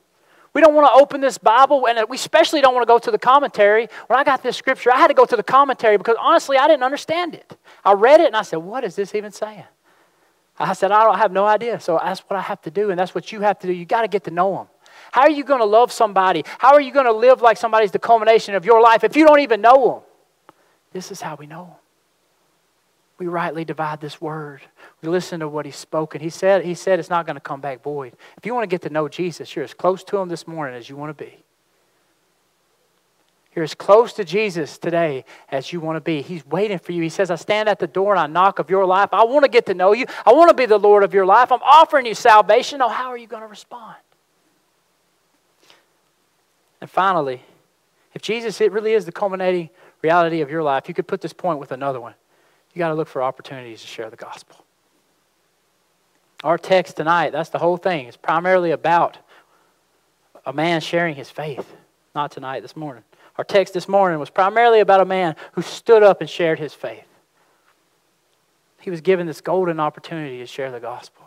We 0.53 0.61
don't 0.61 0.75
want 0.75 0.87
to 0.93 1.01
open 1.01 1.19
this 1.19 1.37
Bible, 1.37 1.87
and 1.87 1.97
uh, 1.97 2.05
we 2.07 2.15
especially 2.15 2.61
don't 2.61 2.75
want 2.75 2.83
to 2.83 2.91
go 2.91 2.99
to 2.99 3.09
the 3.09 3.17
commentary. 3.17 3.87
When 4.07 4.19
I 4.19 4.23
got 4.23 4.43
this 4.43 4.55
scripture, 4.55 4.91
I 4.91 4.97
had 4.97 5.07
to 5.07 5.15
go 5.15 5.25
to 5.25 5.35
the 5.35 5.43
commentary 5.43 5.97
because 5.97 6.15
honestly, 6.19 6.57
I 6.57 6.67
didn't 6.67 6.83
understand 6.83 7.33
it. 7.33 7.57
I 7.83 7.93
read 7.93 8.19
it 8.19 8.27
and 8.27 8.35
I 8.35 8.43
said, 8.43 8.57
What 8.57 8.83
is 8.83 8.95
this 8.95 9.15
even 9.15 9.31
saying? 9.31 9.65
I 10.59 10.73
said, 10.73 10.91
I 10.91 11.03
don't 11.03 11.17
have 11.17 11.31
no 11.31 11.45
idea. 11.45 11.79
So 11.79 11.99
that's 12.01 12.21
what 12.21 12.37
I 12.37 12.41
have 12.41 12.61
to 12.61 12.71
do, 12.71 12.91
and 12.91 12.99
that's 12.99 13.15
what 13.15 13.31
you 13.31 13.41
have 13.41 13.57
to 13.59 13.67
do. 13.67 13.73
You 13.73 13.85
got 13.85 14.03
to 14.03 14.07
get 14.07 14.25
to 14.25 14.31
know 14.31 14.55
them. 14.55 14.67
How 15.11 15.21
are 15.21 15.29
you 15.29 15.43
going 15.43 15.59
to 15.59 15.65
love 15.65 15.91
somebody? 15.91 16.43
How 16.59 16.73
are 16.73 16.81
you 16.81 16.91
going 16.91 17.05
to 17.05 17.13
live 17.13 17.41
like 17.41 17.57
somebody's 17.57 17.91
the 17.91 17.99
culmination 17.99 18.53
of 18.53 18.65
your 18.65 18.81
life 18.81 19.03
if 19.03 19.15
you 19.15 19.25
don't 19.25 19.39
even 19.39 19.61
know 19.61 19.87
them? 19.89 20.55
This 20.91 21.11
is 21.11 21.21
how 21.21 21.35
we 21.35 21.47
know 21.47 21.65
them. 21.65 21.82
We 23.23 23.29
rightly 23.29 23.63
divide 23.63 24.01
this 24.01 24.19
word. 24.19 24.59
We 25.01 25.07
listen 25.07 25.39
to 25.39 25.47
what 25.47 25.65
he's 25.65 25.77
spoken. 25.77 26.19
He 26.19 26.29
said, 26.29 26.65
he 26.65 26.73
said 26.73 26.99
it's 26.99 27.09
not 27.09 27.25
going 27.25 27.37
to 27.37 27.39
come 27.39 27.61
back 27.61 27.81
void. 27.81 28.17
If 28.35 28.45
you 28.45 28.53
want 28.53 28.63
to 28.63 28.67
get 28.67 28.81
to 28.81 28.89
know 28.89 29.07
Jesus, 29.07 29.55
you're 29.55 29.63
as 29.63 29.73
close 29.73 30.03
to 30.03 30.17
him 30.17 30.27
this 30.27 30.45
morning 30.45 30.75
as 30.75 30.89
you 30.89 30.97
want 30.97 31.17
to 31.17 31.23
be. 31.23 31.37
You're 33.55 33.63
as 33.63 33.75
close 33.75 34.11
to 34.13 34.25
Jesus 34.25 34.77
today 34.77 35.23
as 35.49 35.71
you 35.71 35.79
want 35.79 35.95
to 35.95 36.01
be. 36.01 36.21
He's 36.21 36.45
waiting 36.45 36.79
for 36.79 36.91
you. 36.91 37.01
He 37.01 37.07
says, 37.07 37.31
I 37.31 37.35
stand 37.35 37.69
at 37.69 37.79
the 37.79 37.87
door 37.87 38.11
and 38.11 38.19
I 38.19 38.27
knock 38.27 38.59
of 38.59 38.69
your 38.69 38.85
life. 38.85 39.07
I 39.13 39.23
want 39.23 39.45
to 39.45 39.49
get 39.49 39.67
to 39.67 39.73
know 39.73 39.93
you. 39.93 40.05
I 40.25 40.33
want 40.33 40.49
to 40.49 40.53
be 40.53 40.65
the 40.65 40.77
Lord 40.77 41.03
of 41.03 41.13
your 41.13 41.25
life. 41.25 41.49
I'm 41.49 41.61
offering 41.61 42.05
you 42.05 42.15
salvation. 42.15 42.79
Now, 42.79 42.89
how 42.89 43.07
are 43.07 43.17
you 43.17 43.27
going 43.27 43.43
to 43.43 43.47
respond? 43.47 43.95
And 46.81 46.89
finally, 46.89 47.41
if 48.13 48.21
Jesus 48.21 48.59
it 48.59 48.73
really 48.73 48.91
is 48.91 49.05
the 49.05 49.13
culminating 49.13 49.69
reality 50.01 50.41
of 50.41 50.51
your 50.51 50.61
life, 50.61 50.89
you 50.89 50.93
could 50.93 51.07
put 51.07 51.21
this 51.21 51.31
point 51.31 51.59
with 51.59 51.71
another 51.71 52.01
one. 52.01 52.15
You 52.73 52.79
got 52.79 52.89
to 52.89 52.95
look 52.95 53.07
for 53.07 53.21
opportunities 53.21 53.81
to 53.81 53.87
share 53.87 54.09
the 54.09 54.15
gospel. 54.15 54.57
Our 56.43 56.57
text 56.57 56.97
tonight, 56.97 57.31
that's 57.31 57.49
the 57.49 57.59
whole 57.59 57.77
thing. 57.77 58.07
It's 58.07 58.17
primarily 58.17 58.71
about 58.71 59.17
a 60.45 60.51
man 60.51 60.81
sharing 60.81 61.15
his 61.15 61.29
faith. 61.29 61.73
Not 62.13 62.31
tonight, 62.31 62.61
this 62.61 62.75
morning. 62.75 63.03
Our 63.37 63.43
text 63.43 63.73
this 63.73 63.87
morning 63.87 64.19
was 64.19 64.29
primarily 64.29 64.79
about 64.79 65.01
a 65.01 65.05
man 65.05 65.35
who 65.53 65.61
stood 65.61 66.03
up 66.03 66.21
and 66.21 66.29
shared 66.29 66.59
his 66.59 66.73
faith. 66.73 67.07
He 68.81 68.91
was 68.91 69.01
given 69.01 69.25
this 69.25 69.41
golden 69.41 69.79
opportunity 69.79 70.39
to 70.39 70.45
share 70.45 70.71
the 70.71 70.79
gospel. 70.79 71.22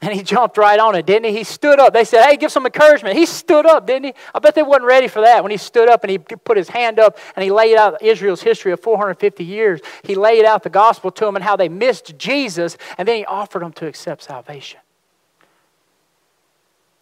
And 0.00 0.12
he 0.14 0.22
jumped 0.22 0.56
right 0.56 0.78
on 0.78 0.94
it, 0.94 1.06
didn't 1.06 1.24
he? 1.24 1.38
He 1.38 1.44
stood 1.44 1.80
up. 1.80 1.92
They 1.92 2.04
said, 2.04 2.24
hey, 2.24 2.36
give 2.36 2.52
some 2.52 2.64
encouragement. 2.64 3.16
He 3.16 3.26
stood 3.26 3.66
up, 3.66 3.84
didn't 3.84 4.04
he? 4.04 4.14
I 4.32 4.38
bet 4.38 4.54
they 4.54 4.62
wasn't 4.62 4.84
ready 4.84 5.08
for 5.08 5.22
that 5.22 5.42
when 5.42 5.50
he 5.50 5.56
stood 5.56 5.88
up 5.88 6.04
and 6.04 6.10
he 6.10 6.18
put 6.18 6.56
his 6.56 6.68
hand 6.68 7.00
up 7.00 7.18
and 7.34 7.42
he 7.42 7.50
laid 7.50 7.76
out 7.76 8.00
Israel's 8.00 8.40
history 8.40 8.70
of 8.70 8.78
450 8.78 9.44
years. 9.44 9.80
He 10.04 10.14
laid 10.14 10.44
out 10.44 10.62
the 10.62 10.70
gospel 10.70 11.10
to 11.10 11.24
them 11.24 11.34
and 11.34 11.44
how 11.44 11.56
they 11.56 11.68
missed 11.68 12.16
Jesus, 12.16 12.78
and 12.96 13.08
then 13.08 13.16
he 13.16 13.24
offered 13.24 13.62
them 13.62 13.72
to 13.72 13.88
accept 13.88 14.22
salvation. 14.22 14.78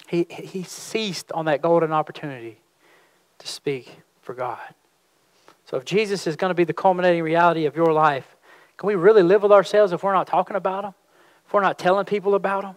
He, 0.09 0.27
he 0.31 0.63
seized 0.63 1.31
on 1.33 1.45
that 1.47 1.61
golden 1.61 1.93
opportunity 1.93 2.61
to 3.39 3.47
speak 3.47 4.01
for 4.23 4.33
God. 4.33 4.59
So 5.67 5.77
if 5.77 5.85
Jesus 5.85 6.27
is 6.27 6.37
going 6.37 6.51
to 6.51 6.55
be 6.55 6.65
the 6.65 6.73
culminating 6.73 7.23
reality 7.23 7.67
of 7.67 7.77
your 7.77 7.93
life, 7.93 8.37
can 8.79 8.87
we 8.87 8.95
really 8.95 9.23
live 9.23 9.43
with 9.43 9.53
ourselves 9.53 9.93
if 9.93 10.03
we're 10.03 10.15
not 10.15 10.27
talking 10.27 10.57
about 10.57 10.85
Him? 10.85 10.95
If 11.47 11.53
we're 11.53 11.61
not 11.61 11.79
telling 11.79 12.07
people 12.07 12.35
about 12.35 12.65
Him? 12.65 12.77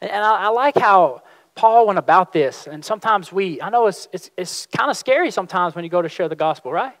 And, 0.00 0.10
and 0.10 0.24
I, 0.24 0.44
I, 0.44 0.48
like 0.48 0.76
how 0.76 1.22
Paul 1.54 1.86
went 1.86 1.98
about 1.98 2.32
this. 2.32 2.66
And 2.66 2.84
sometimes 2.84 3.32
we, 3.32 3.60
I 3.60 3.70
know 3.70 3.86
it's, 3.86 4.08
it's, 4.12 4.30
it's 4.36 4.66
kind 4.66 4.90
of 4.90 4.96
scary 4.96 5.30
sometimes 5.30 5.74
when 5.74 5.84
you 5.84 5.90
go 5.90 6.02
to 6.02 6.08
share 6.08 6.28
the 6.28 6.36
gospel, 6.36 6.72
right? 6.72 6.94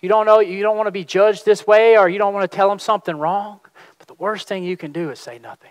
You 0.00 0.08
don't 0.08 0.26
know, 0.26 0.40
you 0.40 0.62
don't 0.62 0.76
want 0.76 0.88
to 0.88 0.92
be 0.92 1.04
judged 1.04 1.44
this 1.44 1.66
way 1.66 1.96
or 1.96 2.08
you 2.08 2.18
don't 2.18 2.34
want 2.34 2.50
to 2.50 2.54
tell 2.54 2.68
them 2.68 2.78
something 2.78 3.16
wrong. 3.16 3.60
But 3.98 4.08
the 4.08 4.14
worst 4.14 4.48
thing 4.48 4.64
you 4.64 4.76
can 4.76 4.92
do 4.92 5.10
is 5.10 5.18
say 5.18 5.38
nothing. 5.38 5.70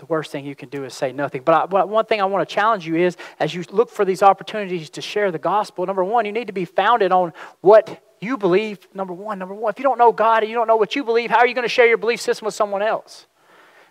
The 0.00 0.06
worst 0.06 0.32
thing 0.32 0.46
you 0.46 0.56
can 0.56 0.70
do 0.70 0.84
is 0.84 0.94
say 0.94 1.12
nothing. 1.12 1.42
But, 1.44 1.54
I, 1.54 1.66
but 1.66 1.88
one 1.88 2.06
thing 2.06 2.22
I 2.22 2.24
want 2.24 2.48
to 2.48 2.52
challenge 2.52 2.86
you 2.86 2.96
is 2.96 3.18
as 3.38 3.54
you 3.54 3.64
look 3.70 3.90
for 3.90 4.06
these 4.06 4.22
opportunities 4.22 4.88
to 4.90 5.02
share 5.02 5.30
the 5.30 5.38
gospel, 5.38 5.84
number 5.84 6.02
one, 6.02 6.24
you 6.24 6.32
need 6.32 6.46
to 6.46 6.54
be 6.54 6.64
founded 6.64 7.12
on 7.12 7.34
what 7.60 8.02
you 8.18 8.38
believe. 8.38 8.88
Number 8.94 9.12
one, 9.12 9.38
number 9.38 9.54
one. 9.54 9.70
If 9.70 9.78
you 9.78 9.82
don't 9.82 9.98
know 9.98 10.10
God 10.10 10.42
and 10.42 10.50
you 10.50 10.56
don't 10.56 10.66
know 10.66 10.76
what 10.76 10.96
you 10.96 11.04
believe, 11.04 11.30
how 11.30 11.38
are 11.38 11.46
you 11.46 11.54
going 11.54 11.66
to 11.66 11.68
share 11.68 11.86
your 11.86 11.98
belief 11.98 12.20
system 12.20 12.46
with 12.46 12.54
someone 12.54 12.80
else? 12.80 13.26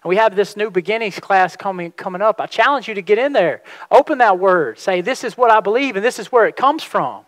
And 0.03 0.09
we 0.09 0.15
have 0.15 0.35
this 0.35 0.55
new 0.55 0.71
beginnings 0.71 1.19
class 1.19 1.55
coming, 1.55 1.91
coming 1.91 2.21
up. 2.21 2.39
I 2.39 2.45
challenge 2.45 2.88
you 2.88 2.93
to 2.93 3.01
get 3.01 3.17
in 3.17 3.33
there. 3.33 3.62
Open 3.91 4.19
that 4.19 4.39
word. 4.39 4.79
Say, 4.79 5.01
This 5.01 5.23
is 5.23 5.38
what 5.38 5.51
I 5.51 5.59
believe, 5.59 5.95
and 5.95 6.05
this 6.05 6.19
is 6.19 6.31
where 6.31 6.45
it 6.45 6.55
comes 6.55 6.83
from. 6.83 7.25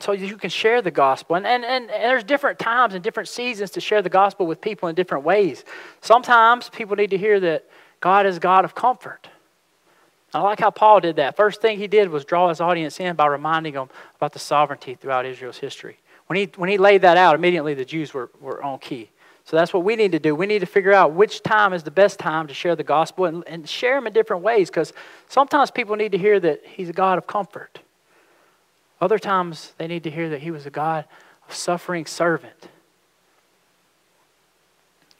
So 0.00 0.12
you 0.12 0.38
can 0.38 0.48
share 0.48 0.80
the 0.80 0.90
gospel. 0.90 1.36
And, 1.36 1.46
and, 1.46 1.62
and, 1.62 1.90
and 1.90 2.02
there's 2.04 2.24
different 2.24 2.58
times 2.58 2.94
and 2.94 3.04
different 3.04 3.28
seasons 3.28 3.70
to 3.72 3.80
share 3.80 4.00
the 4.00 4.08
gospel 4.08 4.46
with 4.46 4.60
people 4.60 4.88
in 4.88 4.94
different 4.94 5.24
ways. 5.24 5.62
Sometimes 6.00 6.70
people 6.70 6.96
need 6.96 7.10
to 7.10 7.18
hear 7.18 7.38
that 7.40 7.68
God 8.00 8.24
is 8.24 8.38
God 8.38 8.64
of 8.64 8.74
comfort. 8.74 9.28
I 10.32 10.40
like 10.40 10.60
how 10.60 10.70
Paul 10.70 11.00
did 11.00 11.16
that. 11.16 11.36
First 11.36 11.60
thing 11.60 11.78
he 11.78 11.86
did 11.86 12.08
was 12.08 12.24
draw 12.24 12.48
his 12.48 12.60
audience 12.60 12.98
in 12.98 13.14
by 13.14 13.26
reminding 13.26 13.74
them 13.74 13.90
about 14.16 14.32
the 14.32 14.38
sovereignty 14.38 14.94
throughout 14.94 15.26
Israel's 15.26 15.58
history. 15.58 15.98
When 16.28 16.38
he, 16.38 16.48
when 16.56 16.70
he 16.70 16.78
laid 16.78 17.02
that 17.02 17.16
out, 17.16 17.34
immediately 17.34 17.74
the 17.74 17.84
Jews 17.84 18.14
were, 18.14 18.30
were 18.40 18.62
on 18.62 18.78
key. 18.78 19.10
So 19.50 19.56
that's 19.56 19.74
what 19.74 19.82
we 19.82 19.96
need 19.96 20.12
to 20.12 20.20
do. 20.20 20.32
We 20.36 20.46
need 20.46 20.60
to 20.60 20.66
figure 20.66 20.92
out 20.92 21.12
which 21.12 21.42
time 21.42 21.72
is 21.72 21.82
the 21.82 21.90
best 21.90 22.20
time 22.20 22.46
to 22.46 22.54
share 22.54 22.76
the 22.76 22.84
gospel 22.84 23.24
and, 23.24 23.42
and 23.48 23.68
share 23.68 23.96
them 23.96 24.06
in 24.06 24.12
different 24.12 24.44
ways 24.44 24.70
because 24.70 24.92
sometimes 25.28 25.72
people 25.72 25.96
need 25.96 26.12
to 26.12 26.18
hear 26.18 26.38
that 26.38 26.60
He's 26.64 26.88
a 26.88 26.92
God 26.92 27.18
of 27.18 27.26
comfort. 27.26 27.80
Other 29.00 29.18
times 29.18 29.72
they 29.76 29.88
need 29.88 30.04
to 30.04 30.10
hear 30.10 30.28
that 30.28 30.40
He 30.40 30.52
was 30.52 30.66
a 30.66 30.70
God 30.70 31.04
of 31.48 31.52
suffering 31.52 32.06
servant. 32.06 32.68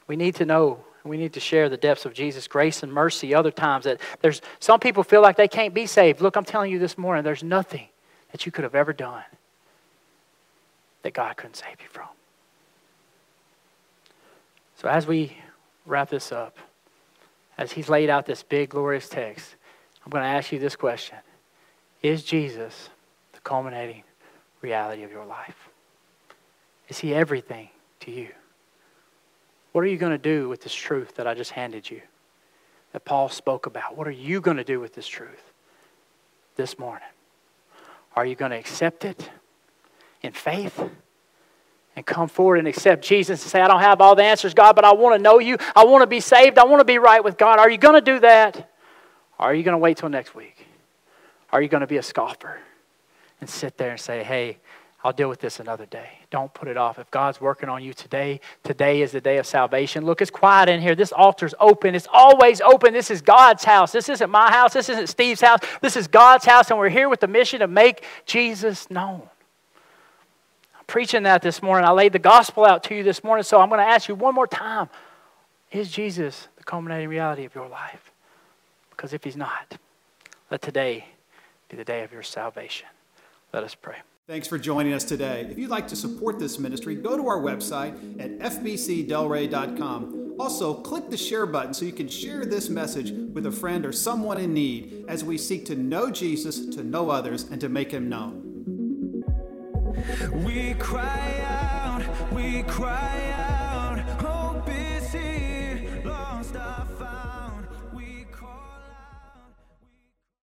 We 0.07 0.14
need 0.14 0.37
to 0.37 0.45
know 0.45 0.85
we 1.03 1.16
need 1.16 1.33
to 1.33 1.40
share 1.40 1.69
the 1.69 1.77
depths 1.77 2.05
of 2.05 2.14
Jesus' 2.14 2.47
grace 2.47 2.85
and 2.85 2.93
mercy. 2.93 3.35
Other 3.35 3.51
times 3.51 3.85
that 3.85 4.01
there's 4.21 4.43
some 4.61 4.79
people 4.79 5.03
feel 5.03 5.23
like 5.23 5.38
they 5.38 5.49
can't 5.49 5.75
be 5.75 5.87
saved. 5.87 6.21
Look, 6.21 6.37
I'm 6.37 6.45
telling 6.45 6.71
you 6.71 6.79
this 6.79 6.97
morning, 6.97 7.25
there's 7.25 7.43
nothing 7.43 7.88
that 8.31 8.47
you 8.47 8.53
could 8.53 8.62
have 8.62 8.77
ever 8.77 8.93
done 8.93 9.25
that 11.03 11.14
God 11.14 11.37
couldn't 11.37 11.57
save 11.57 11.81
you 11.81 11.89
from. 11.89 12.07
So, 14.81 14.89
as 14.89 15.07
we 15.07 15.37
wrap 15.85 16.09
this 16.09 16.33
up, 16.33 16.57
as 17.59 17.70
he's 17.70 17.91
laid 17.91 18.09
out 18.09 18.24
this 18.24 18.43
big, 18.43 18.70
glorious 18.70 19.11
text, 19.11 19.57
I'm 20.03 20.11
going 20.11 20.22
to 20.22 20.28
ask 20.28 20.53
you 20.53 20.59
this 20.59 20.74
question 20.74 21.18
Is 22.03 22.24
Jesus 22.24 22.89
the 23.35 23.41
culminating 23.41 24.05
reality 24.62 25.03
of 25.03 25.11
your 25.11 25.26
life? 25.26 25.68
Is 26.89 26.99
he 26.99 27.14
everything 27.14 27.68
to 28.01 28.11
you? 28.11 28.28
What 29.72 29.83
are 29.83 29.87
you 29.87 29.99
going 29.99 30.12
to 30.12 30.18
do 30.18 30.49
with 30.49 30.62
this 30.62 30.74
truth 30.74 31.14
that 31.16 31.26
I 31.26 31.35
just 31.35 31.51
handed 31.51 31.91
you, 31.91 32.01
that 32.95 33.05
Paul 33.05 33.28
spoke 33.28 33.66
about? 33.66 33.99
What 33.99 34.09
are 34.09 34.12
you 34.12 34.41
going 34.41 34.57
to 34.57 34.64
do 34.64 34.81
with 34.81 34.95
this 34.95 35.07
truth 35.07 35.53
this 36.57 36.78
morning? 36.78 37.07
Are 38.16 38.24
you 38.24 38.35
going 38.35 38.53
to 38.53 38.59
accept 38.59 39.05
it 39.05 39.28
in 40.22 40.33
faith? 40.33 40.83
And 41.97 42.07
come 42.07 42.28
forward 42.28 42.59
and 42.59 42.68
accept 42.68 43.05
Jesus 43.05 43.43
and 43.43 43.51
say, 43.51 43.61
I 43.61 43.68
don't 43.68 43.80
have 43.80 44.01
all 44.01 44.14
the 44.14 44.22
answers, 44.22 44.55
God, 44.55 44.76
but 44.76 44.84
I 44.84 44.93
want 44.93 45.16
to 45.16 45.22
know 45.22 45.38
you. 45.38 45.57
I 45.74 45.84
want 45.84 46.03
to 46.03 46.07
be 46.07 46.20
saved. 46.20 46.59
I 46.59 46.64
want 46.64 46.80
to 46.80 46.84
be 46.84 46.99
right 46.99 47.22
with 47.22 47.36
God. 47.36 47.59
Are 47.59 47.68
you 47.68 47.78
going 47.78 47.97
to 47.97 48.01
do 48.01 48.20
that? 48.20 48.70
Or 49.38 49.47
are 49.47 49.55
you 49.55 49.62
going 49.62 49.74
to 49.74 49.78
wait 49.78 49.97
till 49.97 50.09
next 50.09 50.34
week? 50.34 50.66
Are 51.53 51.61
you 51.61 51.68
going 51.68 51.80
to 51.80 51.86
be 51.86 51.97
a 51.97 52.03
scoffer 52.03 52.61
and 53.41 53.49
sit 53.49 53.76
there 53.76 53.91
and 53.91 54.01
say, 54.01 54.22
hey, 54.22 54.59
I'll 55.03 55.12
deal 55.12 55.30
with 55.30 55.41
this 55.41 55.61
another 55.61 55.86
day. 55.86 56.11
Don't 56.30 56.53
put 56.53 56.68
it 56.68 56.76
off. 56.76 56.99
If 56.99 57.11
God's 57.11 57.41
working 57.41 57.70
on 57.70 57.82
you 57.82 57.95
today, 57.95 58.41
today 58.62 59.01
is 59.01 59.12
the 59.12 59.20
day 59.20 59.38
of 59.38 59.47
salvation. 59.47 60.05
Look, 60.05 60.20
it's 60.20 60.30
quiet 60.30 60.68
in 60.68 60.80
here. 60.80 60.95
This 60.95 61.11
altar's 61.11 61.55
open. 61.59 61.95
It's 61.95 62.07
always 62.12 62.61
open. 62.61 62.93
This 62.93 63.11
is 63.11 63.22
God's 63.22 63.64
house. 63.64 63.93
This 63.93 64.11
isn't 64.11 64.30
my 64.30 64.51
house. 64.51 64.74
This 64.74 64.91
isn't 64.91 65.07
Steve's 65.07 65.41
house. 65.41 65.61
This 65.80 65.97
is 65.97 66.07
God's 66.07 66.45
house, 66.45 66.70
and 66.70 66.78
we're 66.78 66.91
here 66.91 67.09
with 67.09 67.20
the 67.20 67.28
mission 67.28 67.61
to 67.61 67.66
make 67.66 68.05
Jesus 68.26 68.91
known. 68.91 69.22
Preaching 70.91 71.22
that 71.22 71.41
this 71.41 71.62
morning. 71.62 71.86
I 71.88 71.93
laid 71.93 72.12
the 72.12 72.18
gospel 72.18 72.64
out 72.64 72.82
to 72.84 72.97
you 72.97 73.05
this 73.05 73.22
morning, 73.22 73.45
so 73.45 73.61
I'm 73.61 73.68
going 73.68 73.78
to 73.78 73.86
ask 73.86 74.09
you 74.09 74.16
one 74.16 74.34
more 74.34 74.49
time 74.49 74.88
Is 75.70 75.88
Jesus 75.88 76.49
the 76.57 76.64
culminating 76.64 77.09
reality 77.09 77.45
of 77.45 77.55
your 77.55 77.68
life? 77.68 78.11
Because 78.91 79.12
if 79.12 79.22
he's 79.22 79.36
not, 79.36 79.78
let 80.51 80.62
today 80.62 81.05
be 81.68 81.76
the 81.76 81.84
day 81.84 82.03
of 82.03 82.11
your 82.11 82.24
salvation. 82.24 82.88
Let 83.53 83.62
us 83.62 83.76
pray. 83.76 83.99
Thanks 84.26 84.49
for 84.49 84.59
joining 84.59 84.93
us 84.93 85.05
today. 85.05 85.47
If 85.49 85.59
you'd 85.59 85.70
like 85.70 85.86
to 85.86 85.97
support 85.97 86.41
this 86.41 86.59
ministry, 86.59 86.97
go 86.97 87.16
to 87.16 87.28
our 87.28 87.38
website 87.38 88.20
at 88.20 88.41
fbcdelray.com. 88.41 90.34
Also, 90.41 90.74
click 90.74 91.09
the 91.09 91.16
share 91.16 91.47
button 91.47 91.72
so 91.72 91.84
you 91.84 91.93
can 91.93 92.09
share 92.09 92.45
this 92.45 92.68
message 92.68 93.12
with 93.32 93.47
a 93.47 93.53
friend 93.53 93.86
or 93.86 93.93
someone 93.93 94.38
in 94.38 94.53
need 94.53 95.05
as 95.07 95.22
we 95.22 95.38
seek 95.38 95.66
to 95.66 95.76
know 95.76 96.11
Jesus, 96.11 96.66
to 96.74 96.82
know 96.82 97.11
others, 97.11 97.45
and 97.45 97.61
to 97.61 97.68
make 97.68 97.93
him 97.93 98.09
known. 98.09 98.49
We 100.32 100.74
cry 100.74 101.45
out, 101.47 102.03
we 102.32 102.62
cry 102.64 103.34
out. 103.36 103.49